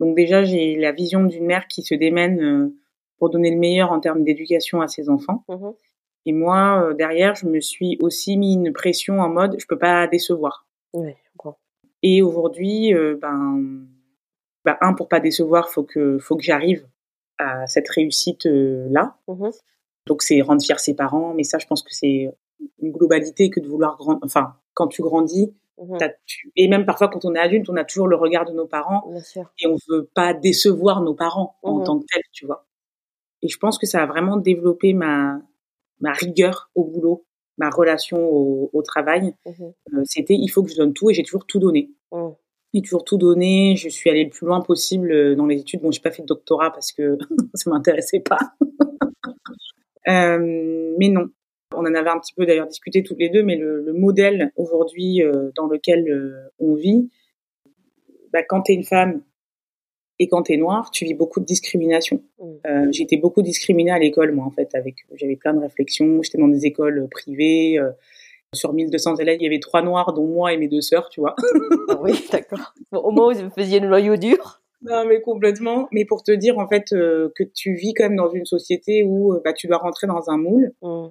Donc 0.00 0.16
déjà, 0.16 0.42
j'ai 0.44 0.76
la 0.76 0.92
vision 0.92 1.24
d'une 1.24 1.44
mère 1.44 1.66
qui 1.68 1.82
se 1.82 1.94
démène 1.94 2.72
pour 3.18 3.30
donner 3.30 3.50
le 3.50 3.58
meilleur 3.58 3.92
en 3.92 4.00
termes 4.00 4.24
d'éducation 4.24 4.80
à 4.80 4.88
ses 4.88 5.10
enfants. 5.10 5.44
Mmh 5.48 5.70
et 6.26 6.32
moi, 6.32 6.92
derrière, 6.94 7.34
je 7.34 7.46
me 7.46 7.60
suis 7.60 7.98
aussi 8.00 8.36
mis 8.36 8.54
une 8.54 8.72
pression 8.72 9.20
en 9.20 9.28
mode, 9.28 9.56
je 9.58 9.66
peux 9.66 9.78
pas 9.78 10.06
décevoir. 10.06 10.66
Oui, 10.92 11.14
Et 12.02 12.22
aujourd'hui, 12.22 12.92
ben, 12.94 13.86
ben, 14.64 14.76
un 14.80 14.94
pour 14.94 15.08
pas 15.08 15.20
décevoir, 15.20 15.70
faut 15.70 15.82
que 15.82 16.18
faut 16.18 16.36
que 16.36 16.42
j'arrive 16.42 16.86
à 17.38 17.66
cette 17.66 17.88
réussite 17.88 18.44
là. 18.44 19.16
Mmh 19.28 19.50
Donc 20.06 20.22
c'est 20.22 20.40
rendre 20.42 20.62
fier 20.62 20.78
ses 20.78 20.94
parents, 20.94 21.34
mais 21.34 21.44
ça, 21.44 21.58
je 21.58 21.66
pense 21.66 21.82
que 21.82 21.94
c'est 21.94 22.30
une 22.80 22.92
globalité 22.92 23.50
que 23.50 23.60
de 23.60 23.68
vouloir 23.68 23.96
grandir. 23.96 24.20
Enfin, 24.24 24.54
quand 24.74 24.88
tu 24.88 25.02
grandis, 25.02 25.54
mmh 25.78 25.96
et 26.56 26.68
même 26.68 26.84
parfois 26.84 27.08
quand 27.08 27.24
on 27.24 27.34
est 27.34 27.38
adulte, 27.38 27.70
on 27.70 27.76
a 27.76 27.84
toujours 27.84 28.08
le 28.08 28.16
regard 28.16 28.44
de 28.44 28.52
nos 28.52 28.66
parents 28.66 29.10
et 29.58 29.66
on 29.66 29.76
veut 29.88 30.10
pas 30.14 30.34
décevoir 30.34 31.00
nos 31.00 31.14
parents 31.14 31.56
en 31.62 31.80
tant 31.80 31.98
que 31.98 32.04
tel, 32.12 32.22
tu 32.32 32.44
vois. 32.44 32.66
Et 33.42 33.48
je 33.48 33.56
pense 33.56 33.78
que 33.78 33.86
ça 33.86 34.02
a 34.02 34.06
vraiment 34.06 34.36
développé 34.36 34.92
ma, 34.92 35.40
ma 36.00 36.12
rigueur 36.12 36.70
au 36.74 36.84
boulot, 36.84 37.24
ma 37.58 37.70
relation 37.70 38.18
au, 38.18 38.70
au 38.72 38.82
travail. 38.82 39.34
Mmh 39.46 39.64
euh, 39.94 40.02
C'était 40.04 40.34
il 40.34 40.48
faut 40.48 40.62
que 40.62 40.70
je 40.70 40.76
donne 40.76 40.92
tout 40.92 41.10
et 41.10 41.14
j'ai 41.14 41.22
toujours 41.22 41.46
tout 41.46 41.58
donné. 41.58 41.90
Mmh. 42.12 42.28
J'ai 42.72 42.82
toujours 42.82 43.04
tout 43.04 43.18
donné. 43.18 43.74
Je 43.76 43.88
suis 43.88 44.10
allée 44.10 44.24
le 44.24 44.30
plus 44.30 44.46
loin 44.46 44.60
possible 44.60 45.12
euh, 45.12 45.34
dans 45.34 45.46
les 45.46 45.60
études. 45.60 45.80
Bon, 45.80 45.90
j'ai 45.90 46.00
pas 46.00 46.10
fait 46.10 46.22
de 46.22 46.26
doctorat 46.26 46.72
parce 46.72 46.92
que 46.92 47.18
ça 47.54 47.70
m'intéressait 47.70 48.20
pas. 48.20 48.38
euh, 50.08 50.94
mais 50.98 51.08
non. 51.08 51.28
On 51.72 51.82
en 51.82 51.94
avait 51.94 52.10
un 52.10 52.18
petit 52.18 52.34
peu 52.34 52.46
d'ailleurs 52.46 52.66
discuté 52.66 53.04
toutes 53.04 53.18
les 53.20 53.28
deux, 53.28 53.44
mais 53.44 53.56
le, 53.56 53.82
le 53.82 53.92
modèle 53.92 54.50
aujourd'hui 54.56 55.22
euh, 55.22 55.50
dans 55.54 55.68
lequel 55.68 56.08
euh, 56.08 56.50
on 56.58 56.74
vit, 56.74 57.10
bah, 58.32 58.42
quand 58.42 58.62
tu 58.62 58.72
es 58.72 58.74
une 58.74 58.84
femme 58.84 59.22
et 60.20 60.28
quand 60.28 60.42
tu 60.44 60.52
es 60.52 60.58
noir, 60.58 60.90
tu 60.90 61.06
vis 61.06 61.14
beaucoup 61.14 61.40
de 61.40 61.46
discrimination. 61.46 62.22
Euh, 62.66 62.86
j'ai 62.92 63.04
été 63.04 63.16
beaucoup 63.16 63.40
discriminée 63.40 63.90
à 63.90 63.98
l'école, 63.98 64.32
moi, 64.32 64.44
en 64.44 64.50
fait. 64.50 64.74
avec 64.74 64.96
J'avais 65.14 65.36
plein 65.36 65.54
de 65.54 65.60
réflexions. 65.60 66.22
J'étais 66.22 66.36
dans 66.36 66.46
des 66.46 66.66
écoles 66.66 67.08
privées. 67.10 67.78
Euh, 67.78 67.90
sur 68.52 68.74
1200 68.74 69.16
élèves, 69.16 69.38
il 69.40 69.44
y 69.44 69.46
avait 69.46 69.60
trois 69.60 69.80
noirs, 69.80 70.12
dont 70.12 70.26
moi 70.26 70.52
et 70.52 70.58
mes 70.58 70.68
deux 70.68 70.82
sœurs, 70.82 71.08
tu 71.08 71.20
vois. 71.20 71.34
ah 71.88 71.98
oui, 72.02 72.12
d'accord. 72.32 72.74
Bon, 72.92 72.98
au 72.98 73.10
moins, 73.12 73.32
vous 73.32 73.50
faisiez 73.50 73.80
le 73.80 73.88
noyau 73.88 74.16
dur. 74.16 74.60
Non, 74.82 75.06
mais 75.06 75.22
complètement. 75.22 75.88
Mais 75.90 76.04
pour 76.04 76.22
te 76.22 76.32
dire, 76.32 76.58
en 76.58 76.68
fait, 76.68 76.92
euh, 76.92 77.32
que 77.34 77.44
tu 77.44 77.74
vis 77.74 77.94
quand 77.94 78.04
même 78.04 78.16
dans 78.16 78.30
une 78.30 78.44
société 78.44 79.02
où 79.02 79.32
euh, 79.32 79.40
bah, 79.42 79.54
tu 79.54 79.68
dois 79.68 79.78
rentrer 79.78 80.06
dans 80.06 80.28
un 80.28 80.36
moule. 80.36 80.74
Mm. 80.82 81.06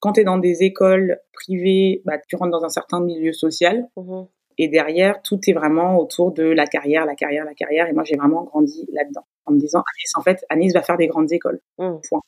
Quand 0.00 0.14
tu 0.14 0.22
es 0.22 0.24
dans 0.24 0.38
des 0.38 0.64
écoles 0.64 1.20
privées, 1.32 2.02
bah, 2.04 2.18
tu 2.26 2.34
rentres 2.34 2.50
dans 2.50 2.64
un 2.64 2.70
certain 2.70 3.00
milieu 3.00 3.32
social. 3.32 3.86
Mm-hmm. 3.96 4.26
Et 4.62 4.68
derrière, 4.68 5.20
tout 5.22 5.40
est 5.48 5.52
vraiment 5.54 5.98
autour 5.98 6.30
de 6.30 6.44
la 6.44 6.68
carrière, 6.68 7.04
la 7.04 7.16
carrière, 7.16 7.44
la 7.44 7.52
carrière. 7.52 7.88
Et 7.88 7.92
moi, 7.92 8.04
j'ai 8.04 8.14
vraiment 8.14 8.44
grandi 8.44 8.86
là-dedans, 8.92 9.26
en 9.44 9.54
me 9.54 9.58
disant, 9.58 9.80
Anis, 9.80 10.12
en 10.14 10.22
fait, 10.22 10.46
Anis 10.50 10.72
va 10.72 10.82
faire 10.82 10.96
des 10.96 11.08
grandes 11.08 11.32
écoles. 11.32 11.60
Mmh. 11.78 11.96
Point. 12.08 12.20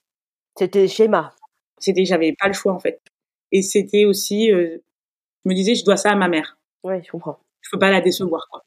C'était 0.58 0.82
le 0.82 0.88
schéma. 0.88 1.32
C'était, 1.78 2.04
j'avais 2.04 2.34
pas 2.36 2.48
le 2.48 2.52
choix, 2.52 2.72
en 2.72 2.80
fait. 2.80 3.00
Et 3.52 3.62
c'était 3.62 4.04
aussi, 4.04 4.50
euh, 4.50 4.78
je 5.44 5.48
me 5.48 5.54
disais, 5.54 5.76
je 5.76 5.84
dois 5.84 5.96
ça 5.96 6.10
à 6.10 6.16
ma 6.16 6.26
mère. 6.26 6.58
Ouais, 6.82 7.04
je 7.04 7.10
comprends. 7.12 7.38
Je 7.60 7.70
peux 7.70 7.78
pas 7.78 7.92
la 7.92 8.00
décevoir, 8.00 8.48
quoi. 8.50 8.64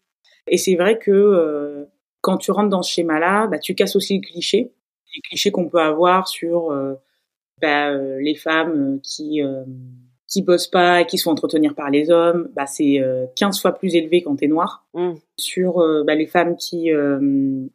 Et 0.48 0.58
c'est 0.58 0.76
vrai 0.76 0.98
que 0.98 1.12
euh, 1.12 1.84
quand 2.22 2.38
tu 2.38 2.52
rentres 2.52 2.70
dans 2.70 2.84
ce 2.84 2.94
schéma-là, 2.94 3.48
bah, 3.48 3.60
tu 3.60 3.76
casses 3.76 3.98
aussi 3.98 4.16
le 4.16 4.22
cliché, 4.22 4.72
les 5.14 5.22
clichés 5.24 5.52
qu'on 5.52 5.68
peut 5.68 5.82
avoir 5.82 6.30
sur 6.30 6.72
euh, 6.72 6.94
bah, 7.62 7.92
les 7.92 8.36
femmes 8.36 9.02
qui 9.02 9.42
qui 10.28 10.42
bossent 10.42 10.68
pas 10.68 11.02
et 11.02 11.06
qui 11.06 11.18
sont 11.18 11.32
entretenir 11.32 11.74
par 11.74 11.90
les 11.90 12.10
hommes, 12.10 12.50
bah, 12.54 12.66
c'est 12.66 13.02
15 13.36 13.58
euh, 13.58 13.62
fois 13.62 13.72
plus 13.72 13.96
élevé 13.96 14.22
quand 14.22 14.36
t'es 14.36 14.48
noir. 14.48 14.86
Mm. 14.94 15.14
Sur 15.38 15.80
euh, 15.80 16.04
bah, 16.06 16.16
les 16.16 16.28
femmes 16.28 16.56
qui 16.58 16.92
euh, 16.92 17.66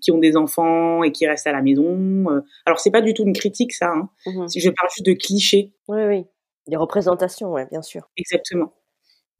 qui 0.00 0.10
ont 0.10 0.18
des 0.18 0.36
enfants 0.36 1.02
et 1.02 1.12
qui 1.12 1.26
restent 1.26 1.46
à 1.46 1.52
la 1.52 1.62
maison. 1.62 2.26
Alors 2.66 2.80
c'est 2.80 2.90
pas 2.90 3.00
du 3.00 3.14
tout 3.14 3.24
une 3.24 3.32
critique 3.32 3.72
ça. 3.72 3.90
Hein. 3.90 4.08
Mm-hmm. 4.26 4.48
Si 4.48 4.60
je 4.60 4.70
parle 4.70 4.90
juste 4.90 5.06
de 5.06 5.12
clichés. 5.14 5.72
Oui 5.88 6.02
oui. 6.04 6.24
Des 6.68 6.76
représentations, 6.76 7.50
ouais, 7.50 7.66
bien 7.70 7.82
sûr. 7.82 8.08
Exactement. 8.16 8.72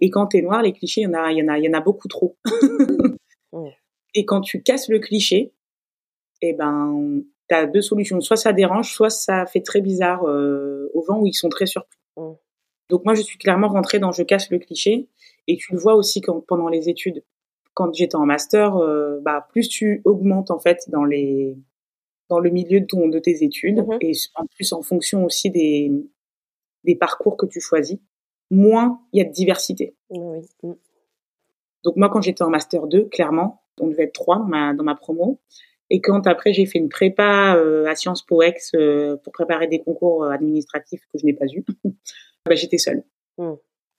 Et 0.00 0.10
quand 0.10 0.26
t'es 0.26 0.42
noir, 0.42 0.62
les 0.62 0.72
clichés, 0.72 1.02
il 1.02 1.04
y 1.04 1.06
en 1.06 1.14
a, 1.14 1.30
il 1.30 1.38
y 1.38 1.42
en 1.42 1.46
a, 1.46 1.58
il 1.58 1.64
y 1.64 1.68
en 1.68 1.72
a 1.72 1.80
beaucoup 1.80 2.08
trop. 2.08 2.36
Mm. 3.52 3.66
Et 4.14 4.26
quand 4.26 4.40
tu 4.42 4.62
casses 4.62 4.88
le 4.88 4.98
cliché, 4.98 5.54
eh 6.42 6.52
ben, 6.52 7.22
t'as 7.52 7.66
deux 7.66 7.82
solutions. 7.82 8.20
Soit 8.22 8.36
ça 8.36 8.52
dérange, 8.52 8.92
soit 8.92 9.10
ça 9.10 9.44
fait 9.44 9.60
très 9.60 9.82
bizarre 9.82 10.24
euh, 10.24 10.90
aux 10.94 11.04
gens 11.04 11.20
où 11.20 11.26
ils 11.26 11.34
sont 11.34 11.50
très 11.50 11.66
surpris. 11.66 11.98
Mm. 12.16 12.32
Donc 12.88 13.04
moi, 13.04 13.14
je 13.14 13.20
suis 13.20 13.36
clairement 13.36 13.68
rentrée 13.68 13.98
dans 13.98 14.10
je 14.10 14.22
casse 14.22 14.50
le 14.50 14.58
cliché. 14.58 15.08
Et 15.48 15.56
tu 15.56 15.72
le 15.72 15.78
vois 15.78 15.94
aussi 15.94 16.20
quand, 16.20 16.40
pendant 16.40 16.68
les 16.68 16.88
études. 16.88 17.22
Quand 17.74 17.92
j'étais 17.92 18.16
en 18.16 18.24
master, 18.24 18.76
euh, 18.76 19.18
bah, 19.22 19.46
plus 19.50 19.68
tu 19.68 20.00
augmentes 20.04 20.50
en 20.50 20.58
fait 20.58 20.88
dans 20.88 21.04
les 21.04 21.56
dans 22.28 22.38
le 22.38 22.48
milieu 22.48 22.80
de, 22.80 22.86
ton, 22.86 23.08
de 23.08 23.18
tes 23.18 23.44
études 23.44 23.80
mm-hmm. 23.80 23.98
et 24.00 24.12
en 24.36 24.46
plus 24.46 24.72
en 24.72 24.80
fonction 24.80 25.22
aussi 25.24 25.50
des, 25.50 25.92
des 26.84 26.94
parcours 26.94 27.36
que 27.36 27.44
tu 27.44 27.60
choisis, 27.60 27.98
moins 28.50 29.02
il 29.12 29.18
y 29.18 29.20
a 29.20 29.28
de 29.28 29.32
diversité. 29.32 29.94
Mm. 30.10 30.40
Donc 31.84 31.96
moi, 31.96 32.08
quand 32.08 32.22
j'étais 32.22 32.42
en 32.42 32.50
master 32.50 32.86
2, 32.86 33.06
clairement, 33.06 33.62
on 33.78 33.88
devait 33.88 34.04
être 34.04 34.14
trois 34.14 34.38
dans 34.38 34.46
ma, 34.46 34.72
dans 34.72 34.84
ma 34.84 34.94
promo. 34.94 35.40
Et 35.94 36.00
quand 36.00 36.26
après 36.26 36.54
j'ai 36.54 36.64
fait 36.64 36.78
une 36.78 36.88
prépa 36.88 37.54
euh, 37.54 37.84
à 37.84 37.94
Sciences 37.94 38.22
Po 38.22 38.40
Ex 38.40 38.72
euh, 38.74 39.18
pour 39.18 39.30
préparer 39.30 39.66
des 39.66 39.80
concours 39.80 40.24
euh, 40.24 40.30
administratifs 40.30 41.02
que 41.12 41.18
je 41.18 41.26
n'ai 41.26 41.34
pas 41.34 41.44
eu, 41.44 41.66
bah, 42.46 42.54
j'étais 42.54 42.78
seule. 42.78 43.04
Mmh. 43.36 43.52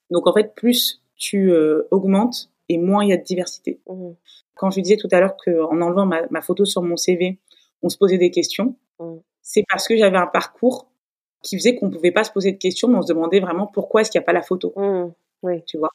Donc 0.10 0.26
en 0.26 0.34
fait, 0.34 0.56
plus 0.56 1.04
tu 1.16 1.54
augmentes 1.92 2.50
et 2.68 2.80
moins 2.80 3.04
il 3.04 3.12
y 3.12 3.14
a 3.14 3.18
de 3.18 3.24
diversité. 3.24 3.80
Mmh. 3.88 4.10
Quand 4.56 4.72
je 4.72 4.82
disais 4.82 4.98
tout 4.98 5.08
à 5.12 5.20
l'heure 5.20 5.38
qu'en 5.38 5.80
enlevant 5.82 6.08
ma, 6.08 6.28
ma, 6.32 6.42
photo 6.42 6.66
sur 6.66 6.82
mon 6.82 6.98
CV, 6.98 7.40
on 7.84 7.90
se 7.90 7.98
posait 8.00 8.18
des 8.18 8.32
questions, 8.32 8.76
mmh. 9.00 9.18
c'est 9.44 9.64
parce 9.70 9.88
que 9.88 9.96
j'avais 9.96 10.18
un 10.18 10.28
parcours 10.28 10.90
qui 11.44 11.58
faisait 11.58 11.76
qu'on 11.76 11.92
pouvait 11.92 12.12
pas 12.12 12.24
se 12.24 12.32
poser 12.32 12.54
de 12.54 12.58
questions, 12.58 12.88
mais 12.88 12.98
on 12.98 13.04
se 13.04 13.14
demandait 13.14 13.40
vraiment 13.40 13.68
pourquoi 13.68 14.02
est-ce 14.02 14.10
qu'il 14.10 14.20
n'y 14.20 14.24
a 14.24 14.26
pas 14.26 14.34
la 14.34 14.42
photo. 14.42 14.74
Oui. 15.44 15.64
Tu 15.68 15.78
vois? 15.78 15.92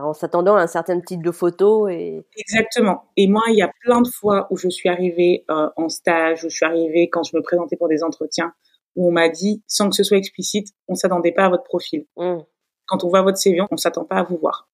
En 0.00 0.12
s'attendant 0.12 0.56
à 0.56 0.62
un 0.62 0.66
certain 0.66 1.00
type 1.00 1.22
de 1.22 1.30
photo. 1.30 1.88
Et... 1.88 2.24
Exactement. 2.36 3.04
Et 3.16 3.26
moi, 3.28 3.42
il 3.48 3.56
y 3.56 3.62
a 3.62 3.70
plein 3.80 4.00
de 4.00 4.08
fois 4.08 4.46
où 4.50 4.56
je 4.56 4.68
suis 4.68 4.88
arrivée 4.88 5.44
euh, 5.50 5.68
en 5.76 5.88
stage, 5.88 6.44
où 6.44 6.48
je 6.48 6.56
suis 6.56 6.66
arrivée 6.66 7.08
quand 7.08 7.22
je 7.22 7.36
me 7.36 7.42
présentais 7.42 7.76
pour 7.76 7.88
des 7.88 8.02
entretiens, 8.02 8.52
où 8.96 9.08
on 9.08 9.12
m'a 9.12 9.28
dit, 9.28 9.62
sans 9.66 9.88
que 9.88 9.96
ce 9.96 10.04
soit 10.04 10.18
explicite, 10.18 10.68
on 10.88 10.94
s'attendait 10.94 11.32
pas 11.32 11.46
à 11.46 11.48
votre 11.48 11.64
profil. 11.64 12.06
Mmh. 12.16 12.38
Quand 12.86 13.04
on 13.04 13.08
voit 13.08 13.22
votre 13.22 13.38
CV, 13.38 13.60
on 13.70 13.76
s'attend 13.76 14.04
pas 14.04 14.16
à 14.16 14.22
vous 14.22 14.36
voir. 14.36 14.68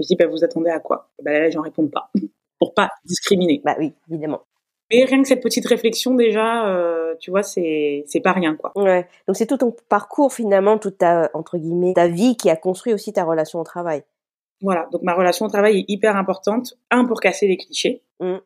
je 0.00 0.06
dis, 0.06 0.16
bah, 0.16 0.26
vous 0.26 0.44
attendez 0.44 0.70
à 0.70 0.80
quoi? 0.80 1.10
Bah, 1.22 1.32
Là, 1.32 1.50
j'en 1.50 1.62
réponds 1.62 1.88
pas, 1.88 2.10
pour 2.58 2.74
pas 2.74 2.90
discriminer. 3.04 3.60
Bah 3.64 3.76
oui, 3.78 3.94
évidemment. 4.10 4.42
Mais 4.92 5.04
rien 5.04 5.22
que 5.22 5.28
cette 5.28 5.42
petite 5.42 5.66
réflexion 5.66 6.14
déjà, 6.14 6.68
euh, 6.68 7.14
tu 7.18 7.30
vois, 7.30 7.42
c'est 7.42 8.04
c'est 8.06 8.20
pas 8.20 8.32
rien 8.32 8.56
quoi. 8.56 8.72
Ouais. 8.76 9.08
Donc 9.26 9.36
c'est 9.36 9.46
tout 9.46 9.56
ton 9.56 9.74
parcours 9.88 10.34
finalement, 10.34 10.76
toute 10.76 10.98
ta 10.98 11.30
entre 11.32 11.56
guillemets 11.56 11.94
ta 11.94 12.08
vie 12.08 12.36
qui 12.36 12.50
a 12.50 12.56
construit 12.56 12.92
aussi 12.92 13.12
ta 13.12 13.24
relation 13.24 13.58
au 13.58 13.64
travail. 13.64 14.02
Voilà, 14.62 14.88
donc 14.92 15.02
ma 15.02 15.14
relation 15.14 15.44
au 15.46 15.48
travail 15.48 15.80
est 15.80 15.84
hyper 15.88 16.16
importante. 16.16 16.74
Un, 16.90 17.04
pour 17.04 17.20
casser 17.20 17.48
les 17.48 17.56
clichés. 17.56 18.02
Mm. 18.20 18.36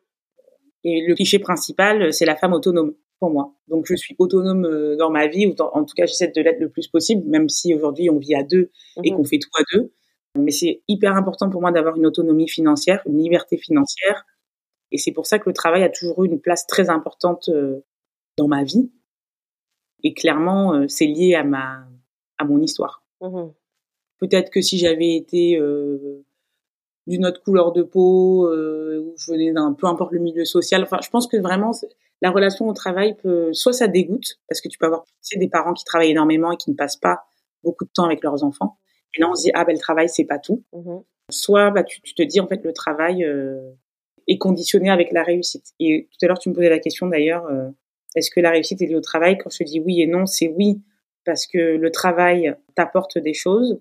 Et 0.83 1.05
le 1.07 1.15
cliché 1.15 1.39
principal, 1.39 2.11
c'est 2.11 2.25
la 2.25 2.35
femme 2.35 2.53
autonome 2.53 2.93
pour 3.19 3.29
moi. 3.29 3.53
Donc 3.67 3.85
je 3.87 3.95
suis 3.95 4.15
autonome 4.19 4.65
euh, 4.65 4.95
dans 4.95 5.09
ma 5.09 5.27
vie, 5.27 5.45
ou 5.47 5.55
en 5.61 5.83
tout 5.83 5.93
cas 5.95 6.05
j'essaie 6.05 6.27
de 6.27 6.41
l'être 6.41 6.59
le 6.59 6.69
plus 6.69 6.87
possible, 6.87 7.27
même 7.27 7.49
si 7.49 7.73
aujourd'hui 7.73 8.09
on 8.09 8.17
vit 8.17 8.35
à 8.35 8.43
deux 8.43 8.71
et 9.03 9.09
mm-hmm. 9.11 9.15
qu'on 9.15 9.23
fait 9.23 9.39
tout 9.39 9.49
à 9.59 9.63
deux. 9.73 9.93
Mais 10.35 10.51
c'est 10.51 10.81
hyper 10.87 11.15
important 11.15 11.49
pour 11.49 11.61
moi 11.61 11.71
d'avoir 11.71 11.95
une 11.95 12.05
autonomie 12.05 12.47
financière, 12.47 13.01
une 13.07 13.17
liberté 13.17 13.57
financière. 13.57 14.25
Et 14.91 14.97
c'est 14.97 15.11
pour 15.11 15.25
ça 15.25 15.39
que 15.39 15.49
le 15.49 15.53
travail 15.53 15.83
a 15.83 15.89
toujours 15.89 16.23
eu 16.23 16.27
une 16.27 16.39
place 16.39 16.65
très 16.67 16.89
importante 16.89 17.49
euh, 17.49 17.83
dans 18.37 18.47
ma 18.47 18.63
vie. 18.63 18.91
Et 20.03 20.13
clairement, 20.13 20.75
euh, 20.75 20.87
c'est 20.87 21.07
lié 21.07 21.35
à 21.35 21.43
ma 21.43 21.87
à 22.37 22.45
mon 22.45 22.61
histoire. 22.61 23.03
Mm-hmm. 23.21 23.53
Peut-être 24.19 24.49
que 24.49 24.61
si 24.61 24.77
j'avais 24.77 25.15
été 25.15 25.57
euh, 25.57 26.25
d'une 27.07 27.25
autre 27.25 27.41
couleur 27.41 27.71
de 27.71 27.83
peau, 27.83 28.47
euh, 28.47 28.99
ou 28.99 29.13
je 29.17 29.31
venais 29.31 29.53
d'un 29.53 29.73
peu 29.73 29.87
importe 29.87 30.11
le 30.11 30.19
milieu 30.19 30.45
social. 30.45 30.83
Enfin, 30.83 30.99
je 31.03 31.09
pense 31.09 31.27
que 31.27 31.37
vraiment 31.37 31.71
la 32.21 32.31
relation 32.31 32.67
au 32.67 32.73
travail 32.73 33.15
peut 33.15 33.53
soit 33.53 33.73
ça 33.73 33.87
dégoûte 33.87 34.39
parce 34.49 34.61
que 34.61 34.67
tu 34.67 34.77
peux 34.77 34.87
avoir 34.87 35.05
des 35.35 35.49
parents 35.49 35.73
qui 35.73 35.85
travaillent 35.85 36.11
énormément 36.11 36.51
et 36.51 36.57
qui 36.57 36.71
ne 36.71 36.75
passent 36.75 36.97
pas 36.97 37.25
beaucoup 37.63 37.85
de 37.85 37.91
temps 37.93 38.05
avec 38.05 38.23
leurs 38.23 38.43
enfants. 38.43 38.77
Et 39.15 39.21
là, 39.21 39.29
on 39.29 39.35
se 39.35 39.43
dit 39.43 39.51
ah 39.53 39.65
ben 39.65 39.73
le 39.73 39.79
travail 39.79 40.09
c'est 40.09 40.25
pas 40.25 40.39
tout. 40.39 40.63
Mmh 40.73 40.97
soit 41.29 41.71
bah 41.71 41.83
tu, 41.83 42.01
tu, 42.01 42.13
te 42.13 42.21
dis 42.21 42.39
en 42.39 42.47
fait 42.47 42.63
le 42.63 42.71
travail 42.71 43.25
euh, 43.25 43.71
est 44.29 44.37
conditionné 44.37 44.89
avec 44.89 45.11
la 45.11 45.23
réussite. 45.23 45.73
Et 45.77 46.07
tout 46.09 46.25
à 46.25 46.27
l'heure 46.27 46.39
tu 46.39 46.49
me 46.49 46.55
posais 46.55 46.69
la 46.69 46.79
question 46.79 47.07
d'ailleurs 47.07 47.45
euh, 47.47 47.69
est-ce 48.15 48.31
que 48.31 48.39
la 48.39 48.51
réussite 48.51 48.81
est 48.81 48.85
liée 48.85 48.95
au 48.95 49.01
travail? 49.01 49.37
Quand 49.37 49.49
je 49.49 49.63
dis 49.63 49.79
oui 49.79 50.01
et 50.01 50.07
non, 50.07 50.25
c'est 50.25 50.47
oui 50.47 50.81
parce 51.25 51.45
que 51.45 51.57
le 51.57 51.91
travail 51.91 52.55
t'apporte 52.75 53.17
des 53.17 53.33
choses, 53.33 53.79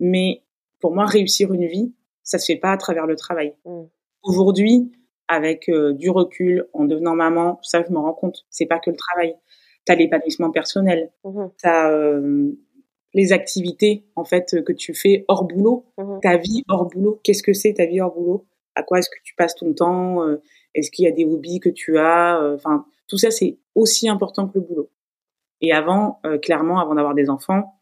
mais 0.00 0.42
pour 0.80 0.94
moi, 0.94 1.06
réussir 1.06 1.52
une 1.52 1.66
vie, 1.66 1.94
ça 2.22 2.38
se 2.38 2.46
fait 2.46 2.58
pas 2.58 2.72
à 2.72 2.76
travers 2.76 3.06
le 3.06 3.16
travail. 3.16 3.54
Mm. 3.64 3.82
Aujourd'hui, 4.22 4.92
avec 5.28 5.68
euh, 5.68 5.92
du 5.92 6.10
recul, 6.10 6.66
en 6.72 6.84
devenant 6.84 7.14
maman, 7.14 7.58
ça, 7.62 7.82
je 7.86 7.92
me 7.92 7.98
rends 7.98 8.12
compte, 8.12 8.44
c'est 8.50 8.66
pas 8.66 8.78
que 8.78 8.90
le 8.90 8.96
travail. 8.96 9.36
tu 9.86 9.92
as 9.92 9.94
l'épanouissement 9.96 10.50
personnel, 10.50 11.12
Mhm. 11.24 11.50
tu 11.62 11.68
as 11.68 12.18
les 13.14 13.32
activités 13.32 14.04
en 14.16 14.24
fait 14.24 14.62
que 14.64 14.72
tu 14.72 14.94
fais 14.94 15.24
hors 15.28 15.44
boulot, 15.44 15.84
Mhm. 15.96 16.18
ta 16.22 16.36
vie 16.38 16.64
hors 16.68 16.86
boulot. 16.86 17.20
Qu'est-ce 17.22 17.42
que 17.44 17.52
c'est 17.52 17.74
ta 17.74 17.86
vie 17.86 18.00
hors 18.00 18.12
boulot? 18.12 18.46
À 18.74 18.82
quoi 18.82 18.98
est-ce 18.98 19.08
que 19.08 19.16
tu 19.22 19.34
passes 19.36 19.54
ton 19.54 19.72
temps? 19.72 20.22
Euh, 20.26 20.42
Est-ce 20.74 20.90
qu'il 20.90 21.04
y 21.06 21.08
a 21.08 21.12
des 21.12 21.24
hobbies 21.24 21.58
que 21.60 21.70
tu 21.70 21.96
as? 21.98 22.38
Euh, 22.42 22.56
Enfin, 22.56 22.84
tout 23.08 23.16
ça 23.16 23.30
c'est 23.30 23.58
aussi 23.74 24.08
important 24.10 24.46
que 24.48 24.58
le 24.58 24.64
boulot. 24.64 24.90
Et 25.62 25.72
avant, 25.72 26.18
euh, 26.26 26.36
clairement, 26.36 26.80
avant 26.80 26.94
d'avoir 26.96 27.14
des 27.14 27.30
enfants, 27.30 27.75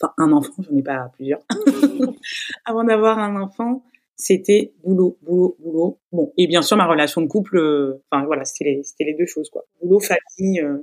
enfin 0.00 0.12
un 0.18 0.32
enfant, 0.32 0.52
j'en 0.62 0.76
ai 0.76 0.82
pas 0.82 1.10
plusieurs. 1.14 1.40
avant 2.64 2.84
d'avoir 2.84 3.18
un 3.18 3.40
enfant, 3.40 3.84
c'était 4.16 4.72
boulot, 4.84 5.18
boulot, 5.22 5.56
boulot. 5.60 5.98
Bon, 6.12 6.32
et 6.36 6.46
bien 6.46 6.62
sûr 6.62 6.76
ma 6.76 6.86
relation 6.86 7.20
de 7.22 7.26
couple, 7.28 7.58
euh, 7.58 8.02
enfin 8.10 8.24
voilà, 8.26 8.44
c'était 8.44 8.64
les, 8.64 8.82
c'était 8.82 9.04
les 9.04 9.14
deux 9.14 9.26
choses 9.26 9.50
quoi. 9.50 9.64
Boulot, 9.82 10.00
famille. 10.00 10.60
euh. 10.60 10.78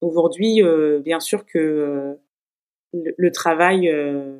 Aujourd'hui, 0.00 0.62
euh, 0.62 1.00
bien 1.00 1.20
sûr 1.20 1.46
que 1.46 1.58
euh, 1.58 2.14
le, 2.92 3.14
le 3.16 3.32
travail 3.32 3.88
euh, 3.88 4.38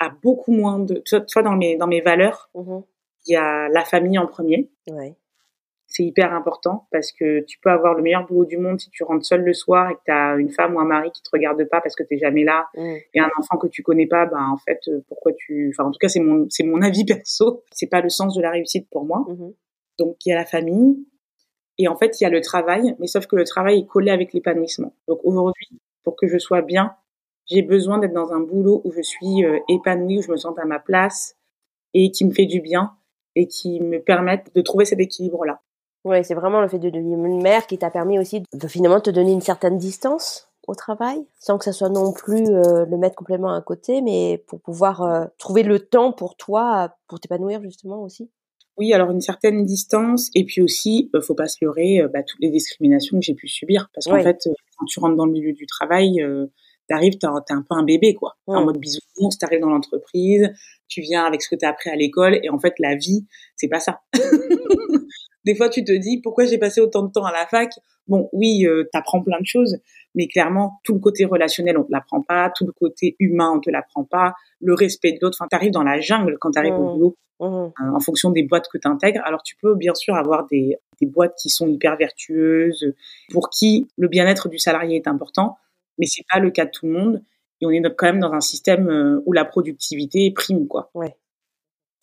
a 0.00 0.10
beaucoup 0.10 0.52
moins 0.52 0.78
de. 0.80 0.94
Tu 1.04 1.16
vois, 1.16 1.24
tu 1.24 1.32
vois, 1.34 1.42
dans 1.42 1.56
mes 1.56 1.76
dans 1.76 1.86
mes 1.86 2.00
valeurs, 2.00 2.50
Mhm. 2.54 2.82
il 3.26 3.32
y 3.32 3.36
a 3.36 3.68
la 3.68 3.84
famille 3.84 4.18
en 4.18 4.26
premier. 4.26 4.70
Ouais. 4.90 5.14
C'est 5.98 6.04
hyper 6.04 6.32
important 6.32 6.86
parce 6.92 7.10
que 7.10 7.40
tu 7.40 7.58
peux 7.58 7.70
avoir 7.70 7.94
le 7.94 8.02
meilleur 8.02 8.24
boulot 8.24 8.44
du 8.44 8.56
monde 8.56 8.78
si 8.78 8.88
tu 8.90 9.02
rentres 9.02 9.26
seul 9.26 9.42
le 9.42 9.52
soir 9.52 9.90
et 9.90 9.94
que 9.96 10.00
tu 10.04 10.12
as 10.12 10.36
une 10.36 10.48
femme 10.50 10.76
ou 10.76 10.78
un 10.78 10.84
mari 10.84 11.10
qui 11.10 11.22
te 11.24 11.28
regarde 11.32 11.58
pas 11.64 11.80
parce 11.80 11.96
que 11.96 12.04
tu 12.04 12.16
jamais 12.18 12.44
là 12.44 12.68
Mhm. 12.76 12.98
et 13.14 13.18
un 13.20 13.28
enfant 13.36 13.56
que 13.58 13.66
tu 13.66 13.82
connais 13.82 14.06
pas, 14.06 14.24
ben 14.26 14.48
en 14.52 14.58
fait 14.58 14.78
euh, 14.86 15.00
pourquoi 15.08 15.32
tu 15.32 15.72
enfin 15.74 15.88
en 15.88 15.90
tout 15.90 15.98
cas 15.98 16.06
c'est 16.08 16.20
mon 16.20 16.46
c'est 16.50 16.62
mon 16.62 16.80
avis 16.82 17.04
perso, 17.04 17.64
c'est 17.72 17.88
pas 17.88 18.00
le 18.00 18.10
sens 18.10 18.36
de 18.36 18.40
la 18.40 18.52
réussite 18.52 18.88
pour 18.90 19.04
moi. 19.04 19.24
Mhm. 19.26 19.52
Donc 19.98 20.24
il 20.24 20.28
y 20.28 20.32
a 20.32 20.36
la 20.36 20.44
famille 20.44 21.04
et 21.78 21.88
en 21.88 21.96
fait 21.96 22.20
il 22.20 22.22
y 22.22 22.26
a 22.28 22.30
le 22.30 22.42
travail, 22.42 22.94
mais 23.00 23.08
sauf 23.08 23.26
que 23.26 23.34
le 23.34 23.42
travail 23.42 23.80
est 23.80 23.86
collé 23.86 24.12
avec 24.12 24.32
l'épanouissement. 24.32 24.94
Donc 25.08 25.18
aujourd'hui, 25.24 25.80
pour 26.04 26.14
que 26.14 26.28
je 26.28 26.38
sois 26.38 26.62
bien, 26.62 26.94
j'ai 27.46 27.62
besoin 27.62 27.98
d'être 27.98 28.12
dans 28.14 28.30
un 28.32 28.38
boulot 28.40 28.82
où 28.84 28.92
je 28.92 29.02
suis 29.02 29.44
euh, 29.44 29.58
épanouie, 29.68 30.18
où 30.18 30.22
je 30.22 30.30
me 30.30 30.36
sens 30.36 30.56
à 30.60 30.64
ma 30.64 30.78
place 30.78 31.36
et 31.92 32.12
qui 32.12 32.24
me 32.24 32.30
fait 32.30 32.46
du 32.46 32.60
bien 32.60 32.92
et 33.34 33.48
qui 33.48 33.80
me 33.80 33.98
permettent 34.00 34.54
de 34.54 34.60
trouver 34.60 34.84
cet 34.84 35.00
équilibre 35.00 35.44
Ouais, 36.04 36.22
c'est 36.22 36.34
vraiment 36.34 36.60
le 36.60 36.68
fait 36.68 36.78
de 36.78 36.90
devenir 36.90 37.18
une 37.18 37.42
mère 37.42 37.66
qui 37.66 37.76
t'a 37.78 37.90
permis 37.90 38.18
aussi 38.18 38.42
de 38.52 38.68
finalement 38.68 39.00
te 39.00 39.10
donner 39.10 39.32
une 39.32 39.40
certaine 39.40 39.78
distance 39.78 40.48
au 40.66 40.74
travail, 40.74 41.18
sans 41.38 41.58
que 41.58 41.64
ça 41.64 41.72
soit 41.72 41.88
non 41.88 42.12
plus 42.12 42.46
euh, 42.50 42.84
le 42.84 42.96
mettre 42.98 43.16
complètement 43.16 43.52
à 43.54 43.60
côté, 43.62 44.00
mais 44.02 44.42
pour 44.46 44.60
pouvoir 44.60 45.02
euh, 45.02 45.24
trouver 45.38 45.62
le 45.62 45.80
temps 45.80 46.12
pour 46.12 46.36
toi, 46.36 46.94
pour 47.08 47.20
t'épanouir 47.20 47.62
justement 47.62 48.02
aussi. 48.02 48.30
Oui, 48.76 48.92
alors 48.92 49.10
une 49.10 49.20
certaine 49.20 49.64
distance 49.64 50.28
et 50.34 50.44
puis 50.44 50.60
aussi, 50.62 51.10
euh, 51.14 51.20
faut 51.20 51.34
pas 51.34 51.48
se 51.48 51.56
leurrer, 51.64 52.00
euh, 52.02 52.08
bah, 52.08 52.22
toutes 52.22 52.40
les 52.40 52.50
discriminations 52.50 53.18
que 53.18 53.24
j'ai 53.24 53.34
pu 53.34 53.48
subir 53.48 53.88
parce 53.94 54.06
qu'en 54.06 54.14
Ouais. 54.14 54.22
fait, 54.22 54.48
quand 54.78 54.84
tu 54.86 55.00
rentres 55.00 55.16
dans 55.16 55.26
le 55.26 55.32
milieu 55.32 55.52
du 55.52 55.66
travail, 55.66 56.22
t'arrives, 56.88 57.18
t'es 57.18 57.26
un 57.26 57.42
peu 57.62 57.74
un 57.74 57.82
bébé 57.82 58.14
quoi, 58.14 58.36
T'es 58.46 58.54
en 58.54 58.60
Ouais. 58.60 58.64
mode 58.66 58.78
bisounours, 58.78 59.36
t'arrives 59.38 59.60
dans 59.60 59.70
l'entreprise, 59.70 60.48
tu 60.86 61.00
viens 61.00 61.24
avec 61.24 61.42
ce 61.42 61.48
que 61.48 61.56
t'as 61.56 61.70
appris 61.70 61.90
à 61.90 61.96
l'école 61.96 62.38
et 62.42 62.50
en 62.50 62.58
fait 62.58 62.74
la 62.78 62.94
vie, 62.94 63.26
c'est 63.56 63.68
pas 63.68 63.80
ça. 63.80 64.00
Des 65.44 65.54
fois, 65.54 65.68
tu 65.68 65.84
te 65.84 65.92
dis 65.92 66.20
pourquoi 66.20 66.44
j'ai 66.44 66.58
passé 66.58 66.80
autant 66.80 67.02
de 67.02 67.12
temps 67.12 67.24
à 67.24 67.32
la 67.32 67.46
fac? 67.46 67.70
Bon, 68.06 68.28
oui, 68.32 68.66
euh, 68.66 68.84
t'apprends 68.92 69.22
plein 69.22 69.38
de 69.40 69.46
choses, 69.46 69.76
mais 70.14 70.26
clairement 70.28 70.80
tout 70.84 70.94
le 70.94 71.00
côté 71.00 71.24
relationnel 71.26 71.76
on 71.78 71.84
te 71.84 71.92
l'apprend 71.92 72.22
pas, 72.22 72.50
tout 72.56 72.64
le 72.66 72.72
côté 72.72 73.16
humain 73.18 73.52
on 73.54 73.60
te 73.60 73.70
l'apprend 73.70 74.04
pas, 74.04 74.34
le 74.60 74.74
respect 74.74 75.12
de 75.12 75.18
l'autre. 75.20 75.36
Enfin, 75.40 75.48
t'arrives 75.48 75.72
dans 75.72 75.82
la 75.82 76.00
jungle 76.00 76.36
quand 76.40 76.52
t'arrives 76.52 76.74
au 76.78 76.84
Ouais. 76.84 76.92
boulot 76.94 77.16
Mhm. 77.40 77.46
euh, 77.48 77.70
en 77.94 78.00
fonction 78.00 78.30
des 78.30 78.42
boîtes 78.42 78.66
que 78.72 78.78
tu 78.78 78.88
intègres. 78.88 79.20
Alors 79.24 79.42
tu 79.42 79.56
peux 79.62 79.74
bien 79.76 79.94
sûr 79.94 80.14
avoir 80.16 80.46
des, 80.50 80.76
des 81.00 81.06
boîtes 81.06 81.34
qui 81.40 81.50
sont 81.50 81.68
hyper 81.68 81.96
vertueuses, 81.96 82.92
pour 83.30 83.50
qui 83.50 83.88
le 83.96 84.08
bien-être 84.08 84.48
du 84.48 84.58
salarié 84.58 84.96
est 84.96 85.06
important, 85.06 85.56
mais 85.98 86.06
c'est 86.06 86.24
pas 86.32 86.40
le 86.40 86.50
cas 86.50 86.64
de 86.64 86.70
tout 86.70 86.86
le 86.86 86.92
monde. 86.92 87.22
Et 87.60 87.66
on 87.66 87.70
est 87.70 87.82
quand 87.96 88.06
même 88.06 88.20
dans 88.20 88.32
un 88.32 88.40
système 88.40 88.88
euh, 88.88 89.20
où 89.26 89.32
la 89.32 89.44
productivité 89.44 90.30
prime, 90.32 90.66
quoi. 90.66 90.90
Ouais. 90.94 91.14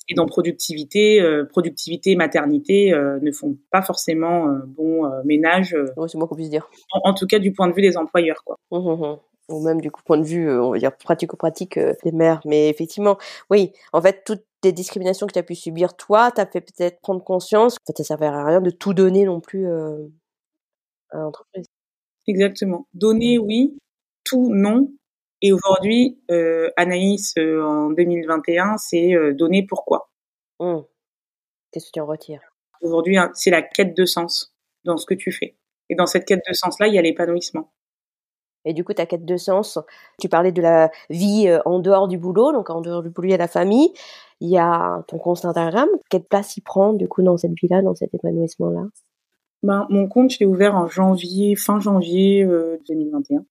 Et 0.07 0.13
dans 0.13 0.25
productivité, 0.27 1.19
euh, 1.21 1.45
productivité 1.45 2.11
et 2.11 2.15
maternité 2.15 2.93
euh, 2.93 3.19
ne 3.21 3.31
font 3.31 3.57
pas 3.71 3.81
forcément 3.81 4.47
euh, 4.49 4.59
bon 4.67 5.09
ménage, 5.23 5.75
Ouais, 5.97 6.07
c'est 6.07 6.17
moi 6.17 6.27
qu'on 6.27 6.35
puisse 6.35 6.49
dire. 6.49 6.69
en, 6.91 7.09
en 7.09 7.13
tout 7.13 7.25
cas 7.25 7.39
du 7.39 7.51
point 7.53 7.67
de 7.67 7.73
vue 7.73 7.81
des 7.81 7.97
employeurs, 7.97 8.43
quoi. 8.43 8.57
Mhm, 8.71 8.79
mhm. 8.79 9.17
Ou 9.49 9.63
même 9.63 9.79
du 9.81 9.91
coup 9.91 10.01
point 10.03 10.17
de 10.17 10.23
vue, 10.23 10.49
on 10.59 10.71
va 10.71 10.77
dire 10.79 10.95
pratico-pratique 10.95 11.79
des 12.03 12.11
mères. 12.11 12.41
Mais 12.45 12.69
effectivement, 12.69 13.17
oui, 13.51 13.71
en 13.93 14.01
fait, 14.01 14.23
toutes 14.25 14.43
les 14.63 14.71
discriminations 14.71 15.27
que 15.27 15.33
tu 15.33 15.39
as 15.39 15.43
pu 15.43 15.53
subir, 15.53 15.95
toi, 15.95 16.31
t'as 16.31 16.47
fait 16.47 16.61
peut-être 16.61 16.99
prendre 17.01 17.23
conscience. 17.23 17.75
En 17.75 17.85
fait, 17.85 17.97
ça 17.97 18.03
servait 18.03 18.25
à 18.25 18.43
rien 18.45 18.61
de 18.61 18.71
tout 18.71 18.93
donner 18.95 19.23
non 19.25 19.39
plus 19.41 19.67
à 21.11 21.17
l'entreprise. 21.17 21.65
Exactement. 22.27 22.87
Donner, 22.93 23.37
oui. 23.37 23.77
Tout, 24.23 24.49
non. 24.51 24.89
Et 25.41 25.51
aujourd'hui, 25.51 26.19
euh, 26.31 26.69
Anaïs, 26.77 27.33
euh, 27.37 27.63
en 27.63 27.89
2021, 27.91 28.77
c'est 28.77 29.13
euh, 29.13 29.33
donner 29.33 29.65
pourquoi. 29.65 30.09
Mhm. 30.59 30.83
Qu'est-ce 31.71 31.87
que 31.87 31.91
tu 31.93 31.99
en 31.99 32.05
retires? 32.05 32.41
Aujourd'hui, 32.81 33.17
hein, 33.17 33.31
c'est 33.33 33.51
la 33.51 33.61
quête 33.61 33.95
de 33.95 34.05
sens 34.05 34.55
dans 34.85 34.97
ce 34.97 35.05
que 35.05 35.13
tu 35.13 35.31
fais. 35.31 35.55
Et 35.89 35.95
dans 35.95 36.05
cette 36.05 36.25
quête 36.25 36.43
de 36.47 36.53
sens-là, 36.53 36.87
il 36.87 36.95
y 36.95 36.97
a 36.97 37.01
l'épanouissement. 37.01 37.71
Et 38.65 38.73
du 38.73 38.83
coup, 38.83 38.93
ta 38.93 39.05
quête 39.05 39.25
de 39.25 39.37
sens, 39.37 39.79
tu 40.19 40.27
parlais 40.27 40.51
de 40.51 40.61
la 40.61 40.89
vie 41.09 41.47
euh, 41.47 41.59
en 41.65 41.79
dehors 41.79 42.07
du 42.07 42.17
boulot, 42.17 42.51
donc 42.51 42.69
en 42.69 42.81
dehors 42.81 43.03
du 43.03 43.09
boulot, 43.09 43.27
il 43.27 43.31
y 43.31 43.35
a 43.35 43.37
la 43.37 43.47
famille, 43.47 43.93
il 44.41 44.49
y 44.49 44.57
a 44.57 45.03
ton 45.07 45.19
compte 45.19 45.45
Instagram. 45.45 45.87
Quelle 46.09 46.23
place 46.23 46.57
il 46.57 46.61
prend, 46.61 46.93
du 46.93 47.07
coup, 47.07 47.21
dans 47.21 47.37
cette 47.37 47.53
vie-là, 47.53 47.83
dans 47.83 47.93
cet 47.93 48.13
épanouissement-là? 48.13 48.81
Ben, 49.63 49.85
mon 49.89 50.07
compte, 50.07 50.31
je 50.31 50.39
l'ai 50.39 50.45
ouvert 50.45 50.75
en 50.75 50.87
janvier, 50.87 51.55
fin 51.55 51.79
janvier 51.79 52.43
euh, 52.43 52.77
2021. 52.87 53.45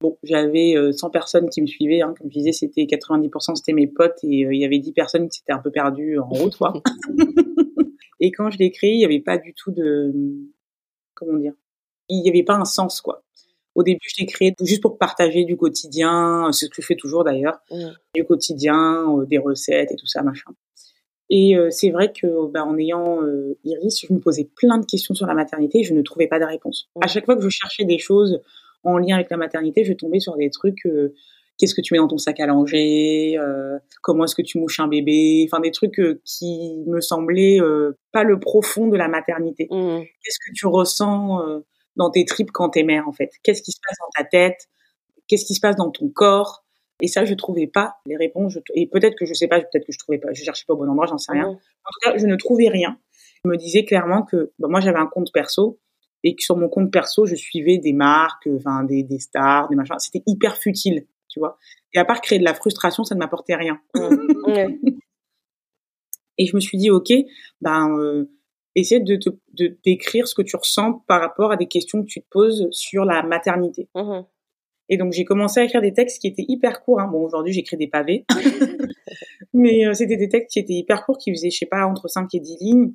Bon, 0.00 0.16
j'avais 0.22 0.76
euh, 0.76 0.92
100 0.92 1.10
personnes 1.10 1.50
qui 1.50 1.60
me 1.60 1.66
suivaient. 1.66 2.00
Hein. 2.00 2.14
Comme 2.18 2.28
je 2.30 2.38
disais, 2.38 2.52
c'était 2.52 2.82
90% 2.84 3.56
c'était 3.56 3.72
mes 3.72 3.86
potes 3.86 4.18
et 4.22 4.46
euh, 4.46 4.54
il 4.54 4.60
y 4.60 4.64
avait 4.64 4.78
10 4.78 4.92
personnes 4.92 5.28
qui 5.28 5.38
s'étaient 5.38 5.52
un 5.52 5.58
peu 5.58 5.70
perdues 5.70 6.18
en 6.18 6.28
route, 6.28 6.56
quoi. 6.56 6.72
et 8.20 8.32
quand 8.32 8.50
je 8.50 8.58
l'ai 8.58 8.70
créé, 8.70 8.92
il 8.94 8.98
n'y 8.98 9.04
avait 9.04 9.20
pas 9.20 9.38
du 9.38 9.52
tout 9.54 9.70
de... 9.72 10.12
Comment 11.14 11.38
dire 11.38 11.52
Il 12.08 12.22
n'y 12.22 12.30
avait 12.30 12.42
pas 12.42 12.54
un 12.54 12.64
sens, 12.64 13.00
quoi. 13.02 13.22
Au 13.74 13.82
début, 13.82 14.00
je 14.08 14.20
l'ai 14.20 14.26
créé 14.26 14.54
juste 14.60 14.82
pour 14.82 14.98
partager 14.98 15.44
du 15.44 15.56
quotidien, 15.56 16.50
c'est 16.52 16.66
ce 16.66 16.70
que 16.70 16.82
je 16.82 16.86
fais 16.86 16.96
toujours 16.96 17.22
d'ailleurs, 17.22 17.60
Mhm. 17.70 17.94
du 18.14 18.24
quotidien, 18.24 19.16
euh, 19.16 19.26
des 19.26 19.38
recettes 19.38 19.92
et 19.92 19.96
tout 19.96 20.06
ça, 20.06 20.22
machin. 20.22 20.50
Et 21.28 21.56
euh, 21.56 21.70
c'est 21.70 21.90
vrai 21.90 22.12
que 22.12 22.50
bah, 22.50 22.64
en 22.64 22.76
ayant 22.76 23.22
euh, 23.22 23.56
Iris, 23.64 24.04
je 24.06 24.12
me 24.12 24.18
posais 24.18 24.50
plein 24.56 24.78
de 24.78 24.86
questions 24.86 25.14
sur 25.14 25.26
la 25.26 25.34
maternité 25.34 25.80
et 25.80 25.84
je 25.84 25.94
ne 25.94 26.02
trouvais 26.02 26.26
pas 26.26 26.40
de 26.40 26.44
réponse. 26.44 26.88
Mhm. 26.96 27.02
À 27.04 27.06
chaque 27.06 27.26
fois 27.26 27.36
que 27.36 27.42
je 27.42 27.48
cherchais 27.48 27.84
des 27.84 27.98
choses 27.98 28.40
en 28.84 28.98
lien 28.98 29.16
avec 29.16 29.30
la 29.30 29.36
maternité, 29.36 29.84
je 29.84 29.92
tombais 29.92 30.20
sur 30.20 30.36
des 30.36 30.50
trucs 30.50 30.86
euh, 30.86 31.14
qu'est-ce 31.58 31.74
que 31.74 31.80
tu 31.80 31.94
mets 31.94 31.98
dans 31.98 32.08
ton 32.08 32.18
sac 32.18 32.40
à 32.40 32.46
langer, 32.46 33.36
euh, 33.38 33.78
comment 34.02 34.24
est-ce 34.24 34.34
que 34.34 34.42
tu 34.42 34.58
mouches 34.58 34.80
un 34.80 34.88
bébé, 34.88 35.46
enfin 35.46 35.60
des 35.60 35.70
trucs 35.70 35.98
euh, 36.00 36.20
qui 36.24 36.82
me 36.86 37.00
semblaient 37.00 37.58
pas 38.12 38.24
le 38.24 38.40
profond 38.40 38.88
de 38.88 38.96
la 38.96 39.08
maternité. 39.08 39.68
Mhm. 39.70 40.02
Qu'est-ce 40.22 40.38
que 40.38 40.54
tu 40.54 40.66
ressens 40.66 41.40
dans 41.96 42.10
tes 42.10 42.24
tripes 42.24 42.50
quand 42.52 42.70
t'es 42.70 42.82
mère 42.82 43.08
en 43.08 43.12
fait? 43.12 43.30
Qu'est-ce 43.42 43.62
qui 43.62 43.72
se 43.72 43.80
passe 43.86 43.96
dans 43.98 44.22
ta 44.22 44.28
tête? 44.28 44.68
Qu'est-ce 45.28 45.44
qui 45.44 45.54
se 45.54 45.60
passe 45.60 45.76
dans 45.76 45.90
ton 45.90 46.08
corps? 46.08 46.64
Et 47.02 47.08
ça, 47.08 47.24
je 47.24 47.34
trouvais 47.34 47.66
pas 47.66 47.94
les 48.04 48.16
réponses. 48.16 48.58
Et 48.74 48.86
peut-être 48.86 49.16
que 49.16 49.24
je 49.24 49.32
sais 49.32 49.48
pas, 49.48 49.58
peut-être 49.60 49.86
que 49.86 49.92
je 49.92 49.98
trouvais 49.98 50.18
pas, 50.18 50.32
je 50.32 50.42
cherchais 50.42 50.64
pas 50.66 50.74
au 50.74 50.76
bon 50.76 50.88
endroit, 50.88 51.06
j'en 51.06 51.18
sais 51.18 51.32
rien. 51.32 51.48
Mhm. 51.48 51.52
En 51.52 51.90
tout 51.92 52.10
cas, 52.10 52.18
je 52.18 52.26
ne 52.26 52.36
trouvais 52.36 52.68
rien. 52.68 52.98
Je 53.44 53.50
me 53.50 53.56
disais 53.56 53.84
clairement 53.84 54.22
que 54.22 54.52
bah, 54.58 54.68
moi 54.68 54.80
j'avais 54.80 54.98
un 54.98 55.06
compte 55.06 55.32
perso 55.32 55.78
et 56.24 56.34
que 56.34 56.42
sur 56.42 56.56
mon 56.56 56.68
compte 56.68 56.92
perso, 56.92 57.26
je 57.26 57.34
suivais 57.34 57.78
des 57.78 57.92
marques, 57.92 58.48
enfin 58.56 58.84
des, 58.84 59.02
des 59.02 59.18
stars, 59.18 59.68
des 59.68 59.76
machins. 59.76 59.98
C'était 59.98 60.22
hyper 60.26 60.56
futile, 60.56 61.06
tu 61.28 61.40
vois. 61.40 61.58
Et 61.94 61.98
à 61.98 62.04
part 62.04 62.20
créer 62.20 62.38
de 62.38 62.44
la 62.44 62.54
frustration, 62.54 63.04
ça 63.04 63.14
ne 63.14 63.20
m'apportait 63.20 63.56
rien. 63.56 63.80
Ouais. 64.46 64.78
Et 66.38 66.46
je 66.46 66.56
me 66.56 66.60
suis 66.60 66.78
dit, 66.78 66.90
ok, 66.90 67.12
ben, 67.60 67.90
euh, 67.98 68.30
essaie 68.74 69.00
de, 69.00 69.16
te- 69.16 69.28
de 69.52 69.76
décrire 69.84 70.26
ce 70.26 70.34
que 70.34 70.42
tu 70.42 70.56
ressens 70.56 71.04
par 71.06 71.20
rapport 71.20 71.52
à 71.52 71.56
des 71.56 71.66
questions 71.66 72.00
que 72.02 72.06
tu 72.06 72.22
te 72.22 72.26
poses 72.30 72.68
sur 72.70 73.04
la 73.04 73.22
maternité. 73.22 73.88
Mhm. 73.94 74.24
Et 74.88 74.96
donc 74.96 75.12
j'ai 75.12 75.24
commencé 75.24 75.60
à 75.60 75.64
écrire 75.64 75.82
des 75.82 75.92
textes 75.92 76.20
qui 76.20 76.26
étaient 76.26 76.44
hyper 76.48 76.82
courts. 76.82 77.00
Hein. 77.00 77.08
Bon, 77.08 77.22
aujourd'hui 77.24 77.52
j'écris 77.52 77.76
des 77.76 77.86
pavés, 77.88 78.24
mais 79.52 79.86
euh, 79.86 79.94
c'était 79.94 80.16
des 80.16 80.28
textes 80.28 80.50
qui 80.50 80.58
étaient 80.58 80.74
hyper 80.74 81.04
courts, 81.04 81.18
qui 81.18 81.30
faisaient, 81.30 81.50
je 81.50 81.58
sais 81.58 81.66
pas, 81.66 81.86
entre 81.86 82.08
5 82.08 82.34
et 82.34 82.40
10 82.40 82.56
lignes, 82.60 82.94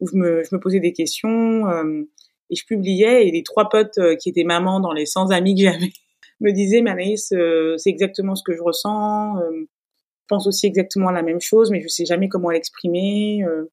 où 0.00 0.06
je 0.06 0.16
me, 0.16 0.42
je 0.42 0.54
me 0.54 0.60
posais 0.60 0.80
des 0.80 0.92
questions 0.92 1.66
euh, 1.68 2.02
et 2.50 2.56
je 2.56 2.64
publiais. 2.66 3.26
Et 3.26 3.30
les 3.30 3.42
trois 3.42 3.68
potes 3.68 3.98
euh, 3.98 4.16
qui 4.16 4.28
étaient 4.28 4.44
mamans 4.44 4.80
dans 4.80 4.92
les 4.92 5.06
100 5.06 5.30
amis 5.30 5.54
que 5.54 5.62
j'avais 5.62 5.92
me 6.40 6.52
disaient, 6.52 6.82
mais 6.82 6.90
Anaïs, 6.90 7.32
euh, 7.32 7.76
c'est 7.78 7.90
exactement 7.90 8.34
ce 8.34 8.42
que 8.44 8.52
je 8.54 8.62
ressens. 8.62 9.38
euh, 9.38 9.50
je 9.52 10.34
pense 10.36 10.46
aussi 10.46 10.66
exactement 10.66 11.10
la 11.10 11.22
même 11.22 11.40
chose, 11.40 11.70
mais 11.72 11.80
je 11.80 11.88
sais 11.88 12.04
jamais 12.04 12.28
comment 12.28 12.50
l'exprimer. 12.50 13.42
euh, 13.44 13.64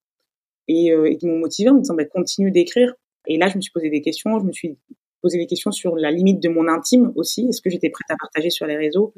et, 0.67 0.91
euh, 0.91 1.13
qui 1.15 1.27
m'ont 1.27 1.39
motivé 1.39 1.69
en 1.69 1.75
me 1.75 1.79
disant, 1.81 1.93
bah, 1.95 2.05
continue 2.05 2.51
d'écrire. 2.51 2.93
Et 3.27 3.37
là, 3.37 3.47
je 3.47 3.55
me 3.55 3.61
suis 3.61 3.71
posé 3.71 3.89
des 3.89 4.01
questions. 4.01 4.37
Je 4.39 4.45
me 4.45 4.51
suis 4.51 4.77
posé 5.21 5.37
des 5.37 5.47
questions 5.47 5.71
sur 5.71 5.95
la 5.95 6.11
limite 6.11 6.41
de 6.41 6.49
mon 6.49 6.67
intime 6.67 7.11
aussi. 7.15 7.47
Est-ce 7.47 7.61
que 7.61 7.69
j'étais 7.69 7.89
prête 7.89 8.09
à 8.09 8.15
partager 8.19 8.49
sur 8.49 8.65
les 8.67 8.75
réseaux? 8.77 9.13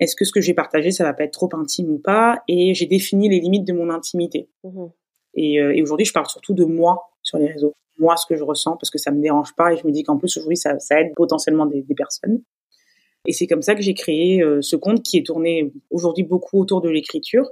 Est-ce 0.00 0.14
que 0.14 0.24
ce 0.24 0.30
que 0.32 0.40
j'ai 0.40 0.54
partagé, 0.54 0.90
ça 0.92 1.02
va 1.04 1.12
pas 1.14 1.24
être 1.24 1.32
trop 1.32 1.48
intime 1.54 1.88
ou 1.90 1.98
pas? 1.98 2.42
Et 2.48 2.74
j'ai 2.74 2.86
défini 2.86 3.28
les 3.28 3.40
limites 3.40 3.66
de 3.66 3.72
mon 3.72 3.90
intimité. 3.90 4.48
Et, 5.34 5.60
euh, 5.60 5.74
et 5.74 5.82
aujourd'hui, 5.82 6.06
je 6.06 6.12
parle 6.12 6.26
surtout 6.28 6.54
de 6.54 6.64
moi 6.64 7.10
sur 7.28 7.38
les 7.38 7.46
réseaux. 7.46 7.74
Moi, 7.98 8.16
ce 8.16 8.26
que 8.26 8.36
je 8.36 8.44
ressens, 8.44 8.76
parce 8.76 8.90
que 8.90 8.98
ça 8.98 9.10
me 9.10 9.20
dérange 9.20 9.54
pas, 9.54 9.72
et 9.72 9.76
je 9.76 9.86
me 9.86 9.92
dis 9.92 10.02
qu'en 10.02 10.18
plus 10.18 10.36
aujourd'hui, 10.36 10.56
ça, 10.56 10.78
ça 10.78 11.00
aide 11.00 11.12
potentiellement 11.16 11.66
des, 11.66 11.84
personnes. 11.96 12.42
Et 13.26 13.32
c'est 13.32 13.46
comme 13.46 13.62
ça 13.62 13.74
que 13.74 13.82
j'ai 13.82 13.94
créé 13.94 14.42
euh, 14.42 14.62
ce 14.62 14.76
compte 14.76 15.02
qui 15.02 15.18
est 15.18 15.26
tourné 15.26 15.72
aujourd'hui 15.90 16.22
beaucoup 16.22 16.60
autour 16.60 16.80
de 16.80 16.88
l'écriture. 16.88 17.50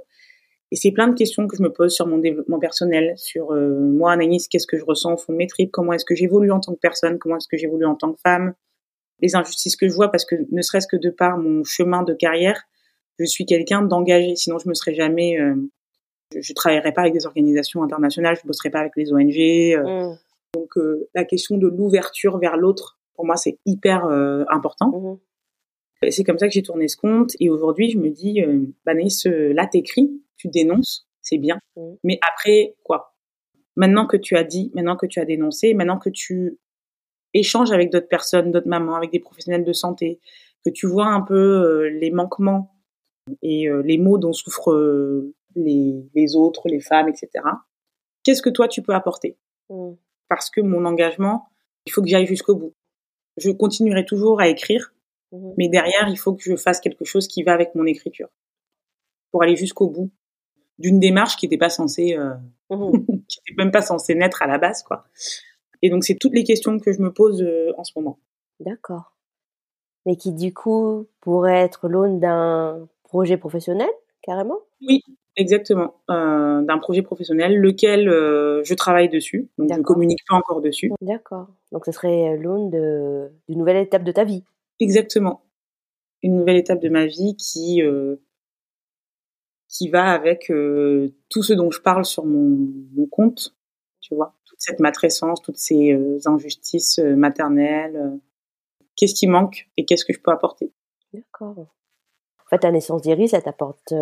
Et 0.71 0.75
c'est 0.75 0.91
plein 0.91 1.07
de 1.07 1.15
questions 1.15 1.47
que 1.47 1.55
je 1.55 1.63
me 1.63 1.71
pose 1.71 1.93
sur 1.93 2.07
mon 2.07 2.17
développement 2.17 2.59
personnel, 2.59 3.13
sur 3.17 3.51
euh, 3.51 3.79
moi, 3.79 4.11
Anaïs, 4.11 4.47
qu'est-ce 4.47 4.67
que 4.67 4.77
je 4.77 4.83
ressens 4.83 5.13
au 5.13 5.17
fond 5.17 5.31
de 5.31 5.37
mes 5.37 5.47
tripes, 5.47 5.71
comment 5.71 5.93
est-ce 5.93 6.05
que 6.05 6.15
j'évolue 6.15 6.51
en 6.51 6.59
tant 6.59 6.73
que 6.73 6.79
personne, 6.79 7.19
comment 7.19 7.37
est-ce 7.37 7.47
que 7.47 7.57
j'évolue 7.57 7.85
en 7.85 7.95
tant 7.95 8.11
que 8.11 8.19
femme, 8.21 8.53
les 9.21 9.35
injustices 9.35 9.77
que 9.77 9.87
je 9.87 9.93
vois, 9.93 10.11
parce 10.11 10.25
que 10.25 10.35
ne 10.51 10.61
serait-ce 10.61 10.87
que 10.87 10.97
de 10.97 11.09
par 11.09 11.37
mon 11.37 11.63
chemin 11.63 12.03
de 12.03 12.13
carrière, 12.13 12.63
je 13.17 13.25
suis 13.25 13.45
quelqu'un 13.45 13.81
d'engagé, 13.81 14.35
sinon 14.35 14.59
je 14.59 14.67
me 14.67 14.73
serais 14.73 14.93
jamais, 14.93 15.39
euh, 15.39 15.55
je, 16.33 16.41
je, 16.41 16.53
travaillerais 16.53 16.91
pas 16.91 17.01
avec 17.01 17.13
des 17.13 17.25
organisations 17.25 17.83
internationales, 17.83 18.37
je 18.41 18.47
bosserais 18.47 18.69
pas 18.69 18.79
avec 18.79 18.93
les 18.95 19.13
ONG. 19.13 19.37
Euh, 19.37 20.11
mmh. 20.11 20.17
Donc 20.53 20.77
euh, 20.77 21.07
la 21.13 21.25
question 21.25 21.57
de 21.57 21.67
l'ouverture 21.67 22.37
vers 22.37 22.57
l'autre, 22.57 22.99
pour 23.15 23.25
moi, 23.25 23.35
c'est 23.35 23.57
hyper 23.65 24.05
euh, 24.05 24.43
important. 24.49 24.89
Mmh. 24.89 26.09
C'est 26.11 26.23
comme 26.23 26.37
ça 26.37 26.47
que 26.47 26.53
j'ai 26.53 26.61
tourné 26.61 26.87
ce 26.87 26.97
compte. 26.97 27.31
Et 27.39 27.49
aujourd'hui, 27.49 27.89
je 27.89 27.97
me 27.97 28.09
dis, 28.09 28.41
euh, 28.41 28.65
bah, 28.85 28.93
Naïs, 28.93 29.25
là, 29.25 29.65
t'écris, 29.65 30.21
tu 30.37 30.47
dénonces, 30.47 31.07
c'est 31.21 31.37
bien. 31.37 31.59
Mmh. 31.75 31.81
Mais 32.03 32.19
après, 32.27 32.75
quoi? 32.83 33.15
Maintenant 33.75 34.07
que 34.07 34.17
tu 34.17 34.35
as 34.35 34.43
dit, 34.43 34.71
maintenant 34.73 34.95
que 34.95 35.05
tu 35.05 35.19
as 35.19 35.25
dénoncé, 35.25 35.73
maintenant 35.73 35.99
que 35.99 36.09
tu 36.09 36.57
échanges 37.33 37.71
avec 37.71 37.91
d'autres 37.91 38.07
personnes, 38.07 38.51
d'autres 38.51 38.67
mamans, 38.67 38.95
avec 38.95 39.11
des 39.11 39.19
professionnels 39.19 39.63
de 39.63 39.73
santé, 39.73 40.19
que 40.65 40.71
tu 40.71 40.87
vois 40.87 41.07
un 41.07 41.21
peu 41.21 41.87
les 41.87 42.09
manquements 42.09 42.75
et 43.43 43.67
les 43.83 43.99
maux 43.99 44.17
dont 44.17 44.33
souffrent 44.33 44.73
les, 45.57 46.09
les, 46.15 46.35
autres, 46.35 46.67
les 46.67 46.79
femmes, 46.79 47.09
etc. 47.09 47.29
Qu'est-ce 48.23 48.41
que 48.41 48.49
toi 48.49 48.67
tu 48.67 48.81
peux 48.81 48.93
apporter? 48.93 49.37
Mmh. 49.69 49.93
Parce 50.29 50.49
que 50.49 50.61
mon 50.61 50.85
engagement, 50.85 51.49
il 51.85 51.91
faut 51.91 52.01
que 52.01 52.07
j'aille 52.07 52.25
jusqu'au 52.25 52.55
bout. 52.55 52.73
Je 53.37 53.51
continuerai 53.51 54.05
toujours 54.05 54.39
à 54.39 54.47
écrire, 54.47 54.93
mmh. 55.31 55.51
mais 55.57 55.69
derrière, 55.69 56.07
il 56.09 56.17
faut 56.17 56.33
que 56.33 56.43
je 56.43 56.55
fasse 56.55 56.79
quelque 56.79 57.05
chose 57.05 57.27
qui 57.27 57.43
va 57.43 57.53
avec 57.53 57.75
mon 57.75 57.85
écriture 57.85 58.29
pour 59.31 59.43
aller 59.43 59.55
jusqu'au 59.55 59.89
bout 59.89 60.11
d'une 60.79 60.99
démarche 60.99 61.35
qui 61.37 61.45
n'était 61.45 61.57
pas 61.57 61.69
censée, 61.69 62.15
euh, 62.15 62.33
mmh. 62.69 62.91
qui 63.27 63.39
n'était 63.39 63.57
même 63.57 63.71
pas 63.71 63.81
censée 63.81 64.15
naître 64.15 64.41
à 64.41 64.47
la 64.47 64.57
base, 64.57 64.83
quoi. 64.83 65.05
Et 65.81 65.89
donc, 65.89 66.03
c'est 66.03 66.15
toutes 66.15 66.33
les 66.33 66.43
questions 66.43 66.79
que 66.79 66.91
je 66.91 67.01
me 67.01 67.13
pose 67.13 67.41
euh, 67.41 67.71
en 67.77 67.83
ce 67.83 67.91
moment. 67.95 68.19
D'accord. 68.59 69.15
Mais 70.05 70.15
qui, 70.15 70.33
du 70.33 70.53
coup, 70.53 71.07
pourrait 71.21 71.59
être 71.59 71.87
l'aune 71.87 72.19
d'un 72.19 72.87
projet 73.03 73.37
professionnel, 73.37 73.89
carrément? 74.21 74.59
Oui, 74.81 75.03
exactement. 75.37 75.95
Euh, 76.09 76.61
d'un 76.61 76.77
projet 76.77 77.01
professionnel, 77.01 77.57
lequel 77.57 78.09
euh, 78.09 78.61
je 78.63 78.73
travaille 78.73 79.09
dessus. 79.09 79.49
Donc, 79.57 79.71
je 79.71 79.77
ne 79.77 79.83
communique 79.83 80.19
pas 80.27 80.35
encore 80.35 80.61
dessus. 80.61 80.91
D'accord. 81.01 81.47
Donc, 81.71 81.85
ce 81.85 81.91
serait 81.91 82.35
l'aune 82.37 82.69
d'une 83.47 83.57
nouvelle 83.57 83.77
étape 83.77 84.03
de 84.03 84.11
ta 84.11 84.25
vie. 84.25 84.43
Exactement. 84.79 85.41
Une 86.23 86.35
nouvelle 86.35 86.57
étape 86.57 86.81
de 86.81 86.89
ma 86.89 87.05
vie 87.05 87.35
qui, 87.37 87.81
euh, 87.81 88.17
qui 89.69 89.89
va 89.89 90.11
avec 90.11 90.51
euh, 90.51 91.13
tout 91.29 91.43
ce 91.43 91.53
dont 91.53 91.71
je 91.71 91.81
parle 91.81 92.03
sur 92.03 92.25
mon, 92.25 92.69
mon 92.95 93.05
compte, 93.05 93.55
tu 94.01 94.15
vois 94.15 94.37
cette 94.57 94.79
matrescence, 94.79 95.41
toutes 95.41 95.57
ces 95.57 95.93
euh, 95.93 96.19
injustices 96.25 96.99
euh, 96.99 97.15
maternelles. 97.15 97.95
Euh, 97.95 98.17
qu'est-ce 98.95 99.13
qui 99.13 99.27
manque 99.27 99.69
et 99.77 99.85
qu'est-ce 99.85 100.05
que 100.05 100.13
je 100.13 100.19
peux 100.19 100.31
apporter? 100.31 100.71
D'accord. 101.13 101.57
En 101.59 102.49
fait, 102.49 102.59
ta 102.59 102.71
naissance 102.71 103.01
d'Iris, 103.01 103.29
ça 103.29 103.41
t'apporte 103.41 103.93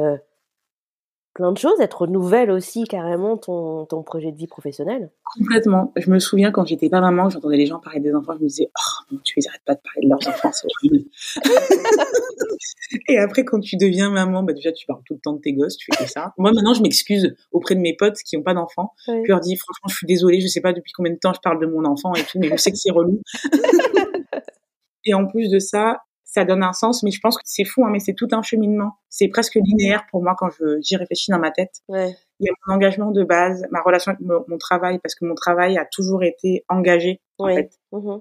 plein 1.35 1.51
de 1.51 1.57
choses, 1.57 1.79
être 1.81 2.07
nouvelle 2.07 2.49
aussi 2.49 2.85
carrément 2.85 3.37
ton, 3.37 3.85
ton 3.85 4.01
projet 4.03 4.31
de 4.31 4.37
vie 4.37 4.47
professionnel. 4.47 5.11
Complètement. 5.37 5.91
Je 5.97 6.09
me 6.09 6.17
souviens 6.17 6.51
quand 6.51 6.65
j'étais 6.65 6.89
pas 6.89 7.01
maman, 7.01 7.29
j'entendais 7.29 7.57
les 7.57 7.65
gens 7.65 7.79
parler 7.79 7.99
des 7.99 8.15
enfants, 8.15 8.33
je 8.37 8.43
me 8.43 8.47
disais 8.47 8.69
oh 8.69 9.03
mon 9.11 9.19
Dieu, 9.23 9.35
ils 9.37 9.47
arrêtent 9.49 9.65
pas 9.65 9.75
de 9.75 9.81
parler 9.81 10.05
de 10.05 10.09
leurs 10.09 10.27
enfants, 10.27 10.51
c'est 10.53 10.65
horrible. 10.65 11.09
Et 13.09 13.17
après 13.17 13.43
quand 13.43 13.59
tu 13.59 13.75
deviens 13.75 14.09
maman, 14.09 14.43
bah 14.43 14.53
déjà 14.53 14.71
tu 14.71 14.85
parles 14.85 15.01
tout 15.05 15.15
le 15.15 15.19
temps 15.19 15.33
de 15.33 15.41
tes 15.41 15.51
gosses, 15.51 15.75
tu 15.75 15.87
fais 15.91 16.05
que 16.05 16.09
ça. 16.09 16.33
Moi 16.37 16.53
maintenant 16.53 16.73
je 16.73 16.81
m'excuse 16.81 17.35
auprès 17.51 17.75
de 17.75 17.81
mes 17.81 17.95
potes 17.95 18.17
qui 18.25 18.37
ont 18.37 18.43
pas 18.43 18.53
d'enfants, 18.53 18.93
oui. 19.09 19.21
je 19.25 19.31
leur 19.31 19.41
dis 19.41 19.57
franchement 19.57 19.89
je 19.89 19.95
suis 19.95 20.07
désolée, 20.07 20.39
je 20.39 20.47
sais 20.47 20.61
pas 20.61 20.71
depuis 20.71 20.93
combien 20.93 21.11
de 21.11 21.19
temps 21.19 21.33
je 21.33 21.41
parle 21.43 21.59
de 21.59 21.67
mon 21.67 21.83
enfant 21.83 22.15
et 22.15 22.23
tout, 22.23 22.39
mais 22.39 22.47
je 22.47 22.55
sais 22.55 22.71
que 22.71 22.77
c'est 22.77 22.91
relou. 22.91 23.19
et 25.03 25.13
en 25.13 25.27
plus 25.27 25.49
de 25.49 25.59
ça, 25.59 25.99
ça 26.35 26.43
donne 26.43 26.63
un 26.63 26.73
sens, 26.73 27.01
mais 27.01 27.11
je 27.11 27.21
pense 27.21 27.37
que 27.37 27.43
c'est 27.45 27.63
fou, 27.63 27.85
hein, 27.85 27.89
mais 27.89 27.99
c'est 27.99 28.13
tout 28.13 28.27
un 28.33 28.41
cheminement. 28.41 28.91
C'est 29.07 29.29
presque 29.29 29.55
linéaire 29.55 30.05
pour 30.11 30.21
moi 30.21 30.35
quand 30.37 30.49
j'y 30.81 30.97
réfléchis 30.97 31.31
dans 31.31 31.39
ma 31.39 31.49
tête. 31.49 31.81
Ouais. 31.87 32.13
Il 32.41 32.47
y 32.47 32.49
a 32.49 32.53
mon 32.67 32.75
engagement 32.75 33.11
de 33.11 33.23
base, 33.23 33.65
ma 33.71 33.81
relation 33.81 34.11
avec 34.11 34.19
mon, 34.19 34.43
mon, 34.49 34.57
travail, 34.57 34.99
parce 34.99 35.15
que 35.15 35.23
mon 35.23 35.33
travail 35.33 35.77
a 35.77 35.85
toujours 35.85 36.23
été 36.23 36.65
engagé, 36.67 37.21
en 37.37 37.45
ouais. 37.45 37.55
fait. 37.55 37.79
Mmh. 37.93 38.17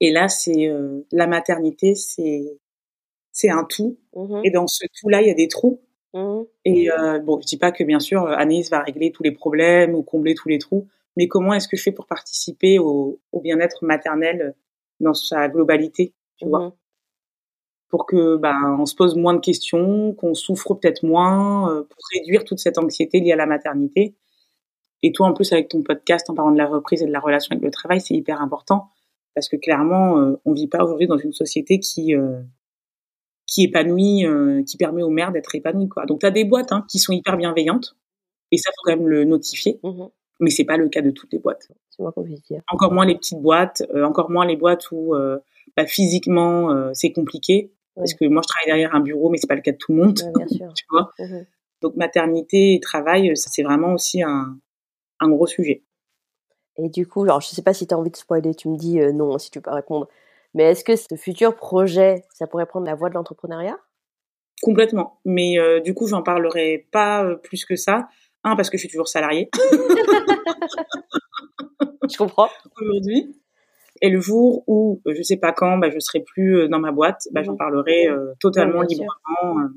Et 0.00 0.12
là, 0.12 0.28
c'est 0.28 0.68
euh, 0.68 1.04
la 1.10 1.26
maternité, 1.26 1.96
c'est 1.96 2.56
c'est 3.32 3.50
un 3.50 3.64
tout. 3.64 3.98
Mmh. 4.14 4.42
Et 4.44 4.50
dans 4.52 4.68
ce 4.68 4.86
tout-là, 5.00 5.20
il 5.20 5.26
y 5.26 5.30
a 5.32 5.34
des 5.34 5.48
trous. 5.48 5.82
Mmh. 6.14 6.42
Et 6.66 6.88
euh, 6.92 7.18
bon, 7.18 7.40
je 7.40 7.46
dis 7.46 7.58
pas 7.58 7.72
que 7.72 7.82
bien 7.82 7.98
sûr 7.98 8.28
Anaïs 8.28 8.70
va 8.70 8.78
régler 8.78 9.10
tous 9.10 9.24
les 9.24 9.32
problèmes 9.32 9.96
ou 9.96 10.04
combler 10.04 10.34
tous 10.34 10.48
les 10.48 10.58
trous, 10.58 10.86
mais 11.16 11.26
comment 11.26 11.52
est-ce 11.52 11.66
que 11.66 11.76
je 11.76 11.82
fais 11.82 11.92
pour 11.92 12.06
participer 12.06 12.78
au, 12.78 13.18
au 13.32 13.40
bien-être 13.40 13.84
maternel 13.84 14.54
dans 15.00 15.14
sa 15.14 15.48
globalité, 15.48 16.14
tu 16.36 16.46
vois? 16.46 16.76
Pour 17.88 18.06
que 18.06 18.36
ben 18.36 18.76
on 18.78 18.86
se 18.86 18.94
pose 18.94 19.16
moins 19.16 19.34
de 19.34 19.40
questions, 19.40 20.12
qu'on 20.14 20.34
souffre 20.34 20.74
peut-être 20.74 21.04
moins, 21.04 21.70
euh, 21.70 21.82
pour 21.82 21.98
réduire 22.14 22.44
toute 22.44 22.58
cette 22.58 22.78
anxiété 22.78 23.20
liée 23.20 23.32
à 23.32 23.36
la 23.36 23.46
maternité. 23.46 24.14
Et 25.02 25.12
toi 25.12 25.28
en 25.28 25.32
plus 25.32 25.52
avec 25.52 25.68
ton 25.68 25.82
podcast 25.82 26.28
en 26.30 26.34
parlant 26.34 26.52
de 26.52 26.58
la 26.58 26.66
reprise 26.66 27.02
et 27.02 27.06
de 27.06 27.12
la 27.12 27.20
relation 27.20 27.52
avec 27.52 27.64
le 27.64 27.70
travail, 27.70 28.00
c'est 28.00 28.14
hyper 28.14 28.40
important 28.40 28.88
parce 29.34 29.48
que 29.48 29.56
clairement 29.56 30.18
euh, 30.18 30.40
on 30.44 30.52
vit 30.52 30.66
pas 30.66 30.82
aujourd'hui 30.82 31.06
dans 31.06 31.18
une 31.18 31.32
société 31.32 31.78
qui 31.78 32.16
euh, 32.16 32.40
qui 33.46 33.62
épanouit, 33.62 34.26
euh, 34.26 34.64
qui 34.64 34.76
permet 34.76 35.02
aux 35.02 35.10
mères 35.10 35.30
d'être 35.30 35.54
épanouies 35.54 35.88
quoi. 35.88 36.06
Donc 36.06 36.24
as 36.24 36.32
des 36.32 36.44
boîtes 36.44 36.72
hein, 36.72 36.84
qui 36.90 36.98
sont 36.98 37.12
hyper 37.12 37.36
bienveillantes 37.36 37.96
et 38.50 38.56
ça 38.56 38.70
faut 38.70 38.82
quand 38.84 38.96
même 38.96 39.06
le 39.06 39.24
notifier. 39.24 39.78
Mmh. 39.82 40.06
Mais 40.40 40.50
c'est 40.50 40.64
pas 40.64 40.76
le 40.76 40.88
cas 40.88 41.00
de 41.00 41.10
toutes 41.10 41.32
les 41.32 41.38
boîtes. 41.38 41.68
C'est 41.88 42.02
moins 42.02 42.12
dire. 42.50 42.60
Encore 42.70 42.92
moins 42.92 43.06
les 43.06 43.14
petites 43.14 43.40
boîtes, 43.40 43.82
euh, 43.94 44.04
encore 44.04 44.30
moins 44.30 44.44
les 44.44 44.56
boîtes 44.56 44.90
où 44.90 45.14
bah, 45.76 45.86
physiquement 45.86 46.92
c'est 46.94 47.12
compliqué 47.12 47.72
parce 47.96 48.14
que 48.14 48.26
moi 48.26 48.42
je 48.42 48.48
travaille 48.48 48.66
derrière 48.66 48.94
un 48.94 49.00
bureau 49.00 49.30
mais 49.30 49.38
c'est 49.38 49.46
pas 49.46 49.54
le 49.54 49.62
cas 49.62 49.72
de 49.72 49.76
tout 49.76 49.92
le 49.92 50.02
monde 50.02 50.20
ouais, 50.20 50.32
bien 50.44 50.48
sûr. 50.48 50.72
tu 50.76 50.84
vois. 50.90 51.10
Mmh. 51.18 51.44
donc 51.82 51.96
maternité 51.96 52.74
et 52.74 52.80
travail 52.80 53.32
c'est 53.36 53.62
vraiment 53.62 53.94
aussi 53.94 54.22
un, 54.22 54.58
un 55.20 55.28
gros 55.28 55.46
sujet. 55.46 55.82
Et 56.76 56.88
du 56.88 57.06
coup 57.06 57.24
alors 57.24 57.40
je 57.40 57.48
sais 57.48 57.62
pas 57.62 57.72
si 57.72 57.86
tu 57.86 57.94
as 57.94 57.98
envie 57.98 58.10
de 58.10 58.16
spoiler 58.16 58.54
tu 58.54 58.68
me 58.68 58.76
dis 58.76 59.00
euh, 59.00 59.12
non 59.12 59.38
si 59.38 59.50
tu 59.50 59.60
peux 59.60 59.70
répondre. 59.70 60.08
Mais 60.54 60.64
est-ce 60.64 60.84
que 60.84 60.96
ce 60.96 61.14
futur 61.16 61.56
projet 61.56 62.24
ça 62.32 62.46
pourrait 62.46 62.66
prendre 62.66 62.86
la 62.86 62.94
voie 62.94 63.08
de 63.08 63.14
l'entrepreneuriat? 63.14 63.78
Complètement. 64.62 65.20
Mais 65.24 65.58
euh, 65.58 65.80
du 65.80 65.94
coup 65.94 66.06
j'en 66.06 66.22
parlerai 66.22 66.86
pas 66.92 67.24
euh, 67.24 67.36
plus 67.36 67.64
que 67.64 67.76
ça. 67.76 68.08
Un 68.44 68.54
parce 68.56 68.70
que 68.70 68.76
je 68.76 68.82
suis 68.82 68.90
toujours 68.90 69.08
salariée. 69.08 69.50
Je 72.08 72.16
comprends. 72.16 72.48
Aujourd'hui 72.80 73.36
et 74.00 74.10
le 74.10 74.20
jour 74.20 74.62
où, 74.66 75.00
je 75.06 75.22
sais 75.22 75.36
pas 75.36 75.52
quand, 75.52 75.78
bah, 75.78 75.90
je 75.90 75.98
serai 75.98 76.20
plus 76.20 76.68
dans 76.68 76.78
ma 76.78 76.92
boîte, 76.92 77.22
bah, 77.32 77.42
j'en 77.42 77.56
Mmh. 77.56 77.58
parlerai 77.58 78.08
euh, 78.08 78.34
totalement 78.40 78.80
ouais, 78.80 78.86
librement. 78.86 79.60
Euh. 79.60 79.68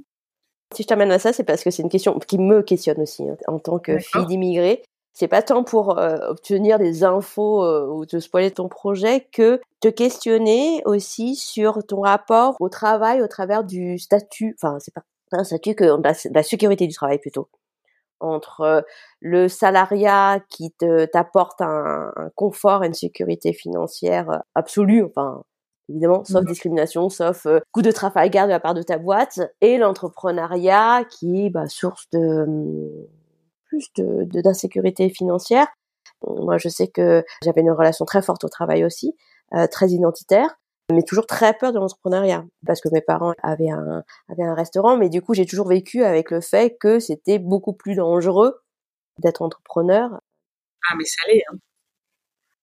Si 0.75 0.83
je 0.83 0.87
t'amène 0.87 1.11
à 1.11 1.19
ça, 1.19 1.33
c'est 1.33 1.43
parce 1.43 1.63
que 1.63 1.71
c'est 1.71 1.81
une 1.81 1.89
question 1.89 2.17
qui 2.19 2.37
me 2.37 2.61
questionne 2.61 3.01
aussi 3.01 3.27
hein, 3.27 3.37
en 3.47 3.57
tant 3.59 3.79
que 3.79 3.97
fille 3.97 4.25
d'immigré. 4.25 4.83
C'est 5.13 5.27
pas 5.27 5.41
tant 5.41 5.63
pour 5.63 5.97
euh, 5.97 6.17
obtenir 6.29 6.77
des 6.77 7.03
infos 7.03 7.65
euh, 7.65 7.87
ou 7.87 8.05
te 8.05 8.19
spoiler 8.19 8.51
ton 8.51 8.69
projet 8.69 9.27
que 9.31 9.59
te 9.81 9.87
questionner 9.87 10.81
aussi 10.85 11.35
sur 11.35 11.85
ton 11.85 12.01
rapport 12.01 12.55
au 12.59 12.69
travail 12.69 13.21
au 13.21 13.27
travers 13.27 13.63
du 13.63 13.97
statut. 13.97 14.55
Enfin, 14.61 14.77
c'est 14.79 14.93
pas 14.93 15.01
un 15.31 15.43
statut 15.43 15.75
que 15.75 15.83
la, 15.83 16.13
la 16.31 16.43
sécurité 16.43 16.87
du 16.87 16.93
travail 16.93 17.17
plutôt 17.17 17.49
entre 18.19 18.85
le 19.21 19.47
salariat 19.47 20.39
qui 20.49 20.71
te 20.71 21.05
t'apporte 21.05 21.61
un, 21.61 22.11
un, 22.15 22.29
confort 22.35 22.83
et 22.83 22.87
une 22.87 22.93
sécurité 22.93 23.53
financière 23.53 24.43
absolue, 24.55 25.03
enfin 25.03 25.43
évidemment, 25.89 26.23
sauf 26.23 26.43
mmh. 26.43 26.45
discrimination, 26.45 27.09
sauf 27.09 27.45
euh, 27.45 27.59
coup 27.71 27.81
de 27.81 27.91
Trafalgar 27.91 28.45
de 28.45 28.51
la 28.51 28.59
part 28.59 28.73
de 28.73 28.83
ta 28.83 28.97
boîte, 28.97 29.39
et 29.61 29.77
l'entrepreneuriat 29.77 31.03
qui 31.09 31.45
est 31.45 31.49
bah, 31.49 31.67
source 31.67 32.07
de 32.11 32.45
plus 33.65 33.87
de 33.97 34.23
d'insécurité 34.41 35.09
financière. 35.09 35.67
Moi, 36.27 36.57
je 36.57 36.69
sais 36.69 36.87
que 36.87 37.23
j'avais 37.43 37.61
une 37.61 37.71
relation 37.71 38.05
très 38.05 38.21
forte 38.21 38.43
au 38.43 38.49
travail 38.49 38.83
aussi, 38.83 39.15
euh, 39.53 39.67
très 39.67 39.89
identitaire 39.89 40.59
mais 40.91 41.03
toujours 41.03 41.27
très 41.27 41.53
peur 41.53 41.71
de 41.71 41.77
l'entrepreneuriat 41.77 42.45
parce 42.65 42.81
que 42.81 42.89
mes 42.91 43.01
parents 43.01 43.33
avaient 43.43 43.69
un 43.69 44.03
avaient 44.27 44.43
un 44.43 44.55
restaurant 44.55 44.97
mais 44.97 45.09
du 45.09 45.21
coup 45.21 45.33
j'ai 45.33 45.45
toujours 45.45 45.67
vécu 45.67 46.03
avec 46.03 46.31
le 46.31 46.41
fait 46.41 46.77
que 46.79 46.99
c'était 46.99 47.39
beaucoup 47.39 47.73
plus 47.73 47.95
dangereux 47.95 48.61
d'être 49.19 49.41
entrepreneur 49.41 50.09
ah 50.89 50.95
mais 50.97 51.05
ça 51.05 51.21
l'est 51.27 51.43
hein. 51.51 51.57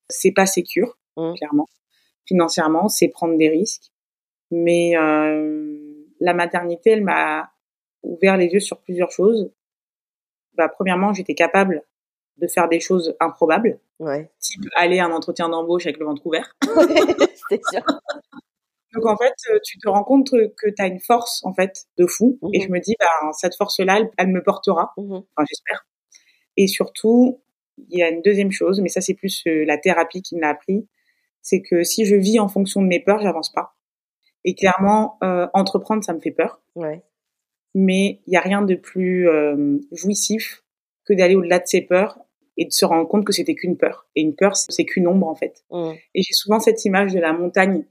c'est 0.08 0.32
pas 0.32 0.46
sécure 0.46 0.98
mmh. 1.16 1.34
clairement 1.34 1.68
financièrement 2.26 2.88
c'est 2.88 3.08
prendre 3.08 3.36
des 3.36 3.48
risques 3.48 3.92
mais 4.50 4.96
euh, 4.96 5.76
la 6.20 6.34
maternité 6.34 6.90
elle 6.90 7.04
m'a 7.04 7.50
ouvert 8.02 8.36
les 8.36 8.46
yeux 8.46 8.60
sur 8.60 8.80
plusieurs 8.80 9.10
choses 9.10 9.52
bah 10.54 10.68
premièrement 10.68 11.12
j'étais 11.12 11.34
capable 11.34 11.84
de 12.38 12.46
faire 12.48 12.68
des 12.68 12.80
choses 12.80 13.16
improbables, 13.20 13.78
Ouais. 13.98 14.30
type 14.40 14.62
aller 14.76 14.98
à 14.98 15.06
un 15.06 15.12
entretien 15.12 15.48
d'embauche 15.48 15.86
avec 15.86 15.98
le 15.98 16.06
ventre 16.06 16.26
ouvert. 16.26 16.54
C'est 17.50 17.60
sûr. 17.70 17.82
Donc 18.94 19.06
en 19.06 19.16
fait, 19.16 19.34
euh, 19.52 19.58
tu 19.64 19.78
te 19.78 19.88
rends 19.88 20.04
compte 20.04 20.30
que 20.30 20.68
tu 20.70 20.82
as 20.82 20.86
une 20.86 21.00
force 21.00 21.44
en 21.44 21.52
fait 21.54 21.84
de 21.98 22.06
fou 22.06 22.38
et 22.54 22.60
Mhm. 22.60 22.64
je 22.66 22.72
me 22.72 22.80
dis 22.80 22.94
bah 23.00 23.30
cette 23.32 23.54
force-là, 23.56 23.98
elle, 23.98 24.10
elle 24.18 24.28
me 24.28 24.42
portera, 24.42 24.92
Mhm. 24.96 25.16
enfin 25.16 25.46
j'espère. 25.48 25.86
Et 26.56 26.66
surtout, 26.68 27.42
il 27.90 27.98
y 27.98 28.02
a 28.02 28.10
une 28.10 28.22
deuxième 28.22 28.52
chose, 28.52 28.80
mais 28.80 28.88
ça 28.88 29.00
c'est 29.02 29.14
plus 29.14 29.42
euh, 29.48 29.64
la 29.66 29.78
thérapie 29.78 30.22
qui 30.22 30.36
me 30.36 30.40
l'a 30.42 30.50
appris, 30.50 30.88
c'est 31.42 31.62
que 31.62 31.84
si 31.84 32.06
je 32.06 32.16
vis 32.16 32.40
en 32.40 32.48
fonction 32.48 32.82
de 32.82 32.86
mes 32.88 33.00
peurs, 33.00 33.20
j'avance 33.22 33.52
pas. 33.52 33.76
Et 34.44 34.54
clairement, 34.54 35.18
euh, 35.24 35.48
entreprendre, 35.54 36.04
ça 36.04 36.14
me 36.14 36.20
fait 36.20 36.30
peur, 36.32 36.62
Ouais. 36.76 37.02
mais 37.74 38.20
il 38.26 38.32
y 38.34 38.36
a 38.36 38.40
rien 38.40 38.62
de 38.62 38.74
plus 38.76 39.28
euh, 39.28 39.78
jouissif 39.92 40.64
que 41.04 41.14
d'aller 41.14 41.36
au-delà 41.36 41.58
de 41.60 41.66
ses 41.66 41.82
peurs 41.82 42.18
et 42.56 42.64
de 42.64 42.72
se 42.72 42.84
rendre 42.84 43.08
compte 43.08 43.24
que 43.24 43.32
c'était 43.32 43.54
qu'une 43.54 43.76
peur. 43.76 44.06
Et 44.14 44.22
une 44.22 44.34
peur, 44.34 44.56
c'est 44.56 44.84
qu'une 44.84 45.06
ombre 45.06 45.28
en 45.28 45.34
fait. 45.34 45.64
Mhm. 45.70 45.94
Et 46.14 46.22
j'ai 46.22 46.32
souvent 46.32 46.60
cette 46.60 46.84
image 46.84 47.12
de 47.12 47.20
la 47.20 47.32
montagne 47.32 47.84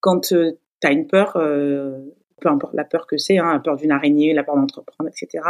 quand 0.00 0.20
tu 0.20 0.36
as 0.82 0.92
une 0.92 1.06
peur, 1.06 1.36
euh, 1.36 2.00
peu 2.40 2.48
importe 2.48 2.74
la 2.74 2.84
peur 2.84 3.06
que 3.06 3.16
c'est, 3.16 3.38
hein, 3.38 3.52
la 3.52 3.60
peur 3.60 3.76
d'une 3.76 3.90
araignée, 3.90 4.32
la 4.32 4.44
peur 4.44 4.56
d'entreprendre, 4.56 5.10
etc. 5.10 5.44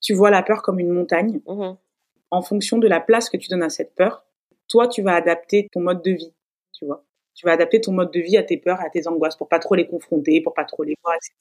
Tu 0.00 0.14
vois 0.14 0.30
la 0.30 0.42
peur 0.42 0.62
comme 0.62 0.78
une 0.78 0.90
montagne. 0.90 1.40
Mhm. 1.46 1.76
En 2.30 2.42
fonction 2.42 2.78
de 2.78 2.86
la 2.86 3.00
place 3.00 3.30
que 3.30 3.36
tu 3.36 3.48
donnes 3.48 3.62
à 3.62 3.70
cette 3.70 3.94
peur, 3.94 4.24
toi, 4.68 4.86
tu 4.86 5.02
vas 5.02 5.14
adapter 5.14 5.68
ton 5.72 5.80
mode 5.80 6.02
de 6.02 6.12
vie, 6.12 6.34
tu 6.72 6.84
vois. 6.84 7.04
Tu 7.34 7.46
vas 7.46 7.52
adapter 7.52 7.80
ton 7.80 7.92
mode 7.92 8.12
de 8.12 8.20
vie 8.20 8.36
à 8.36 8.42
tes 8.42 8.56
peurs, 8.56 8.80
à 8.80 8.90
tes 8.90 9.06
angoisses, 9.08 9.36
pour 9.36 9.48
pas 9.48 9.58
trop 9.58 9.74
les 9.74 9.86
confronter, 9.86 10.40
pour 10.42 10.54
pas 10.54 10.64
trop 10.64 10.82
les 10.82 10.94
voir, 11.02 11.14
etc. 11.14 11.32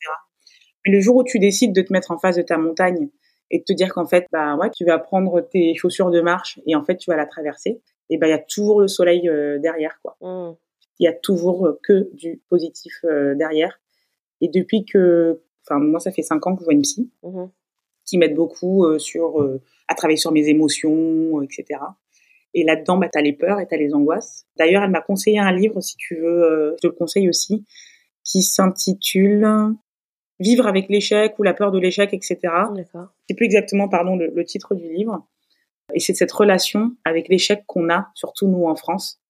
Mais 0.86 0.94
le 0.94 1.02
jour 1.02 1.18
où 1.18 1.24
tu 1.24 1.40
décides 1.40 1.74
de 1.74 1.82
te 1.82 1.92
mettre 1.92 2.12
en 2.12 2.18
face 2.18 2.38
de 2.38 2.42
ta 2.42 2.58
montagne 2.58 3.10
et 3.52 3.60
de 3.60 3.64
te 3.64 3.74
dire 3.74 3.94
qu'en 3.94 4.06
fait, 4.06 4.26
bah 4.32 4.56
ouais, 4.58 4.70
tu 4.72 4.86
vas 4.86 5.00
prendre 5.00 5.42
tes 5.42 5.74
chaussures 5.76 6.12
de 6.12 6.22
marche 6.22 6.60
et 6.66 6.76
en 6.76 6.84
fait, 6.84 6.98
tu 6.98 7.10
vas 7.10 7.18
la 7.18 7.26
traverser, 7.26 7.82
et 8.10 8.18
ben 8.18 8.28
il 8.28 8.32
y 8.32 8.34
a 8.34 8.40
toujours 8.40 8.82
le 8.82 8.88
soleil 8.88 9.28
euh, 9.30 9.60
derrière, 9.60 10.00
quoi 10.02 10.18
Mhm. 10.22 10.56
il 11.00 11.04
y 11.06 11.08
a 11.08 11.14
toujours 11.14 11.66
euh, 11.68 11.80
que 11.84 12.10
du 12.14 12.42
positif 12.50 12.94
euh, 13.06 13.36
derrière. 13.36 13.80
Et 14.42 14.48
depuis 14.50 14.86
que, 14.86 15.42
enfin 15.64 15.80
moi 15.80 16.00
ça 16.00 16.12
fait 16.12 16.22
cinq 16.24 16.46
ans 16.48 16.56
que 16.56 16.62
je 16.62 16.66
vois 16.66 16.74
une 16.74 16.82
psy 16.82 17.10
Mhm. 17.24 17.50
qui 18.06 18.18
m'aide 18.18 18.36
beaucoup 18.36 18.86
sur 19.00 19.60
à 19.90 19.96
travailler 19.96 20.18
sur 20.18 20.32
mes 20.32 20.48
émotions, 20.48 21.42
etc. 21.42 21.80
Et 22.54 22.64
là-dedans, 22.64 22.98
bah, 22.98 23.10
t'as 23.12 23.22
les 23.22 23.34
peurs 23.34 23.60
et 23.60 23.68
t'as 23.68 23.76
les 23.78 23.94
angoisses. 23.94 24.46
D'ailleurs, 24.58 24.82
elle 24.84 24.90
m'a 24.92 25.02
conseillé 25.02 25.40
un 25.40 25.52
livre, 25.52 25.82
si 25.82 25.96
tu 25.98 26.16
veux, 26.16 26.74
je 26.78 26.82
te 26.82 26.88
le 26.88 26.94
conseille 26.94 27.28
aussi, 27.30 27.66
qui 28.24 28.42
s'intitule 28.42 29.46
Vivre 30.40 30.68
avec 30.68 30.90
l'échec 30.90 31.38
ou 31.40 31.44
la 31.44 31.54
peur 31.54 31.72
de 31.72 31.80
l'échec, 31.80 32.14
etc. 32.14 32.40
C'est 33.28 33.36
plus 33.36 33.46
exactement, 33.46 33.90
pardon, 33.90 34.16
le, 34.16 34.32
le 34.34 34.46
titre 34.46 34.76
du 34.76 34.88
livre. 34.88 35.26
Et 35.94 36.00
c'est 36.00 36.14
cette 36.14 36.32
relation 36.32 36.96
avec 37.06 37.30
l'échec 37.30 37.64
qu'on 37.66 37.90
a, 37.90 38.10
surtout 38.14 38.48
nous 38.48 38.66
en 38.66 38.76
France, 38.76 39.22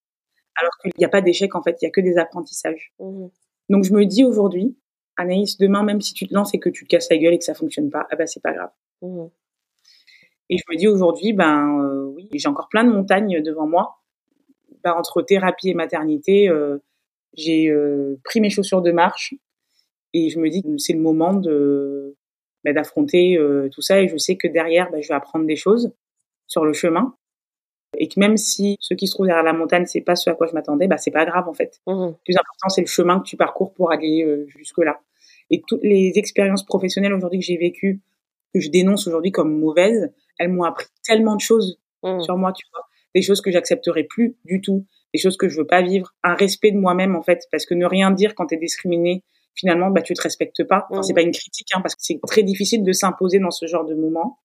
alors 0.56 0.72
qu'il 0.82 0.92
n'y 0.98 1.06
a 1.06 1.10
pas 1.10 1.22
d'échec 1.22 1.56
en 1.56 1.62
fait, 1.62 1.78
il 1.82 1.86
y 1.86 1.88
a 1.88 1.92
que 1.92 2.02
des 2.02 2.18
apprentissages. 2.18 2.94
Mhm. 3.00 3.30
Donc 3.70 3.84
je 3.84 3.94
me 3.94 4.06
dis 4.06 4.24
aujourd'hui, 4.24 4.76
Anaïs, 5.18 5.58
demain 5.58 5.84
même 5.84 6.02
si 6.02 6.14
tu 6.14 6.28
te 6.28 6.34
lances 6.34 6.54
et 6.54 6.60
que 6.60 6.70
tu 6.70 6.86
te 6.86 6.90
casses 6.90 7.10
la 7.10 7.18
gueule 7.18 7.34
et 7.34 7.38
que 7.38 7.46
ça 7.46 7.54
fonctionne 7.54 7.90
pas, 7.90 8.08
ah 8.10 8.16
bah 8.16 8.28
c'est 8.28 8.42
pas 8.42 8.54
grave. 8.54 8.72
Mhm. 9.02 9.30
Et 10.50 10.58
je 10.58 10.64
me 10.72 10.78
dis 10.78 10.88
aujourd'hui, 10.88 11.34
ben 11.34 11.82
euh, 11.84 12.06
oui, 12.06 12.30
j'ai 12.34 12.48
encore 12.48 12.70
plein 12.70 12.84
de 12.84 12.92
montagnes 12.92 13.42
devant 13.44 13.68
moi. 13.68 14.00
Ben, 14.84 14.94
entre 14.94 15.22
thérapie 15.22 15.70
et 15.70 15.74
maternité, 15.74 16.50
euh, 16.50 16.78
j'ai 17.34 17.68
euh, 17.70 18.20
pris 18.24 18.40
mes 18.40 18.50
chaussures 18.50 18.82
de 18.82 18.92
marche 18.92 19.36
et 20.26 20.30
je 20.30 20.40
me 20.40 20.50
dis 20.50 20.62
que 20.64 20.78
c'est 20.78 20.94
le 20.94 21.00
moment 21.00 21.34
de 21.34 22.16
ben, 22.64 22.74
d'affronter 22.74 23.38
euh, 23.38 23.70
tout 23.70 23.82
ça. 23.82 24.02
Et 24.02 24.08
je 24.08 24.18
sais 24.18 24.36
que 24.36 24.48
derrière, 24.48 24.90
ben, 24.92 25.02
je 25.02 25.08
vais 25.08 25.14
apprendre 25.14 25.46
des 25.46 25.56
choses 25.56 25.92
sur 26.48 26.66
le 26.66 26.74
chemin 26.74 27.16
et 27.98 28.08
que 28.08 28.20
même 28.20 28.38
si 28.38 28.78
ce 28.80 28.94
qui 28.94 29.08
se 29.08 29.14
trouve 29.14 29.28
derrière 29.28 29.44
la 29.44 29.54
montagne, 29.54 29.86
c'est 29.86 30.02
pas 30.02 30.16
ce 30.16 30.30
à 30.30 30.34
quoi 30.36 30.48
je 30.48 30.54
m'attendais, 30.54 30.88
ben, 30.88 30.98
c'est 30.98 31.12
pas 31.12 31.26
grave 31.26 31.48
en 31.48 31.54
fait. 31.54 31.80
Mhm. 31.88 32.08
Le 32.08 32.14
plus 32.26 32.36
important, 32.36 32.70
c'est 32.70 32.82
le 32.82 32.88
chemin 32.88 33.20
que 33.20 33.26
tu 33.26 33.38
parcours 33.38 33.74
pour 33.74 33.92
aller 33.92 34.24
euh, 34.24 34.46
jusque-là. 34.48 35.00
Et 35.50 35.62
toutes 35.66 35.84
les 35.84 36.12
expériences 36.16 36.66
professionnelles 36.66 37.14
aujourd'hui 37.14 37.40
que 37.40 37.46
j'ai 37.46 37.58
vécues, 37.58 38.02
que 38.54 38.60
je 38.60 38.70
dénonce 38.70 39.08
aujourd'hui 39.08 39.32
comme 39.32 39.58
mauvaises, 39.58 40.12
elles 40.40 40.50
m'ont 40.52 40.64
appris 40.64 40.88
tellement 41.06 41.36
de 41.36 41.42
choses 41.42 41.80
Mhm. 42.04 42.22
sur 42.22 42.38
moi, 42.38 42.54
tu 42.54 42.66
vois. 42.72 42.84
Des 43.16 43.22
choses 43.22 43.42
que 43.42 43.52
j'accepterai 43.52 44.04
plus 44.04 44.36
du 44.46 44.62
tout, 44.62 44.86
des 45.14 45.20
choses 45.20 45.38
que 45.38 45.50
je 45.50 45.58
veux 45.58 45.66
pas 45.66 45.82
vivre, 45.82 46.14
un 46.24 46.36
respect 46.36 46.72
de 46.72 46.78
moi-même 46.78 47.16
en 47.16 47.24
fait, 47.24 47.44
parce 47.52 47.66
que 47.66 47.74
ne 47.74 47.86
rien 47.86 48.12
dire 48.12 48.36
quand 48.36 48.48
t'es 48.48 48.58
discriminé, 48.58 49.24
finalement, 49.58 49.90
bah 49.90 50.02
tu 50.02 50.14
te 50.14 50.22
respectes 50.22 50.64
pas. 50.64 50.88
Enfin. 50.90 51.04
C'est 51.04 51.14
pas 51.14 51.22
une 51.22 51.32
critique, 51.32 51.68
hein, 51.76 51.82
parce 51.82 51.96
que 51.96 52.02
c'est 52.04 52.20
très 52.28 52.44
difficile 52.44 52.84
de 52.84 52.92
s'imposer 52.94 53.40
dans 53.40 53.52
ce 53.52 53.66
genre 53.66 53.84
de 53.84 53.96
moment. 53.96 54.40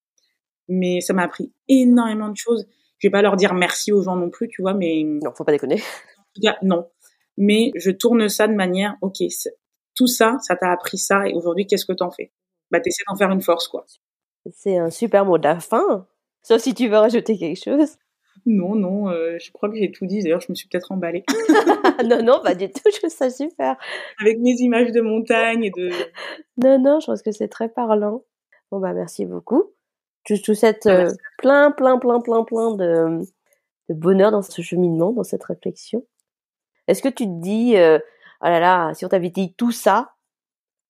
Mais 0.69 1.01
ça 1.01 1.13
m'a 1.13 1.23
appris 1.23 1.53
énormément 1.69 2.29
de 2.29 2.37
choses. 2.37 2.67
Je 2.99 3.09
vais 3.09 3.13
pas 3.13 3.23
leur 3.23 3.37
dire 3.37 3.55
merci 3.55 3.93
aux 3.93 4.03
gens 4.03 4.17
non 4.17 4.31
plus, 4.31 4.49
tu 4.49 4.63
vois, 4.63 4.75
mais 4.75 5.03
Non, 5.05 5.33
faut 5.35 5.45
pas 5.45 5.53
déconner. 5.53 5.83
non. 6.63 6.89
Mais 7.37 7.71
je 7.77 7.91
tourne 7.91 8.29
ça 8.29 8.47
de 8.47 8.55
manière, 8.55 8.97
ok, 9.01 9.17
tout 9.95 10.07
ça, 10.07 10.37
ça 10.43 10.57
t'a 10.57 10.71
appris 10.71 10.99
ça, 10.99 11.27
et 11.29 11.35
aujourd'hui, 11.35 11.67
qu'est-ce 11.67 11.87
que 11.87 11.93
t'en 11.93 12.11
fais? 12.11 12.33
Bah, 12.71 12.81
t'essaies 12.81 13.05
d'en 13.09 13.17
faire 13.17 13.31
une 13.31 13.43
force, 13.43 13.69
quoi. 13.69 13.85
C'est 14.51 14.79
un 14.79 14.91
super 14.91 15.25
mot 15.25 15.39
de 15.39 15.45
la 15.45 15.61
fin. 15.61 16.07
Sauf 16.43 16.61
si 16.61 16.75
tu 16.75 16.89
veux 16.89 16.97
rajouter 16.97 17.39
quelque 17.39 17.63
chose. 17.63 17.97
Non, 18.47 18.75
non, 18.75 19.09
euh, 19.09 19.39
je 19.39 19.53
crois 19.53 19.69
que 19.69 19.77
j'ai 19.77 19.93
tout 19.93 20.07
dit. 20.07 20.23
D'ailleurs, 20.23 20.41
je 20.41 20.51
me 20.51 20.55
suis 20.55 20.69
peut-être 20.69 20.91
emballée 20.91 21.25
non, 22.05 22.23
non, 22.23 22.41
pas 22.43 22.55
du 22.55 22.71
tout. 22.71 22.83
Je 22.93 22.99
trouve 22.99 23.11
ça 23.11 23.31
super. 23.31 23.77
avec 24.21 24.39
mes 24.41 24.55
images 24.59 24.91
de 24.93 25.01
montagne 25.01 25.65
et 25.65 25.71
de. 25.71 25.91
Non, 26.57 26.79
non, 26.79 27.01
je 27.01 27.07
pense 27.07 27.23
que 27.23 27.31
c'est 27.33 27.49
très 27.49 27.69
parlant. 27.69 28.25
Bon, 28.71 28.81
bah, 28.81 28.93
merci 28.93 29.27
beaucoup. 29.27 29.73
Je 30.27 30.37
te 30.37 30.55
souhaite 30.55 30.87
euh, 30.87 31.11
plein, 31.39 31.71
plein, 31.71 31.99
plein, 31.99 32.21
plein, 32.21 32.45
plein 32.45 32.75
de, 32.75 33.21
de 33.89 33.95
bonheur 33.95 34.31
dans 34.31 34.43
ce 34.43 34.63
cheminement, 34.63 35.13
dans 35.13 35.25
cette 35.25 35.45
réflexion. 35.45 36.05
Est-ce 36.89 37.03
que 37.03 37.09
tu 37.09 37.25
te 37.25 37.41
dis, 37.41 37.77
euh, 37.77 37.99
oh 38.41 38.47
là 38.47 38.61
là, 38.61 38.95
si 38.95 39.05
on 39.05 39.09
t'avait 39.09 39.31
dit 39.31 39.55
tout 39.55 39.73
ça 39.73 40.15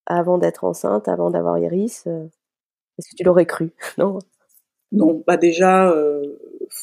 avant 0.06 0.38
d'être 0.38 0.64
enceinte, 0.64 1.08
avant 1.08 1.30
d'avoir 1.30 1.58
Iris, 1.58 2.04
euh, 2.06 2.26
est-ce 2.98 3.10
que 3.10 3.16
tu 3.16 3.24
l'aurais 3.24 3.46
cru? 3.46 3.72
Non 3.98 4.18
Non, 4.92 5.22
bah 5.26 5.36
déjà, 5.36 5.90
euh, 5.90 6.22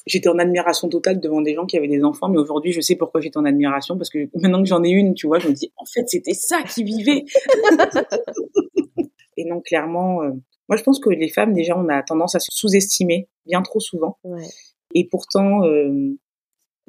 j'étais 0.06 0.30
en 0.30 0.40
admiration 0.40 0.90
totale 0.90 1.20
devant 1.20 1.42
des 1.42 1.54
gens 1.54 1.66
qui 1.66 1.78
avaient 1.78 1.88
des 1.88 2.04
enfants, 2.04 2.30
mais 2.30 2.40
aujourd'hui, 2.40 2.72
je 2.72 2.82
sais 2.82 2.96
pourquoi 2.96 3.22
j'étais 3.22 3.38
en 3.38 3.46
admiration 3.46 3.98
parce 3.98 4.10
que 4.10 4.30
maintenant 4.36 4.62
que 4.62 4.68
j'en 4.68 4.84
ai 4.84 4.90
une, 4.90 5.14
tu 5.14 5.28
vois, 5.28 5.40
je 5.40 5.48
me 5.48 5.54
dis, 5.54 5.72
en 5.78 5.86
fait, 5.86 6.08
c'était 6.08 6.34
ça 6.34 6.64
qui 6.64 6.84
vivait. 6.84 7.26
et 9.38 9.46
non, 9.46 9.62
clairement, 9.62 10.24
euh, 10.24 10.32
moi, 10.68 10.76
je 10.76 10.84
pense 10.84 11.00
que 11.00 11.10
les 11.10 11.30
femmes, 11.30 11.54
déjà, 11.54 11.78
on 11.78 11.88
a 11.88 12.04
tendance 12.04 12.36
à 12.36 12.40
se 12.40 12.50
sous-estimer 12.52 13.28
bien 13.46 13.62
trop 13.62 13.80
souvent. 13.80 14.18
Ouais. 14.24 14.48
Et 14.94 15.08
pourtant, 15.08 15.64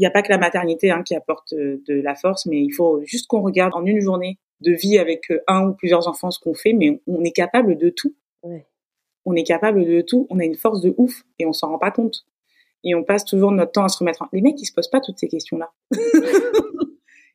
il 0.01 0.05
n'y 0.05 0.07
a 0.07 0.11
pas 0.11 0.23
que 0.23 0.31
la 0.31 0.39
maternité 0.39 0.91
hein, 0.91 1.03
qui 1.03 1.15
apporte 1.15 1.53
euh, 1.53 1.83
de 1.87 2.01
la 2.01 2.15
force, 2.15 2.47
mais 2.47 2.63
il 2.63 2.73
faut 2.73 3.03
juste 3.05 3.27
qu'on 3.27 3.43
regarde 3.43 3.75
en 3.75 3.85
une 3.85 4.01
journée 4.01 4.39
de 4.63 4.73
vie 4.73 4.99
avec 4.99 5.31
euh, 5.31 5.41
un 5.47 5.69
ou 5.69 5.75
plusieurs 5.75 6.09
enfants 6.09 6.31
ce 6.31 6.41
qu'on 6.41 6.55
fait, 6.55 6.73
mais 6.73 7.03
on 7.07 7.23
est 7.23 7.33
capable 7.33 7.77
de 7.77 7.91
tout. 7.91 8.15
Ouais. 8.43 8.67
On 9.25 9.35
est 9.35 9.45
capable 9.45 9.85
de 9.85 10.01
tout. 10.01 10.27
On 10.31 10.39
a 10.39 10.45
une 10.45 10.57
force 10.57 10.81
de 10.81 10.95
ouf 10.97 11.23
et 11.39 11.47
on 11.47 11.53
s'en 11.53 11.69
rend 11.69 11.79
pas 11.79 11.91
compte. 11.91 12.27
Et 12.85 12.95
on 12.95 13.05
passe 13.05 13.25
toujours 13.25 13.53
notre 13.53 13.73
temps 13.73 13.85
à 13.85 13.89
se 13.89 13.99
remettre 13.99 14.23
en... 14.23 14.29
Les 14.33 14.41
mecs, 14.41 14.61
ils 14.61 14.67
se 14.67 14.73
posent 14.73 14.89
pas 14.89 15.01
toutes 15.01 15.19
ces 15.19 15.29
questions-là. 15.29 15.71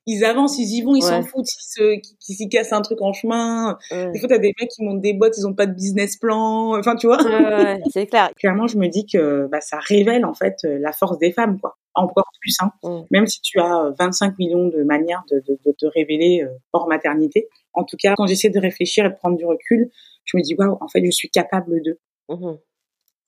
ils 0.07 0.23
avancent, 0.23 0.57
ils 0.59 0.71
y 0.77 0.81
vont, 0.81 0.95
ils 0.95 1.01
s'en 1.01 1.21
Ouais. 1.21 1.27
foutent, 1.27 1.51
ils 1.51 1.63
se, 1.67 1.99
qui, 1.99 2.15
qui 2.17 2.33
s'y 2.33 2.47
cassent 2.49 2.73
un 2.73 2.81
truc 2.81 3.01
en 3.01 3.11
chemin. 3.13 3.77
Ouais. 3.91 4.11
Des 4.11 4.19
fois, 4.19 4.29
t'as 4.29 4.37
des 4.37 4.53
mecs 4.59 4.69
qui 4.69 4.83
montent 4.83 5.01
des 5.01 5.13
boîtes, 5.13 5.37
ils 5.37 5.47
ont 5.47 5.53
pas 5.53 5.65
de 5.65 5.73
business 5.73 6.17
plan. 6.17 6.77
Enfin, 6.77 6.95
tu 6.95 7.07
vois 7.07 7.21
Ouais, 7.23 7.31
ouais, 7.63 7.81
c'est 7.93 8.05
clair. 8.07 8.29
clairement, 8.35 8.67
je 8.67 8.77
me 8.77 8.87
dis 8.87 9.05
que 9.05 9.47
bah, 9.47 9.61
ça 9.61 9.77
révèle 9.79 10.25
en 10.25 10.33
fait 10.33 10.57
euh, 10.65 10.77
la 10.79 10.91
force 10.91 11.17
des 11.17 11.31
femmes, 11.31 11.59
quoi. 11.59 11.75
Encore 11.97 12.29
plus, 12.41 12.55
hein. 12.61 12.71
Mm. 12.83 13.01
Même 13.11 13.25
si 13.27 13.39
tu 13.41 13.59
as 13.59 13.85
euh, 13.85 13.91
25 13.97 14.37
millions 14.37 14.67
de 14.67 14.83
manières 14.83 15.23
de, 15.31 15.41
de, 15.47 15.57
de 15.65 15.71
te 15.71 15.85
révéler 15.85 16.43
euh, 16.43 16.49
hors 16.73 16.87
maternité. 16.87 17.47
En 17.73 17.83
tout 17.83 17.95
cas, 17.97 18.13
quand 18.17 18.27
j'essaie 18.27 18.49
de 18.49 18.59
réfléchir 18.59 19.05
et 19.05 19.09
de 19.09 19.15
prendre 19.15 19.37
du 19.37 19.45
recul, 19.45 19.89
je 20.25 20.37
me 20.37 20.41
dis 20.43 20.55
waouh, 20.55 20.77
en 20.81 20.87
fait, 20.87 21.03
je 21.05 21.11
suis 21.11 21.29
capable 21.29 21.81
de. 21.81 21.99
Mhm. 22.29 22.57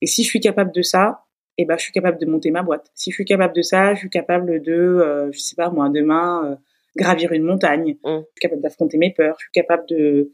Et 0.02 0.06
si 0.08 0.24
je 0.24 0.28
suis 0.30 0.40
capable 0.40 0.72
de 0.74 0.82
ça, 0.82 1.22
eh 1.58 1.66
ben, 1.66 1.78
je 1.78 1.84
suis 1.84 1.92
capable 1.92 2.20
de 2.20 2.26
monter 2.26 2.52
ma 2.52 2.62
boîte. 2.62 2.92
Si 2.94 3.12
je 3.12 3.16
suis 3.16 3.26
capable 3.26 3.56
de 3.56 3.62
ça, 3.62 3.94
je 3.94 4.00
suis 4.00 4.10
capable 4.10 4.62
de, 4.62 4.74
euh, 4.74 5.32
je 5.32 5.40
sais 5.40 5.56
pas 5.56 5.70
moi, 5.70 5.90
demain 5.90 6.46
euh, 6.46 6.56
gravir 6.96 7.32
une 7.32 7.44
montagne. 7.44 7.98
Mm. 8.04 8.18
Je 8.18 8.20
suis 8.20 8.42
capable 8.42 8.62
d'affronter 8.62 8.98
mes 8.98 9.14
peurs. 9.14 9.36
Je 9.40 9.46
suis 9.46 9.52
capable 9.52 9.86
de, 9.88 10.32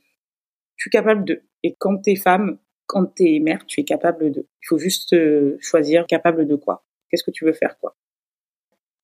je 0.76 0.84
suis 0.84 0.90
capable 0.90 1.24
de. 1.24 1.44
Et 1.64 1.76
quand 1.80 1.98
t'es 1.98 2.16
femme, 2.16 2.58
quand 2.88 3.06
t'es 3.06 3.40
mère, 3.40 3.66
tu 3.66 3.80
es 3.80 3.84
capable 3.84 4.32
de. 4.32 4.48
Il 4.62 4.68
faut 4.68 4.78
juste 4.78 5.14
euh, 5.14 5.58
choisir 5.62 6.06
capable 6.08 6.46
de 6.46 6.56
quoi. 6.56 6.84
Qu'est-ce 7.10 7.24
que 7.24 7.32
tu 7.32 7.46
veux 7.46 7.54
faire, 7.54 7.78
quoi. 7.80 7.96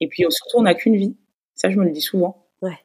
Et 0.02 0.08
puis 0.08 0.24
surtout, 0.30 0.58
on 0.58 0.64
n'a 0.64 0.74
qu'une 0.74 0.96
vie. 0.96 1.16
Ça, 1.56 1.70
je 1.70 1.78
me 1.78 1.86
le 1.86 1.92
dis 1.92 2.02
souvent. 2.02 2.48
Ouais. 2.62 2.78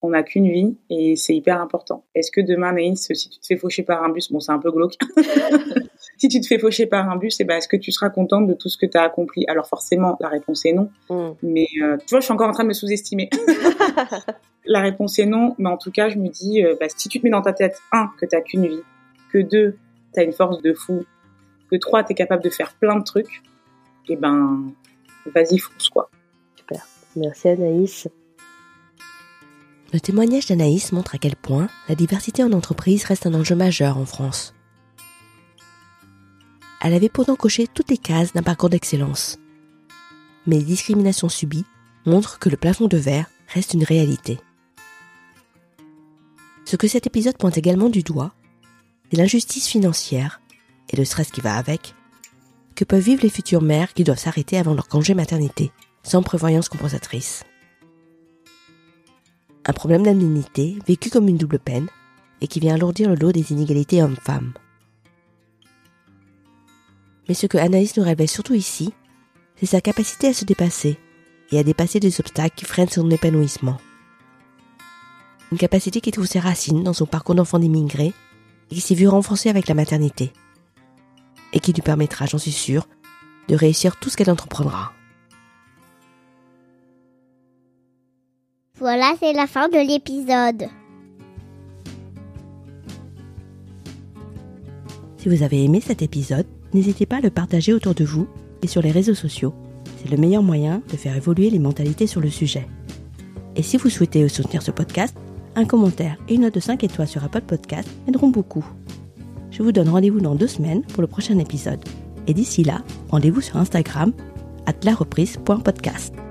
On 0.00 0.10
n'a 0.10 0.22
qu'une 0.22 0.50
vie 0.50 0.78
et 0.90 1.16
c'est 1.16 1.34
hyper 1.34 1.60
important. 1.60 2.06
Est-ce 2.14 2.30
que 2.30 2.40
demain, 2.40 2.72
Naïs, 2.72 3.12
si 3.12 3.30
tu 3.30 3.38
te 3.38 3.46
fais 3.46 3.56
faucher 3.56 3.82
par 3.82 4.02
un 4.02 4.10
bus, 4.10 4.30
bon, 4.32 4.40
c'est 4.40 4.52
un 4.52 4.58
peu 4.58 4.70
glauque. 4.70 4.94
si 6.18 6.28
tu 6.28 6.40
te 6.40 6.46
fais 6.46 6.58
faucher 6.58 6.86
par 6.86 7.08
un 7.08 7.16
bus, 7.16 7.38
eh 7.40 7.44
ben, 7.44 7.56
est-ce 7.56 7.68
que 7.68 7.76
tu 7.76 7.92
seras 7.92 8.10
contente 8.10 8.46
de 8.46 8.54
tout 8.54 8.68
ce 8.68 8.76
que 8.76 8.86
tu 8.86 8.98
as 8.98 9.02
accompli? 9.02 9.44
Alors 9.48 9.66
forcément, 9.66 10.16
la 10.20 10.28
réponse 10.28 10.66
est 10.66 10.72
non. 10.72 10.90
Mhm. 11.08 11.34
Mais 11.42 11.68
euh, 11.82 11.96
tu 11.98 12.10
vois, 12.10 12.20
je 12.20 12.24
suis 12.24 12.32
encore 12.32 12.48
en 12.48 12.52
train 12.52 12.64
de 12.64 12.68
me 12.68 12.74
sous-estimer. 12.74 13.30
la 14.66 14.80
réponse 14.80 15.18
est 15.18 15.26
non, 15.26 15.54
mais 15.58 15.68
en 15.68 15.76
tout 15.76 15.92
cas, 15.92 16.08
je 16.08 16.18
me 16.18 16.28
dis, 16.28 16.64
euh, 16.64 16.74
bah, 16.78 16.86
si 16.88 17.08
tu 17.08 17.20
te 17.20 17.24
mets 17.24 17.30
dans 17.30 17.42
ta 17.42 17.52
tête, 17.52 17.80
un, 17.92 18.10
que 18.18 18.26
t'as 18.26 18.40
qu'une 18.40 18.66
vie, 18.66 18.82
que 19.32 19.38
deux, 19.38 19.76
t'as 20.12 20.24
une 20.24 20.32
force 20.32 20.60
de 20.60 20.74
fou, 20.74 21.04
que 21.70 21.76
trois, 21.76 22.02
t'es 22.02 22.14
capable 22.14 22.42
de 22.42 22.50
faire 22.50 22.74
plein 22.74 22.98
de 22.98 23.04
trucs, 23.04 23.42
et 24.08 24.16
ben, 24.16 24.72
vas-y, 25.26 25.58
fonce, 25.58 25.88
quoi. 25.88 26.10
Super. 26.56 26.86
Merci 27.14 27.48
Anaïs. 27.48 28.08
Le 29.92 30.00
témoignage 30.00 30.46
d'Anaïs 30.46 30.92
montre 30.92 31.14
à 31.14 31.18
quel 31.18 31.36
point 31.36 31.68
la 31.88 31.94
diversité 31.94 32.42
en 32.42 32.52
entreprise 32.52 33.04
reste 33.04 33.26
un 33.26 33.34
enjeu 33.34 33.54
majeur 33.54 33.96
en 33.96 34.04
France. 34.04 34.54
Elle 36.80 36.94
avait 36.94 37.08
pourtant 37.08 37.36
coché 37.36 37.66
toutes 37.66 37.90
les 37.90 37.98
cases 37.98 38.32
d'un 38.32 38.42
parcours 38.42 38.70
d'excellence. 38.70 39.38
Mais 40.46 40.56
les 40.56 40.64
discriminations 40.64 41.28
subies 41.28 41.64
montrent 42.06 42.38
que 42.38 42.48
le 42.48 42.56
plafond 42.56 42.86
de 42.86 42.96
verre 42.96 43.26
reste 43.48 43.74
une 43.74 43.84
réalité. 43.84 44.38
Ce 46.64 46.76
que 46.76 46.88
cet 46.88 47.06
épisode 47.06 47.36
pointe 47.36 47.58
également 47.58 47.88
du 47.88 48.02
doigt, 48.02 48.32
c'est 49.10 49.16
l'injustice 49.16 49.66
financière 49.66 50.40
et 50.90 50.96
le 50.96 51.04
stress 51.04 51.30
qui 51.30 51.40
va 51.40 51.56
avec 51.56 51.94
que 52.74 52.84
peuvent 52.84 53.00
vivre 53.00 53.22
les 53.22 53.30
futures 53.30 53.62
mères 53.62 53.92
qui 53.92 54.04
doivent 54.04 54.18
s'arrêter 54.18 54.56
avant 54.56 54.74
leur 54.74 54.86
congé 54.86 55.14
maternité, 55.14 55.72
sans 56.04 56.22
prévoyance 56.22 56.68
compensatrice 56.68 57.44
un 59.68 59.72
problème 59.74 60.02
d'indemnité 60.02 60.78
vécu 60.86 61.10
comme 61.10 61.28
une 61.28 61.36
double 61.36 61.58
peine 61.58 61.88
et 62.40 62.46
qui 62.46 62.58
vient 62.58 62.74
alourdir 62.74 63.10
le 63.10 63.16
lot 63.16 63.32
des 63.32 63.52
inégalités 63.52 64.02
hommes-femmes. 64.02 64.54
Mais 67.28 67.34
ce 67.34 67.46
que 67.46 67.58
Anaïs 67.58 67.96
nous 67.96 68.02
révèle 68.02 68.28
surtout 68.28 68.54
ici, 68.54 68.92
c'est 69.56 69.66
sa 69.66 69.80
capacité 69.80 70.28
à 70.28 70.32
se 70.32 70.44
dépasser 70.44 70.98
et 71.50 71.58
à 71.58 71.62
dépasser 71.62 72.00
des 72.00 72.20
obstacles 72.20 72.56
qui 72.56 72.64
freinent 72.64 72.88
son 72.88 73.10
épanouissement. 73.10 73.76
Une 75.52 75.58
capacité 75.58 76.00
qui 76.00 76.10
trouve 76.10 76.26
ses 76.26 76.40
racines 76.40 76.82
dans 76.82 76.92
son 76.92 77.06
parcours 77.06 77.34
d'enfant 77.34 77.58
d'immigré 77.58 78.12
et 78.70 78.74
qui 78.74 78.80
s'est 78.80 78.94
vue 78.94 79.08
renforcée 79.08 79.48
avec 79.48 79.68
la 79.68 79.74
maternité. 79.74 80.32
Et 81.52 81.60
qui 81.60 81.72
lui 81.72 81.82
permettra, 81.82 82.26
j'en 82.26 82.38
suis 82.38 82.52
sûre, 82.52 82.86
de 83.48 83.54
réussir 83.54 83.96
tout 83.96 84.10
ce 84.10 84.16
qu'elle 84.16 84.30
entreprendra. 84.30 84.92
Voilà, 88.78 89.14
c'est 89.18 89.32
la 89.32 89.46
fin 89.46 89.68
de 89.68 89.78
l'épisode. 89.78 90.68
Si 95.16 95.28
vous 95.28 95.42
avez 95.42 95.64
aimé 95.64 95.80
cet 95.80 96.02
épisode, 96.02 96.46
n'hésitez 96.74 97.06
pas 97.06 97.16
à 97.16 97.20
le 97.20 97.30
partager 97.30 97.72
autour 97.72 97.94
de 97.94 98.04
vous 98.04 98.26
et 98.62 98.66
sur 98.66 98.82
les 98.82 98.90
réseaux 98.90 99.14
sociaux. 99.14 99.54
C'est 100.02 100.10
le 100.10 100.16
meilleur 100.16 100.42
moyen 100.42 100.82
de 100.90 100.96
faire 100.96 101.16
évoluer 101.16 101.50
les 101.50 101.58
mentalités 101.58 102.06
sur 102.06 102.20
le 102.20 102.30
sujet. 102.30 102.66
Et 103.56 103.62
si 103.62 103.76
vous 103.76 103.90
souhaitez 103.90 104.28
soutenir 104.28 104.62
ce 104.62 104.70
podcast, 104.70 105.16
un 105.56 105.64
commentaire 105.64 106.16
et 106.28 106.34
une 106.34 106.42
note 106.42 106.54
de 106.54 106.60
5 106.60 106.84
étoiles 106.84 107.08
sur 107.08 107.24
Apple 107.24 107.42
Podcast 107.42 107.88
aideront 108.06 108.28
beaucoup. 108.28 108.64
Je 109.50 109.62
vous 109.62 109.72
donne 109.72 109.88
rendez-vous 109.88 110.20
dans 110.20 110.36
deux 110.36 110.46
semaines 110.46 110.82
pour 110.82 111.00
le 111.00 111.08
prochain 111.08 111.38
épisode. 111.38 111.80
Et 112.28 112.34
d'ici 112.34 112.62
là, 112.62 112.82
rendez-vous 113.10 113.40
sur 113.40 113.56
Instagram, 113.56 114.12
at 114.66 114.74
lareprise.podcast. 114.84 116.27